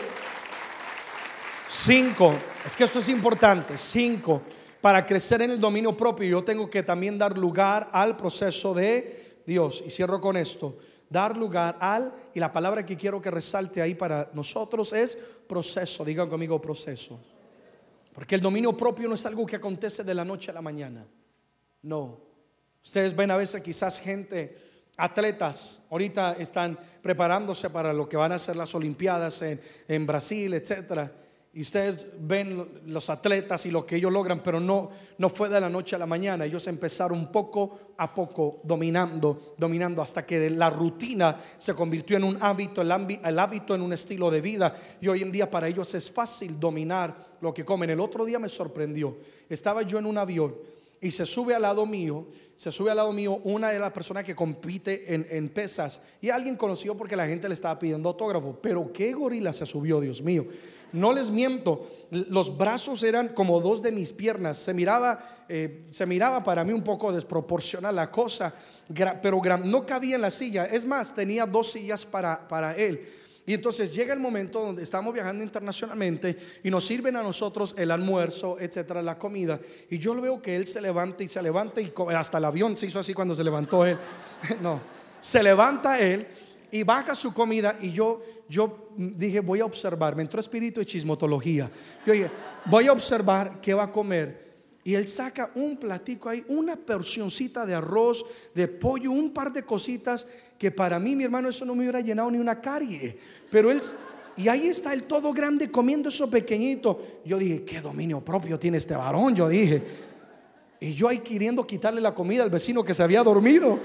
Cinco, 1.68 2.36
es 2.66 2.76
que 2.76 2.86
esto 2.86 3.00
es 3.00 3.10
importante. 3.10 3.78
Cinco, 3.78 4.42
para 4.82 5.06
crecer 5.06 5.42
en 5.42 5.52
el 5.52 5.60
dominio 5.60 5.96
propio 5.96 6.28
yo 6.30 6.44
tengo 6.44 6.70
que 6.70 6.84
también 6.84 7.18
dar 7.18 7.38
lugar 7.38 7.90
al 7.92 8.16
proceso 8.16 8.74
de 8.74 9.42
Dios. 9.46 9.84
Y 9.86 9.92
cierro 9.92 10.22
con 10.22 10.38
esto. 10.38 10.78
Dar 11.10 11.38
lugar 11.38 11.78
al, 11.80 12.14
y 12.34 12.40
la 12.40 12.52
palabra 12.52 12.86
que 12.86 12.98
quiero 12.98 13.22
que 13.22 13.30
resalte 13.30 13.82
ahí 13.82 13.96
para 13.96 14.30
nosotros 14.34 14.94
es 14.94 15.18
proceso. 15.48 16.06
Digan 16.06 16.30
conmigo 16.30 16.60
proceso. 16.60 17.20
Porque 18.14 18.36
el 18.36 18.42
dominio 18.42 18.76
propio 18.76 19.10
no 19.10 19.16
es 19.16 19.26
algo 19.26 19.46
que 19.46 19.58
acontece 19.58 20.04
de 20.04 20.14
la 20.14 20.24
noche 20.24 20.52
a 20.52 20.54
la 20.54 20.62
mañana. 20.62 21.06
No. 21.82 22.20
Ustedes 22.84 23.16
ven 23.16 23.32
a 23.32 23.38
veces 23.38 23.62
quizás 23.62 24.00
gente, 24.00 24.58
atletas, 24.98 25.82
ahorita 25.90 26.34
están 26.40 26.80
preparándose 27.02 27.70
para 27.70 27.94
lo 27.94 28.08
que 28.08 28.18
van 28.18 28.32
a 28.32 28.40
ser 28.40 28.56
las 28.56 28.74
Olimpiadas 28.76 29.42
en, 29.42 29.60
en 29.88 30.06
Brasil, 30.06 30.54
etcétera 30.54 31.23
y 31.56 31.62
ustedes 31.62 32.08
ven 32.20 32.68
los 32.88 33.12
atletas 33.12 33.68
y 33.68 33.72
lo 33.72 33.86
que 33.86 33.98
ellos 33.98 34.12
logran, 34.12 34.42
pero 34.42 34.60
no, 34.60 34.90
no 35.20 35.30
fue 35.30 35.50
de 35.50 35.62
la 35.62 35.70
noche 35.70 35.96
a 35.96 36.00
la 36.00 36.08
mañana. 36.08 36.46
Ellos 36.46 36.66
empezaron 36.66 37.32
poco 37.32 37.94
a 37.96 38.12
poco 38.12 38.60
dominando, 38.64 39.54
dominando 39.56 40.02
hasta 40.02 40.26
que 40.26 40.50
la 40.50 40.72
rutina 40.72 41.38
se 41.60 41.76
convirtió 41.76 42.18
en 42.18 42.24
un 42.24 42.40
hábito, 42.42 42.82
el, 42.82 42.92
hábito 42.92 43.76
en 43.76 43.84
un 43.84 43.94
estilo 43.94 44.32
de 44.32 44.42
vida. 44.42 44.76
Y 45.00 45.08
hoy 45.08 45.22
en 45.22 45.32
día 45.32 45.52
para 45.52 45.68
ellos 45.68 45.94
es 45.94 46.12
fácil 46.12 46.60
dominar 46.60 47.16
lo 47.40 47.54
que 47.54 47.64
comen. 47.64 47.92
El 47.92 48.00
otro 48.00 48.26
día 48.26 48.40
me 48.40 48.50
sorprendió. 48.50 49.18
Estaba 49.48 49.84
yo 49.84 50.00
en 50.00 50.08
un 50.08 50.18
avión 50.18 50.56
y 51.02 51.12
se 51.12 51.28
sube 51.28 51.54
al 51.54 51.62
lado 51.62 51.86
mío, 51.86 52.26
se 52.56 52.72
sube 52.72 52.90
al 52.90 52.98
lado 52.98 53.14
mío 53.14 53.42
una 53.44 53.70
de 53.70 53.78
las 53.78 53.92
personas 53.92 54.24
que 54.24 54.34
compite 54.34 55.14
en, 55.14 55.28
en, 55.30 55.50
pesas 55.50 56.02
y 56.20 56.32
alguien 56.32 56.56
conocido 56.56 56.98
porque 56.98 57.16
la 57.16 57.28
gente 57.28 57.48
le 57.48 57.54
estaba 57.54 57.78
pidiendo 57.78 58.10
autógrafo, 58.10 58.58
pero 58.60 58.92
qué 58.92 59.12
gorila 59.12 59.54
se 59.54 59.68
subió, 59.68 60.00
Dios 60.00 60.20
mío. 60.20 60.48
No 60.94 61.12
les 61.12 61.30
miento, 61.30 61.88
los 62.12 62.56
brazos 62.56 63.02
eran 63.02 63.30
como 63.30 63.60
dos 63.60 63.82
de 63.82 63.92
mis 63.92 64.12
piernas. 64.12 64.58
Se 64.58 64.74
miraba, 64.74 65.46
eh, 65.50 65.88
se 65.92 66.06
miraba 66.06 66.44
para 66.44 66.64
mí 66.64 66.72
un 66.72 66.84
poco 66.84 67.12
desproporcional 67.12 67.96
la 67.96 68.12
cosa, 68.12 68.54
pero 69.22 69.42
no 69.64 69.86
cabía 69.86 70.16
en 70.16 70.22
la 70.22 70.30
silla. 70.30 70.66
Es 70.66 70.86
más, 70.86 71.14
tenía 71.14 71.48
dos 71.48 71.72
sillas 71.72 72.06
para, 72.06 72.48
para 72.48 72.76
él. 72.76 73.08
Y 73.46 73.54
entonces 73.54 73.94
llega 73.94 74.14
el 74.14 74.20
momento 74.20 74.62
donde 74.62 74.84
estamos 74.84 75.14
viajando 75.14 75.44
internacionalmente 75.44 76.38
y 76.64 76.70
nos 76.70 76.86
sirven 76.86 77.16
a 77.18 77.24
nosotros 77.24 77.76
el 77.78 77.92
almuerzo, 77.92 78.58
etcétera, 78.60 79.02
la 79.02 79.18
comida. 79.18 79.60
Y 79.90 79.98
yo 79.98 80.14
veo 80.22 80.42
que 80.42 80.56
él 80.56 80.66
se 80.66 80.80
levanta 80.80 81.24
y 81.24 81.28
se 81.28 81.42
levanta 81.42 81.82
y 81.82 81.92
hasta 82.16 82.38
el 82.38 82.46
avión 82.46 82.78
se 82.78 82.86
hizo 82.86 83.00
así 83.00 83.14
cuando 83.14 83.36
se 83.36 83.44
levantó 83.44 83.86
él. 83.86 83.98
No, 84.62 84.80
se 85.20 85.42
levanta 85.42 86.00
él 86.00 86.28
y 86.74 86.82
baja 86.82 87.14
su 87.14 87.32
comida 87.32 87.78
y 87.80 87.92
yo, 87.92 88.20
yo 88.50 88.90
dije, 88.98 89.42
voy 89.42 89.60
a 89.60 89.66
observar, 89.66 90.16
me 90.16 90.24
entró 90.24 90.40
espíritu 90.40 90.80
de 90.80 90.88
chismotología. 90.88 91.70
Yo 92.04 92.14
dije, 92.14 92.32
voy 92.66 92.88
a 92.88 92.92
observar 92.92 93.62
qué 93.62 93.76
va 93.76 93.84
a 93.84 93.92
comer. 93.92 94.56
Y 94.84 94.96
él 94.96 95.08
saca 95.08 95.52
un 95.54 95.78
platico 95.78 96.30
ahí, 96.30 96.44
una 96.48 96.76
porcioncita 96.76 97.64
de 97.68 97.76
arroz, 97.76 98.26
de 98.56 98.68
pollo, 98.68 99.12
un 99.12 99.32
par 99.32 99.54
de 99.54 99.62
cositas 99.62 100.26
que 100.58 100.72
para 100.72 100.98
mí, 100.98 101.16
mi 101.16 101.26
hermano, 101.26 101.48
eso 101.48 101.64
no 101.64 101.76
me 101.76 101.82
hubiera 101.82 102.02
llenado 102.02 102.32
ni 102.32 102.40
una 102.40 102.60
carie. 102.60 103.20
Pero 103.52 103.70
él, 103.70 103.80
y 104.36 104.48
ahí 104.48 104.68
está 104.68 104.94
el 104.94 105.04
todo 105.04 105.32
grande 105.32 105.70
comiendo 105.70 106.10
eso 106.10 106.28
pequeñito. 106.28 107.22
Yo 107.24 107.38
dije, 107.38 107.64
qué 107.64 107.82
dominio 107.82 108.20
propio 108.20 108.58
tiene 108.58 108.78
este 108.78 108.96
varón, 108.96 109.36
yo 109.36 109.48
dije. 109.48 109.84
Y 110.80 110.94
yo 110.94 111.08
ahí 111.08 111.20
queriendo 111.20 111.68
quitarle 111.68 112.02
la 112.02 112.16
comida 112.16 112.42
al 112.42 112.50
vecino 112.50 112.84
que 112.84 112.96
se 112.96 113.04
había 113.04 113.22
dormido. 113.22 113.78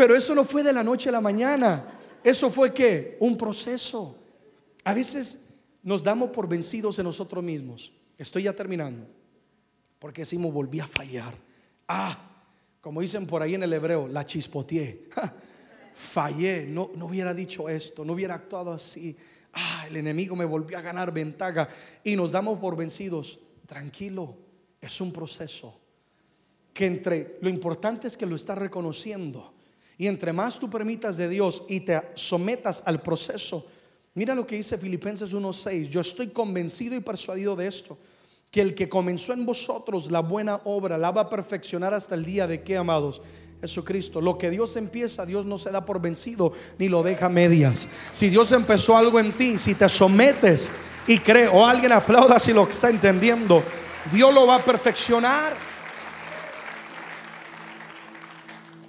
Pero 0.00 0.16
eso 0.16 0.34
no 0.34 0.46
fue 0.46 0.62
de 0.62 0.72
la 0.72 0.82
noche 0.82 1.10
a 1.10 1.12
la 1.12 1.20
mañana. 1.20 1.84
Eso 2.24 2.50
fue 2.50 2.72
que 2.72 3.18
un 3.20 3.36
proceso. 3.36 4.16
A 4.82 4.94
veces 4.94 5.40
nos 5.82 6.02
damos 6.02 6.30
por 6.30 6.48
vencidos 6.48 6.98
en 6.98 7.04
nosotros 7.04 7.44
mismos. 7.44 7.92
Estoy 8.16 8.44
ya 8.44 8.54
terminando. 8.54 9.06
Porque 9.98 10.22
decimos, 10.22 10.54
volví 10.54 10.80
a 10.80 10.86
fallar. 10.86 11.34
Ah, 11.86 12.18
como 12.80 13.02
dicen 13.02 13.26
por 13.26 13.42
ahí 13.42 13.54
en 13.54 13.62
el 13.62 13.74
hebreo, 13.74 14.08
la 14.08 14.24
chispoteé. 14.24 15.10
Fallé, 15.92 16.64
no, 16.66 16.92
no 16.94 17.04
hubiera 17.04 17.34
dicho 17.34 17.68
esto, 17.68 18.02
no 18.02 18.14
hubiera 18.14 18.36
actuado 18.36 18.72
así. 18.72 19.14
Ah, 19.52 19.84
el 19.86 19.98
enemigo 19.98 20.34
me 20.34 20.46
volvió 20.46 20.78
a 20.78 20.80
ganar 20.80 21.12
ventaja. 21.12 21.68
Y 22.02 22.16
nos 22.16 22.32
damos 22.32 22.58
por 22.58 22.74
vencidos. 22.74 23.38
Tranquilo, 23.66 24.34
es 24.80 24.98
un 25.02 25.12
proceso. 25.12 25.78
Que 26.72 26.86
entre 26.86 27.36
lo 27.42 27.50
importante 27.50 28.06
es 28.06 28.16
que 28.16 28.24
lo 28.24 28.36
está 28.36 28.54
reconociendo 28.54 29.59
y 30.00 30.06
entre 30.06 30.32
más 30.32 30.58
tú 30.58 30.70
permitas 30.70 31.18
de 31.18 31.28
Dios 31.28 31.62
y 31.68 31.80
te 31.80 32.00
sometas 32.14 32.82
al 32.86 33.02
proceso, 33.02 33.66
mira 34.14 34.34
lo 34.34 34.46
que 34.46 34.56
dice 34.56 34.78
Filipenses 34.78 35.34
1:6, 35.34 35.90
yo 35.90 36.00
estoy 36.00 36.28
convencido 36.28 36.96
y 36.96 37.00
persuadido 37.00 37.54
de 37.54 37.66
esto, 37.66 37.98
que 38.50 38.62
el 38.62 38.74
que 38.74 38.88
comenzó 38.88 39.34
en 39.34 39.44
vosotros 39.44 40.10
la 40.10 40.20
buena 40.20 40.58
obra 40.64 40.96
la 40.96 41.10
va 41.10 41.20
a 41.20 41.28
perfeccionar 41.28 41.92
hasta 41.92 42.14
el 42.14 42.24
día 42.24 42.46
de 42.46 42.62
que, 42.62 42.78
amados, 42.78 43.20
Jesucristo. 43.60 44.22
Lo 44.22 44.38
que 44.38 44.48
Dios 44.48 44.74
empieza, 44.76 45.26
Dios 45.26 45.44
no 45.44 45.58
se 45.58 45.70
da 45.70 45.84
por 45.84 46.00
vencido 46.00 46.54
ni 46.78 46.88
lo 46.88 47.02
deja 47.02 47.28
medias. 47.28 47.86
Si 48.10 48.30
Dios 48.30 48.52
empezó 48.52 48.96
algo 48.96 49.20
en 49.20 49.32
ti, 49.32 49.58
si 49.58 49.74
te 49.74 49.86
sometes 49.86 50.72
y 51.06 51.18
cree, 51.18 51.46
o 51.46 51.66
alguien 51.66 51.92
aplauda 51.92 52.38
si 52.38 52.54
lo 52.54 52.66
está 52.66 52.88
entendiendo, 52.88 53.62
Dios 54.10 54.32
lo 54.32 54.46
va 54.46 54.56
a 54.56 54.64
perfeccionar. 54.64 55.69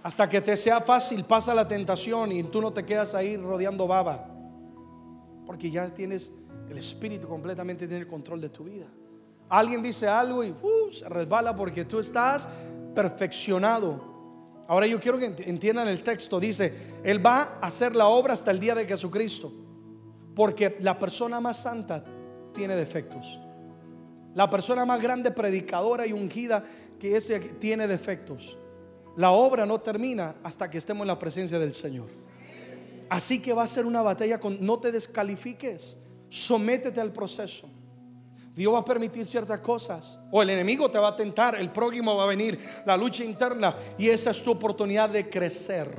Hasta 0.04 0.28
que 0.28 0.42
te 0.42 0.58
sea 0.58 0.82
fácil, 0.82 1.24
pasa 1.24 1.54
la 1.54 1.68
tentación 1.68 2.32
y 2.32 2.44
tú 2.44 2.62
no 2.62 2.74
te 2.74 2.84
quedas 2.84 3.14
ahí 3.14 3.38
rodeando 3.38 3.88
baba. 3.88 4.28
Porque 5.46 5.70
ya 5.70 5.90
tienes 5.94 6.32
el 6.72 6.78
espíritu 6.78 7.28
completamente 7.28 7.86
tiene 7.86 8.04
el 8.04 8.08
control 8.08 8.40
de 8.40 8.48
tu 8.48 8.64
vida. 8.64 8.86
Alguien 9.50 9.84
dice 9.84 10.08
algo 10.08 10.42
y 10.42 10.52
uh, 10.52 10.94
se 10.94 11.08
resbala 11.10 11.54
porque 11.54 11.84
tú 11.84 12.00
estás 12.00 12.48
perfeccionado. 12.96 14.10
Ahora 14.68 14.88
yo 14.88 14.98
quiero 15.02 15.20
que 15.20 15.26
entiendan 15.26 15.90
el 15.90 16.02
texto. 16.02 16.40
Dice, 16.40 16.74
Él 17.04 17.24
va 17.24 17.58
a 17.62 17.68
hacer 17.68 17.94
la 17.94 18.08
obra 18.08 18.32
hasta 18.32 18.52
el 18.52 18.60
día 18.62 18.74
de 18.74 18.86
Jesucristo. 18.86 19.52
Porque 20.34 20.78
la 20.80 20.98
persona 20.98 21.42
más 21.42 21.58
santa 21.58 22.06
tiene 22.54 22.78
defectos. 22.78 23.38
La 24.34 24.50
persona 24.50 24.86
más 24.86 25.02
grande, 25.02 25.32
predicadora 25.32 26.08
y 26.08 26.14
ungida 26.14 26.64
que 26.98 27.18
esto 27.18 27.34
tiene 27.60 27.86
defectos. 27.86 28.58
La 29.18 29.32
obra 29.32 29.66
no 29.66 29.80
termina 29.80 30.36
hasta 30.44 30.70
que 30.70 30.78
estemos 30.78 31.02
en 31.04 31.10
la 31.10 31.20
presencia 31.20 31.60
del 31.60 31.74
Señor. 31.74 32.08
Así 33.10 33.42
que 33.42 33.52
va 33.52 33.64
a 33.64 33.68
ser 33.68 33.86
una 33.86 34.02
batalla 34.02 34.40
con 34.40 34.66
no 34.66 34.80
te 34.80 34.92
descalifiques, 34.92 35.98
sométete 36.30 37.02
al 37.02 37.12
proceso. 37.12 37.70
Dios 38.54 38.74
va 38.74 38.80
a 38.80 38.86
permitir 38.86 39.26
ciertas 39.26 39.60
cosas. 39.60 40.20
O 40.32 40.42
el 40.42 40.50
enemigo 40.50 40.90
te 40.90 40.98
va 40.98 41.10
a 41.10 41.16
tentar, 41.16 41.56
el 41.56 41.72
prójimo 41.72 42.16
va 42.16 42.24
a 42.24 42.28
venir, 42.28 42.60
la 42.86 42.96
lucha 42.96 43.24
interna. 43.24 43.76
Y 43.98 44.08
esa 44.08 44.30
es 44.30 44.42
tu 44.42 44.52
oportunidad 44.52 45.10
de 45.10 45.30
crecer. 45.30 45.90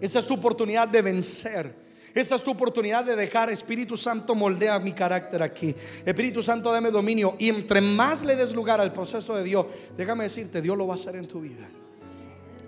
Esa 0.00 0.18
es 0.18 0.26
tu 0.26 0.34
oportunidad 0.34 0.88
de 0.88 1.00
vencer. 1.00 1.86
Esa 2.14 2.34
es 2.34 2.42
tu 2.42 2.50
oportunidad 2.50 3.04
de 3.04 3.14
dejar 3.16 3.50
Espíritu 3.50 3.94
Santo 3.96 4.34
moldea 4.34 4.78
mi 4.78 4.92
carácter 4.92 5.42
aquí. 5.42 5.74
Espíritu 6.04 6.42
Santo 6.42 6.70
dame 6.70 6.90
dominio. 6.90 7.36
Y 7.38 7.48
entre 7.48 7.80
más 7.80 8.24
le 8.24 8.36
des 8.36 8.54
lugar 8.54 8.80
al 8.80 8.92
proceso 8.92 9.34
de 9.36 9.44
Dios, 9.44 9.66
déjame 9.96 10.24
decirte, 10.24 10.60
Dios 10.60 10.76
lo 10.76 10.86
va 10.86 10.94
a 10.94 10.96
hacer 10.96 11.16
en 11.16 11.28
tu 11.28 11.40
vida 11.40 11.66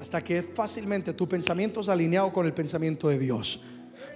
hasta 0.00 0.22
que 0.22 0.42
fácilmente 0.42 1.12
tu 1.12 1.28
pensamiento 1.28 1.80
es 1.80 1.88
alineado 1.88 2.32
con 2.32 2.46
el 2.46 2.54
pensamiento 2.54 3.08
de 3.08 3.18
Dios. 3.18 3.60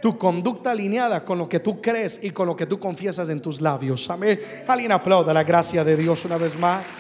Tu 0.01 0.17
conducta 0.17 0.71
alineada 0.71 1.25
con 1.25 1.39
lo 1.39 1.49
que 1.49 1.61
tú 1.61 1.81
crees 1.81 2.21
y 2.23 2.31
con 2.31 2.47
lo 2.47 2.57
que 2.57 2.67
tú 2.67 2.79
confiesas 2.79 3.29
en 3.29 3.41
tus 3.41 3.61
labios. 3.61 4.09
Amén. 4.11 4.41
Alguien 4.67 4.93
aplauda 4.93 5.33
la 5.33 5.45
gracia 5.45 5.85
de 5.85 5.97
Dios 5.97 6.25
una 6.25 6.39
vez 6.39 6.59
más. 6.59 6.99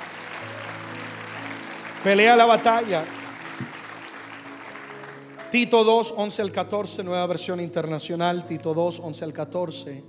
Pelea 2.03 2.35
la 2.35 2.47
batalla. 2.47 3.05
Tito 5.51 5.85
2, 5.85 6.14
11 6.16 6.43
al 6.43 6.51
14, 6.51 7.05
nueva 7.05 7.26
versión 7.26 7.61
internacional. 7.61 8.47
Tito 8.47 8.74
2, 8.74 9.01
11 9.01 9.24
al 9.24 9.33
14. 9.33 10.05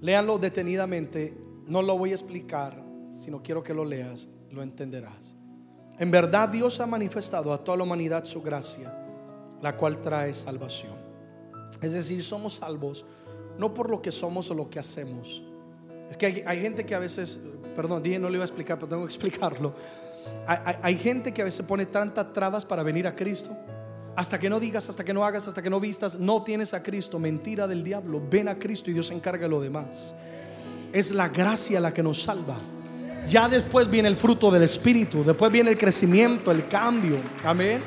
Léanlo 0.00 0.38
detenidamente, 0.38 1.36
no 1.66 1.82
lo 1.82 1.98
voy 1.98 2.12
a 2.12 2.14
explicar, 2.14 2.82
sino 3.12 3.42
quiero 3.42 3.62
que 3.62 3.74
lo 3.74 3.84
leas, 3.84 4.28
lo 4.50 4.62
entenderás. 4.62 5.34
En 5.98 6.10
verdad 6.10 6.48
Dios 6.48 6.80
ha 6.80 6.86
manifestado 6.86 7.52
a 7.52 7.62
toda 7.62 7.76
la 7.76 7.84
humanidad 7.84 8.24
su 8.24 8.40
gracia, 8.42 8.92
la 9.60 9.76
cual 9.76 9.98
trae 9.98 10.32
salvación. 10.32 10.94
Es 11.82 11.92
decir, 11.92 12.22
somos 12.22 12.54
salvos 12.54 13.04
no 13.58 13.74
por 13.74 13.90
lo 13.90 14.00
que 14.00 14.10
somos 14.10 14.50
o 14.50 14.54
lo 14.54 14.70
que 14.70 14.78
hacemos. 14.78 15.42
Es 16.10 16.16
que 16.16 16.42
hay, 16.46 16.60
gente 16.60 16.86
que 16.86 16.94
a 16.94 16.98
veces, 16.98 17.38
perdón, 17.76 18.02
dije 18.02 18.18
no 18.18 18.30
le 18.30 18.36
iba 18.36 18.44
a 18.44 18.46
explicar, 18.46 18.78
pero 18.78 18.88
tengo 18.88 19.02
que 19.02 19.08
explicarlo. 19.08 19.74
Hay, 20.46 20.76
hay 20.82 20.96
gente 20.96 21.32
que 21.32 21.42
a 21.42 21.44
veces 21.44 21.64
pone 21.66 21.84
tantas 21.86 22.32
trabas 22.32 22.64
para 22.64 22.82
venir 22.82 23.06
a 23.06 23.14
Cristo. 23.14 23.54
Hasta 24.16 24.40
que 24.40 24.50
no 24.50 24.58
digas, 24.58 24.88
hasta 24.88 25.04
que 25.04 25.12
no 25.12 25.24
hagas, 25.24 25.46
hasta 25.46 25.62
que 25.62 25.70
no 25.70 25.78
vistas, 25.78 26.18
no 26.18 26.42
tienes 26.42 26.72
a 26.72 26.82
Cristo. 26.82 27.18
Mentira 27.18 27.66
del 27.68 27.84
diablo. 27.84 28.22
Ven 28.28 28.48
a 28.48 28.58
Cristo 28.58 28.90
y 28.90 28.94
Dios 28.94 29.08
se 29.08 29.14
encarga 29.14 29.42
de 29.42 29.50
lo 29.50 29.60
demás. 29.60 30.14
Es 30.92 31.12
la 31.12 31.28
gracia 31.28 31.80
la 31.80 31.92
que 31.92 32.02
nos 32.02 32.22
salva. 32.22 32.56
Ya 33.28 33.48
después 33.48 33.88
viene 33.88 34.08
el 34.08 34.16
fruto 34.16 34.50
del 34.50 34.62
Espíritu, 34.62 35.22
después 35.22 35.52
viene 35.52 35.70
el 35.70 35.78
crecimiento, 35.78 36.50
el 36.50 36.66
cambio. 36.66 37.16
Amén. 37.44 37.80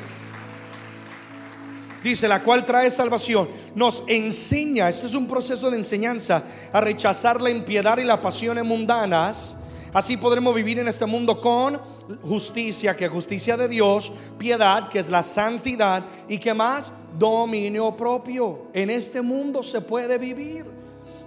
Dice, 2.04 2.28
la 2.28 2.44
cual 2.44 2.66
trae 2.66 2.90
salvación. 2.90 3.48
Nos 3.76 4.04
enseña, 4.08 4.90
esto 4.90 5.08
es 5.08 5.14
un 5.14 5.28
proceso 5.28 5.72
de 5.72 5.78
enseñanza, 5.78 6.44
a 6.72 6.82
rechazar 6.82 7.40
la 7.40 7.50
impiedad 7.50 7.98
y 7.98 8.04
las 8.04 8.20
pasiones 8.20 8.66
mundanas. 8.66 9.58
Así 9.94 10.18
podremos 10.18 10.54
vivir 10.54 10.80
en 10.80 10.88
este 10.88 11.06
mundo 11.06 11.40
con 11.40 11.80
justicia, 12.22 12.96
que 12.96 13.06
es 13.06 13.12
justicia 13.12 13.56
de 13.56 13.68
Dios, 13.68 14.12
piedad, 14.38 14.90
que 14.90 15.00
es 15.00 15.10
la 15.10 15.24
santidad, 15.24 16.04
y 16.28 16.40
que 16.40 16.54
más, 16.54 16.92
dominio 17.18 17.96
propio. 17.96 18.68
En 18.74 18.90
este 18.90 19.22
mundo 19.22 19.64
se 19.64 19.80
puede 19.80 20.18
vivir 20.18 20.83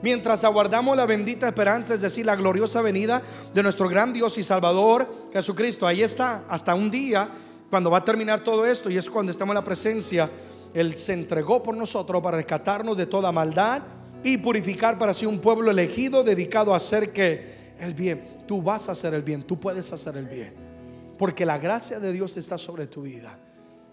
mientras 0.07 0.45
aguardamos 0.45 0.97
la 0.97 1.05
bendita 1.05 1.49
esperanza, 1.49 1.93
es 1.95 2.01
decir, 2.01 2.25
la 2.25 2.37
gloriosa 2.37 2.81
venida 2.81 3.21
de 3.53 3.61
nuestro 3.61 3.89
gran 3.89 4.13
Dios 4.13 4.39
y 4.39 4.45
Salvador 4.45 5.13
Jesucristo. 5.33 5.85
Ahí 5.85 6.01
está, 6.01 6.45
hasta 6.49 6.77
un 6.77 6.93
día, 6.93 7.29
cuando 7.69 7.91
va 7.91 7.99
a 7.99 8.05
terminar 8.05 8.45
todo 8.45 8.65
esto, 8.65 8.89
y 8.89 8.97
es 8.97 9.11
cuando 9.11 9.33
estamos 9.33 9.51
en 9.51 9.57
la 9.57 9.65
presencia, 9.65 10.31
Él 10.73 10.97
se 10.97 11.13
entregó 11.13 11.61
por 11.61 11.77
nosotros 11.77 12.23
para 12.23 12.37
rescatarnos 12.37 12.97
de 12.97 13.07
toda 13.07 13.33
maldad 13.33 13.83
y 14.23 14.39
purificar 14.39 14.97
para 14.97 15.13
sí 15.13 15.27
un 15.27 15.41
pueblo 15.41 15.73
elegido, 15.73 16.23
dedicado 16.23 16.73
a 16.73 16.77
hacer 16.77 17.13
que 17.13 17.75
el 17.81 17.93
bien, 17.93 18.45
tú 18.47 18.63
vas 18.63 18.89
a 18.89 18.93
hacer 18.93 19.13
el 19.13 19.25
bien, 19.25 19.43
tú 19.43 19.59
puedes 19.59 19.93
hacer 19.93 20.17
el 20.17 20.27
bien, 20.27 20.55
porque 21.19 21.45
la 21.45 21.59
gracia 21.59 21.99
de 21.99 22.13
Dios 22.13 22.37
está 22.37 22.57
sobre 22.57 22.87
tu 22.87 23.03
vida. 23.03 23.37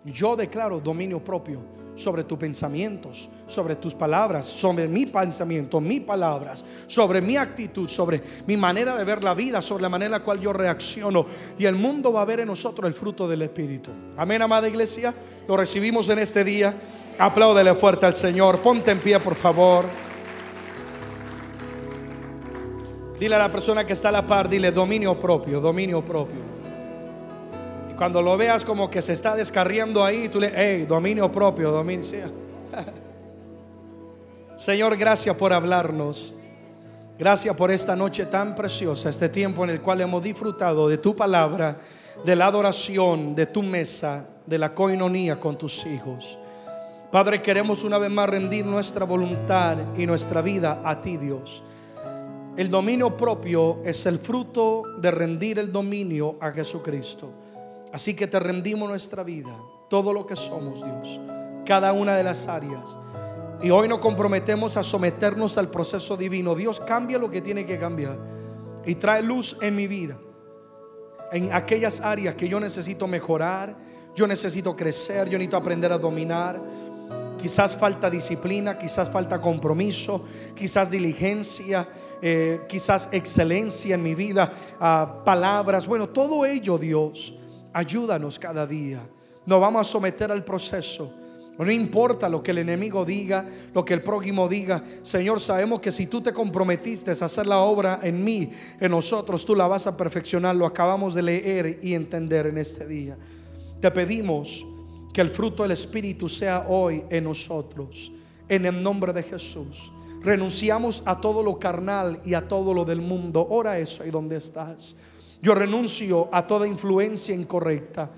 Yo 0.05 0.35
declaro 0.35 0.79
dominio 0.79 1.23
propio 1.23 1.82
sobre 1.95 2.23
tus 2.23 2.37
pensamientos, 2.37 3.29
sobre 3.47 3.75
tus 3.75 3.93
palabras, 3.93 4.45
sobre 4.45 4.87
mi 4.87 5.05
pensamiento, 5.05 5.79
mis 5.79 6.01
palabras, 6.01 6.63
sobre 6.87 7.21
mi 7.21 7.37
actitud, 7.37 7.87
sobre 7.87 8.21
mi 8.47 8.57
manera 8.57 8.95
de 8.95 9.03
ver 9.03 9.23
la 9.23 9.33
vida, 9.33 9.61
sobre 9.61 9.83
la 9.83 9.89
manera 9.89 10.07
en 10.07 10.11
la 10.11 10.23
cual 10.23 10.39
yo 10.39 10.53
reacciono. 10.53 11.25
Y 11.57 11.65
el 11.65 11.75
mundo 11.75 12.11
va 12.11 12.21
a 12.21 12.25
ver 12.25 12.39
en 12.39 12.47
nosotros 12.47 12.87
el 12.87 12.93
fruto 12.93 13.27
del 13.27 13.43
Espíritu. 13.43 13.91
Amén, 14.17 14.41
amada 14.41 14.67
iglesia. 14.67 15.13
Lo 15.47 15.57
recibimos 15.57 16.09
en 16.09 16.19
este 16.19 16.43
día. 16.43 16.75
Apláudele 17.17 17.75
fuerte 17.75 18.05
al 18.05 18.15
Señor. 18.15 18.59
Ponte 18.59 18.91
en 18.91 18.99
pie, 18.99 19.19
por 19.19 19.35
favor. 19.35 19.85
Dile 23.19 23.35
a 23.35 23.39
la 23.39 23.51
persona 23.51 23.85
que 23.85 23.93
está 23.93 24.09
a 24.09 24.11
la 24.11 24.25
par, 24.25 24.49
dile 24.49 24.71
dominio 24.71 25.17
propio, 25.17 25.61
dominio 25.61 26.03
propio. 26.03 26.52
Cuando 27.97 28.21
lo 28.21 28.37
veas 28.37 28.65
como 28.65 28.89
que 28.89 29.01
se 29.01 29.13
está 29.13 29.35
descarriando 29.35 30.03
ahí, 30.03 30.29
tú 30.29 30.39
le, 30.39 30.51
hey, 30.55 30.85
dominio 30.87 31.31
propio, 31.31 31.71
dominio. 31.71 32.05
Señor, 34.55 34.97
gracias 34.97 35.35
por 35.35 35.53
hablarnos. 35.53 36.33
Gracias 37.17 37.55
por 37.55 37.69
esta 37.69 37.95
noche 37.95 38.25
tan 38.25 38.55
preciosa, 38.55 39.09
este 39.09 39.29
tiempo 39.29 39.63
en 39.63 39.69
el 39.69 39.81
cual 39.81 40.01
hemos 40.01 40.23
disfrutado 40.23 40.89
de 40.89 40.97
tu 40.97 41.15
palabra, 41.15 41.77
de 42.25 42.35
la 42.35 42.47
adoración, 42.47 43.35
de 43.35 43.45
tu 43.45 43.61
mesa, 43.61 44.25
de 44.45 44.57
la 44.57 44.73
coinonía 44.73 45.39
con 45.39 45.55
tus 45.55 45.85
hijos. 45.85 46.39
Padre, 47.11 47.43
queremos 47.43 47.83
una 47.83 47.99
vez 47.99 48.09
más 48.09 48.27
rendir 48.27 48.65
nuestra 48.65 49.05
voluntad 49.05 49.77
y 49.95 50.07
nuestra 50.07 50.41
vida 50.41 50.81
a 50.83 50.99
ti, 50.99 51.17
Dios. 51.17 51.63
El 52.57 52.69
dominio 52.69 53.15
propio 53.15 53.81
es 53.85 54.05
el 54.07 54.17
fruto 54.17 54.83
de 54.97 55.11
rendir 55.11 55.59
el 55.59 55.71
dominio 55.71 56.37
a 56.41 56.51
Jesucristo. 56.51 57.42
Así 57.93 58.15
que 58.15 58.25
te 58.25 58.39
rendimos 58.39 58.89
nuestra 58.89 59.21
vida, 59.21 59.55
todo 59.87 60.13
lo 60.13 60.25
que 60.25 60.35
somos, 60.35 60.83
Dios, 60.83 61.21
cada 61.63 61.93
una 61.93 62.15
de 62.15 62.23
las 62.23 62.47
áreas. 62.47 62.97
Y 63.61 63.69
hoy 63.69 63.87
nos 63.87 63.99
comprometemos 63.99 64.77
a 64.77 64.83
someternos 64.83 65.59
al 65.59 65.69
proceso 65.69 66.17
divino. 66.17 66.55
Dios 66.55 66.79
cambia 66.79 67.19
lo 67.19 67.29
que 67.29 67.39
tiene 67.39 67.67
que 67.67 67.77
cambiar 67.77 68.17
y 68.83 68.95
trae 68.95 69.21
luz 69.21 69.57
en 69.61 69.75
mi 69.75 69.85
vida, 69.85 70.17
en 71.31 71.53
aquellas 71.53 72.01
áreas 72.01 72.33
que 72.33 72.49
yo 72.49 72.59
necesito 72.59 73.05
mejorar, 73.05 73.75
yo 74.15 74.25
necesito 74.25 74.75
crecer, 74.75 75.29
yo 75.29 75.37
necesito 75.37 75.57
aprender 75.57 75.91
a 75.91 75.99
dominar. 75.99 76.59
Quizás 77.37 77.77
falta 77.77 78.09
disciplina, 78.09 78.75
quizás 78.75 79.11
falta 79.11 79.39
compromiso, 79.39 80.23
quizás 80.55 80.89
diligencia, 80.89 81.87
eh, 82.23 82.61
quizás 82.67 83.09
excelencia 83.11 83.93
en 83.93 84.01
mi 84.01 84.15
vida, 84.15 84.51
ah, 84.79 85.21
palabras. 85.23 85.85
Bueno, 85.85 86.09
todo 86.09 86.43
ello, 86.43 86.79
Dios 86.79 87.35
Ayúdanos 87.73 88.37
cada 88.37 88.67
día. 88.67 89.01
Nos 89.45 89.59
vamos 89.59 89.81
a 89.81 89.91
someter 89.91 90.31
al 90.31 90.43
proceso. 90.43 91.13
No 91.57 91.71
importa 91.71 92.27
lo 92.29 92.41
que 92.41 92.51
el 92.51 92.57
enemigo 92.59 93.05
diga, 93.05 93.45
lo 93.73 93.85
que 93.85 93.93
el 93.93 94.01
prójimo 94.01 94.47
diga. 94.47 94.83
Señor, 95.03 95.39
sabemos 95.39 95.79
que 95.81 95.91
si 95.91 96.07
tú 96.07 96.21
te 96.21 96.33
comprometiste 96.33 97.11
a 97.11 97.13
hacer 97.13 97.45
la 97.45 97.59
obra 97.59 97.99
en 98.01 98.23
mí, 98.23 98.51
en 98.79 98.91
nosotros, 98.91 99.45
tú 99.45 99.55
la 99.55 99.67
vas 99.67 99.85
a 99.85 99.95
perfeccionar. 99.95 100.55
Lo 100.55 100.65
acabamos 100.65 101.13
de 101.13 101.21
leer 101.21 101.79
y 101.83 101.93
entender 101.93 102.47
en 102.47 102.57
este 102.57 102.87
día. 102.87 103.17
Te 103.79 103.91
pedimos 103.91 104.65
que 105.13 105.21
el 105.21 105.29
fruto 105.29 105.61
del 105.61 105.73
Espíritu 105.73 106.27
sea 106.27 106.65
hoy 106.67 107.03
en 107.09 107.25
nosotros. 107.25 108.11
En 108.49 108.65
el 108.65 108.81
nombre 108.81 109.13
de 109.13 109.21
Jesús. 109.21 109.91
Renunciamos 110.23 111.03
a 111.05 111.19
todo 111.21 111.43
lo 111.43 111.59
carnal 111.59 112.19
y 112.25 112.33
a 112.33 112.47
todo 112.47 112.73
lo 112.73 112.83
del 112.83 113.01
mundo. 113.01 113.45
Ora 113.49 113.77
eso 113.77 114.03
ahí 114.03 114.09
donde 114.09 114.37
estás. 114.37 114.95
Yo 115.43 115.53
renuncio 115.53 116.29
a 116.31 116.47
toda 116.47 116.65
influencia 116.65 117.35
incorrecta. 117.35 118.09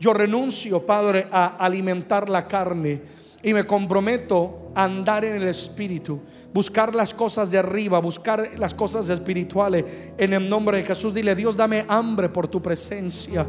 Yo 0.00 0.12
renuncio, 0.12 0.84
Padre, 0.84 1.28
a 1.30 1.54
alimentar 1.56 2.28
la 2.28 2.48
carne 2.48 3.00
y 3.44 3.54
me 3.54 3.64
comprometo 3.64 4.72
a 4.74 4.82
andar 4.82 5.24
en 5.24 5.36
el 5.36 5.46
Espíritu, 5.46 6.18
buscar 6.52 6.92
las 6.92 7.14
cosas 7.14 7.52
de 7.52 7.58
arriba, 7.58 8.00
buscar 8.00 8.58
las 8.58 8.74
cosas 8.74 9.08
espirituales. 9.08 9.84
En 10.18 10.32
el 10.32 10.48
nombre 10.48 10.78
de 10.78 10.82
Jesús, 10.82 11.14
dile, 11.14 11.36
Dios, 11.36 11.56
dame 11.56 11.84
hambre 11.86 12.28
por 12.28 12.48
tu 12.48 12.60
presencia. 12.60 13.46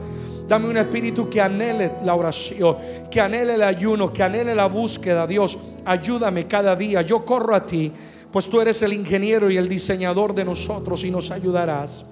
Dame 0.47 0.69
un 0.69 0.77
espíritu 0.77 1.27
que 1.27 1.41
anhele 1.41 1.93
la 2.03 2.13
oración, 2.13 2.77
que 3.09 3.21
anhele 3.21 3.55
el 3.55 3.63
ayuno, 3.63 4.13
que 4.13 4.21
anhele 4.21 4.53
la 4.53 4.67
búsqueda. 4.67 5.25
Dios, 5.25 5.57
ayúdame 5.83 6.47
cada 6.47 6.75
día. 6.75 7.01
Yo 7.01 7.25
corro 7.25 7.55
a 7.55 7.65
ti, 7.65 7.91
pues 8.31 8.47
tú 8.47 8.61
eres 8.61 8.83
el 8.83 8.93
ingeniero 8.93 9.49
y 9.49 9.57
el 9.57 9.67
diseñador 9.67 10.35
de 10.35 10.45
nosotros 10.45 11.03
y 11.03 11.09
nos 11.09 11.31
ayudarás 11.31 12.05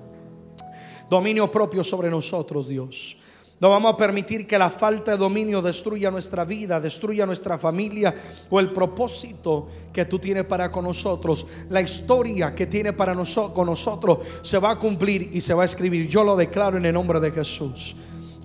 dominio 1.09 1.49
propio 1.49 1.83
sobre 1.83 2.09
nosotros, 2.09 2.67
Dios. 2.67 3.17
No 3.63 3.69
vamos 3.69 3.93
a 3.93 3.95
permitir 3.95 4.45
que 4.45 4.57
la 4.57 4.69
falta 4.69 5.11
de 5.11 5.17
dominio 5.17 5.61
destruya 5.61 6.11
nuestra 6.11 6.43
vida, 6.43 6.81
destruya 6.81 7.25
nuestra 7.25 7.57
familia 7.57 8.13
o 8.49 8.59
el 8.59 8.73
propósito 8.73 9.69
que 9.93 10.03
tú 10.03 10.19
tienes 10.19 10.43
para 10.43 10.69
con 10.69 10.83
nosotros. 10.83 11.47
La 11.69 11.79
historia 11.79 12.53
que 12.53 12.67
tiene 12.67 12.91
para 12.91 13.15
nosotros 13.15 13.53
con 13.53 13.67
nosotros 13.67 14.19
se 14.41 14.57
va 14.57 14.71
a 14.71 14.79
cumplir 14.79 15.29
y 15.31 15.39
se 15.39 15.53
va 15.53 15.61
a 15.61 15.65
escribir. 15.65 16.09
Yo 16.09 16.25
lo 16.25 16.35
declaro 16.35 16.77
en 16.77 16.85
el 16.85 16.93
nombre 16.93 17.21
de 17.21 17.31
Jesús. 17.31 17.95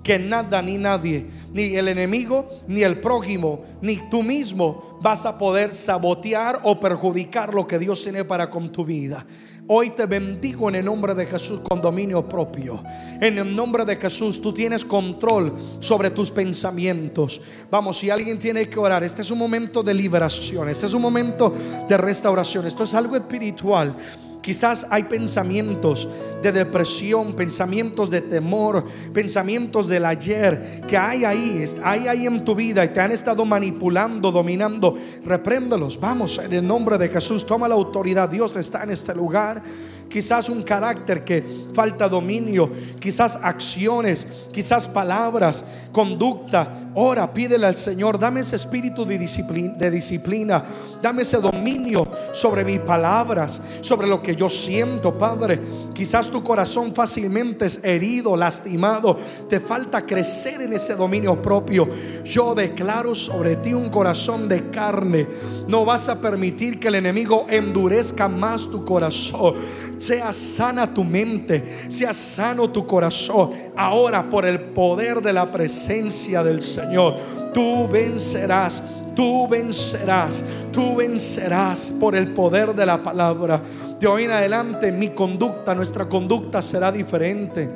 Que 0.05 0.21
nada 0.21 0.63
ni 0.63 0.79
nadie, 0.79 1.27
ni 1.53 1.75
el 1.75 1.89
enemigo, 1.89 2.49
ni 2.69 2.83
el 2.83 3.01
prójimo, 3.01 3.65
ni 3.83 3.97
tú 4.09 4.23
mismo 4.23 5.01
vas 5.03 5.27
a 5.27 5.37
poder 5.37 5.75
sabotear 5.75 6.61
o 6.63 6.79
perjudicar 6.79 7.53
lo 7.53 7.67
que 7.67 7.81
Dios 7.81 8.05
tiene 8.05 8.25
para 8.25 8.49
con 8.49 8.71
tu 8.71 8.85
vida. 8.85 9.27
Hoy 9.71 9.91
te 9.91 10.07
bendigo 10.07 10.71
en 10.71 10.77
el 10.77 10.85
nombre 10.87 11.15
de 11.15 11.27
Jesús 11.27 11.61
con 11.69 11.79
dominio 11.83 12.27
propio. 12.27 12.83
En 13.21 13.37
el 13.37 13.55
nombre 13.55 13.85
de 13.85 13.97
Jesús 13.97 14.41
tú 14.41 14.51
tienes 14.51 14.83
control 14.83 15.53
sobre 15.79 16.11
tus 16.11 16.31
pensamientos. 16.31 17.43
Vamos, 17.71 17.99
si 17.99 18.09
alguien 18.09 18.39
tiene 18.39 18.71
que 18.71 18.79
orar, 18.79 19.05
este 19.05 19.21
es 19.21 19.31
un 19.31 19.37
momento 19.37 19.83
de 19.83 19.93
liberación, 19.93 20.71
este 20.71 20.87
es 20.87 20.95
un 20.95 21.03
momento 21.03 21.53
de 21.87 21.99
restauración, 21.99 22.67
esto 22.67 22.85
es 22.85 22.95
algo 22.95 23.15
espiritual. 23.15 23.95
Quizás 24.41 24.87
hay 24.91 25.05
pensamientos 25.05 26.09
de 26.43 26.53
depresión, 26.53 27.35
pensamientos 27.35 28.09
de 28.09 28.21
temor, 28.21 28.85
pensamientos 29.13 29.89
del 29.89 30.05
ayer 30.05 30.83
que 30.87 30.97
hay 30.97 31.25
ahí, 31.25 31.65
hay 31.83 32.09
ahí 32.09 32.27
en 32.27 32.45
tu 32.45 32.55
vida 32.55 32.85
y 32.85 32.89
te 32.89 33.01
han 33.01 33.13
estado 33.13 33.45
manipulando, 33.45 34.31
dominando. 34.31 34.97
Repréndelos. 35.25 35.99
Vamos, 35.99 36.39
en 36.39 36.53
el 36.53 36.67
nombre 36.67 36.99
de 36.99 37.09
Jesús, 37.09 37.45
toma 37.45 37.69
la 37.69 37.75
autoridad. 37.75 38.29
Dios 38.29 38.57
está 38.57 38.85
en 38.85 38.91
este 38.91 39.15
lugar. 39.15 39.63
Quizás 40.09 40.49
un 40.49 40.63
carácter 40.63 41.25
que 41.25 41.45
falta 41.73 42.09
dominio, 42.09 42.71
quizás 42.99 43.39
acciones, 43.43 44.27
quizás 44.53 44.89
palabras, 44.89 45.65
conducta. 45.93 46.91
Ora, 46.95 47.33
pídele 47.33 47.67
al 47.67 47.77
Señor, 47.77 48.19
dame 48.19 48.41
ese 48.41 48.57
espíritu 48.57 49.05
de 49.05 49.19
disciplina, 49.19 49.75
de 49.75 49.91
disciplina, 49.91 50.65
dame 51.03 51.23
ese 51.23 51.39
dominio 51.39 52.07
sobre 52.33 52.65
mis 52.65 52.81
palabras, 52.81 53.61
sobre 53.81 54.07
lo 54.07 54.23
que 54.23 54.35
yo 54.35 54.49
siento, 54.49 55.17
Padre. 55.17 55.61
Quizás 55.95 56.31
tu 56.31 56.43
corazón 56.43 56.95
fácilmente 56.95 57.67
es 57.67 57.85
herido, 57.85 58.37
lastimado, 58.37 59.17
te 59.49 59.61
falta 59.61 60.05
crecer 60.05 60.63
en 60.63 60.73
ese 60.73 60.95
dominio 60.95 61.41
propio. 61.41 61.89
Yo 62.25 62.55
declaro 62.55 63.15
sobre 63.15 63.57
ti 63.57 63.75
un 63.75 63.91
corazón 63.91 64.49
de 64.49 64.71
carne. 64.71 65.27
No 65.67 65.85
vas 65.85 66.09
a 66.09 66.21
permitir 66.21 66.79
que 66.79 66.89
el 66.89 66.97
enemigo 66.97 67.47
endurezca 67.49 68.29
más 68.29 68.69
tu 68.69 68.85
corazón. 68.85 69.55
Sea 69.99 70.33
sana 70.33 70.93
tu 70.93 71.05
mente, 71.05 71.87
sea 71.89 72.13
sano 72.13 72.71
tu 72.71 72.87
corazón. 72.87 73.53
Ahora 73.77 74.31
por 74.31 74.47
el 74.47 74.61
poder 74.61 75.21
de 75.21 75.33
la 75.33 75.51
presencia 75.51 76.43
del 76.43 76.63
Señor, 76.63 77.17
tú 77.53 77.89
vencerás. 77.89 78.83
Tú 79.15 79.49
vencerás, 79.49 80.45
tú 80.71 80.95
vencerás 80.95 81.93
por 81.99 82.15
el 82.15 82.33
poder 82.33 82.73
de 82.73 82.87
la 82.87 83.03
palabra. 83.03 83.61
De 83.99 84.07
hoy 84.07 84.23
en 84.23 84.31
adelante 84.31 84.93
mi 84.93 85.09
conducta, 85.09 85.75
nuestra 85.75 86.09
conducta 86.09 86.63
será 86.63 86.93
diferente. 86.93 87.69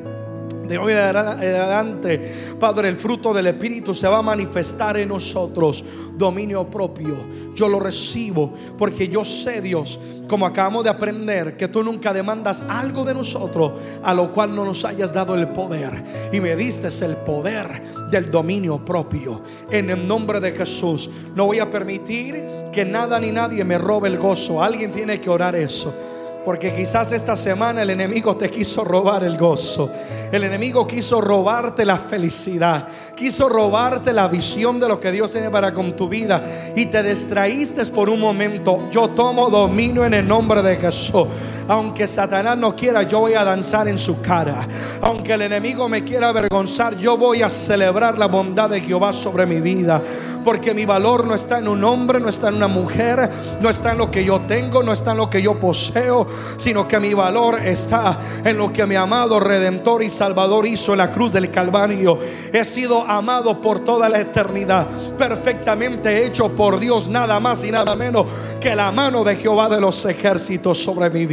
De 0.72 0.78
hoy 0.78 0.94
en 0.94 0.98
adelante, 0.98 2.32
Padre, 2.58 2.88
el 2.88 2.96
fruto 2.96 3.34
del 3.34 3.48
Espíritu 3.48 3.92
se 3.92 4.08
va 4.08 4.20
a 4.20 4.22
manifestar 4.22 4.96
en 4.96 5.10
nosotros. 5.10 5.84
Dominio 6.16 6.66
propio. 6.70 7.14
Yo 7.54 7.68
lo 7.68 7.78
recibo 7.78 8.54
porque 8.78 9.06
yo 9.06 9.22
sé, 9.22 9.60
Dios, 9.60 10.00
como 10.26 10.46
acabamos 10.46 10.84
de 10.84 10.88
aprender, 10.88 11.58
que 11.58 11.68
tú 11.68 11.82
nunca 11.82 12.14
demandas 12.14 12.64
algo 12.66 13.04
de 13.04 13.12
nosotros 13.12 13.72
a 14.02 14.14
lo 14.14 14.32
cual 14.32 14.54
no 14.54 14.64
nos 14.64 14.86
hayas 14.86 15.12
dado 15.12 15.34
el 15.34 15.48
poder. 15.48 16.30
Y 16.32 16.40
me 16.40 16.56
diste 16.56 16.88
el 17.04 17.16
poder 17.16 18.08
del 18.10 18.30
dominio 18.30 18.82
propio. 18.82 19.42
En 19.70 19.90
el 19.90 20.08
nombre 20.08 20.40
de 20.40 20.52
Jesús, 20.52 21.10
no 21.34 21.44
voy 21.44 21.58
a 21.58 21.68
permitir 21.68 22.46
que 22.72 22.86
nada 22.86 23.20
ni 23.20 23.30
nadie 23.30 23.62
me 23.62 23.76
robe 23.76 24.08
el 24.08 24.16
gozo. 24.16 24.62
Alguien 24.62 24.90
tiene 24.90 25.20
que 25.20 25.28
orar 25.28 25.54
eso. 25.54 26.11
Porque 26.44 26.72
quizás 26.74 27.12
esta 27.12 27.36
semana 27.36 27.82
el 27.82 27.90
enemigo 27.90 28.36
te 28.36 28.50
quiso 28.50 28.82
robar 28.82 29.22
el 29.22 29.36
gozo. 29.36 29.90
El 30.32 30.42
enemigo 30.44 30.86
quiso 30.86 31.20
robarte 31.20 31.84
la 31.84 31.98
felicidad. 31.98 32.88
Quiso 33.14 33.48
robarte 33.48 34.12
la 34.12 34.26
visión 34.26 34.80
de 34.80 34.88
lo 34.88 34.98
que 34.98 35.12
Dios 35.12 35.32
tiene 35.32 35.50
para 35.50 35.72
con 35.72 35.94
tu 35.94 36.08
vida. 36.08 36.42
Y 36.74 36.86
te 36.86 37.02
distraíste 37.02 37.84
por 37.86 38.08
un 38.08 38.18
momento. 38.18 38.90
Yo 38.90 39.10
tomo 39.10 39.50
dominio 39.50 40.04
en 40.04 40.14
el 40.14 40.26
nombre 40.26 40.62
de 40.62 40.76
Jesús. 40.76 41.26
Aunque 41.68 42.06
Satanás 42.06 42.56
no 42.56 42.74
quiera, 42.74 43.02
yo 43.02 43.20
voy 43.20 43.34
a 43.34 43.44
danzar 43.44 43.88
en 43.88 43.98
su 43.98 44.20
cara. 44.20 44.66
Aunque 45.02 45.32
el 45.32 45.42
enemigo 45.42 45.88
me 45.88 46.04
quiera 46.04 46.28
avergonzar, 46.28 46.96
yo 46.96 47.16
voy 47.16 47.42
a 47.42 47.50
celebrar 47.50 48.18
la 48.18 48.26
bondad 48.26 48.70
de 48.70 48.80
Jehová 48.80 49.12
sobre 49.12 49.46
mi 49.46 49.60
vida. 49.60 50.02
Porque 50.44 50.74
mi 50.74 50.84
valor 50.84 51.26
no 51.26 51.34
está 51.34 51.58
en 51.58 51.68
un 51.68 51.84
hombre, 51.84 52.18
no 52.18 52.28
está 52.28 52.48
en 52.48 52.56
una 52.56 52.68
mujer, 52.68 53.30
no 53.60 53.70
está 53.70 53.92
en 53.92 53.98
lo 53.98 54.10
que 54.10 54.24
yo 54.24 54.40
tengo, 54.40 54.82
no 54.82 54.92
está 54.92 55.12
en 55.12 55.18
lo 55.18 55.30
que 55.30 55.40
yo 55.40 55.58
poseo, 55.58 56.26
sino 56.56 56.88
que 56.88 56.98
mi 56.98 57.14
valor 57.14 57.64
está 57.64 58.18
en 58.44 58.58
lo 58.58 58.72
que 58.72 58.86
mi 58.86 58.96
amado 58.96 59.38
Redentor 59.38 60.02
y 60.02 60.08
Salvador 60.08 60.66
hizo 60.66 60.92
en 60.92 60.98
la 60.98 61.12
cruz 61.12 61.32
del 61.32 61.50
Calvario. 61.50 62.18
He 62.52 62.64
sido 62.64 63.02
amado 63.02 63.60
por 63.60 63.80
toda 63.80 64.08
la 64.08 64.20
eternidad, 64.20 64.88
perfectamente 65.16 66.24
hecho 66.26 66.48
por 66.50 66.80
Dios, 66.80 67.08
nada 67.08 67.38
más 67.38 67.64
y 67.64 67.70
nada 67.70 67.94
menos 67.94 68.26
que 68.60 68.74
la 68.74 68.90
mano 68.90 69.24
de 69.24 69.36
Jehová 69.36 69.68
de 69.68 69.80
los 69.80 70.04
ejércitos 70.04 70.78
sobre 70.78 71.10
mi 71.10 71.26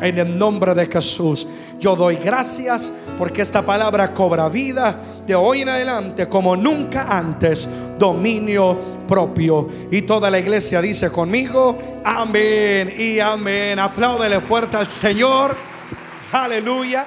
En 0.00 0.18
el 0.18 0.38
nombre 0.38 0.74
de 0.74 0.86
Jesús, 0.86 1.46
yo 1.78 1.96
doy 1.96 2.16
gracias 2.16 2.92
porque 3.18 3.42
esta 3.42 3.62
palabra 3.62 4.12
cobra 4.12 4.48
vida 4.48 4.98
de 5.26 5.34
hoy 5.34 5.62
en 5.62 5.68
adelante 5.68 6.28
como 6.28 6.56
nunca 6.56 7.06
antes. 7.08 7.68
Dominio 7.98 8.78
propio. 9.06 9.68
Y 9.90 10.02
toda 10.02 10.30
la 10.30 10.38
iglesia 10.38 10.80
dice 10.80 11.10
conmigo, 11.10 11.76
amén 12.04 12.94
y 12.98 13.20
amén. 13.20 13.78
Apláudele 13.78 14.40
fuerte 14.40 14.76
al 14.76 14.88
Señor. 14.88 15.54
Aleluya. 16.32 17.06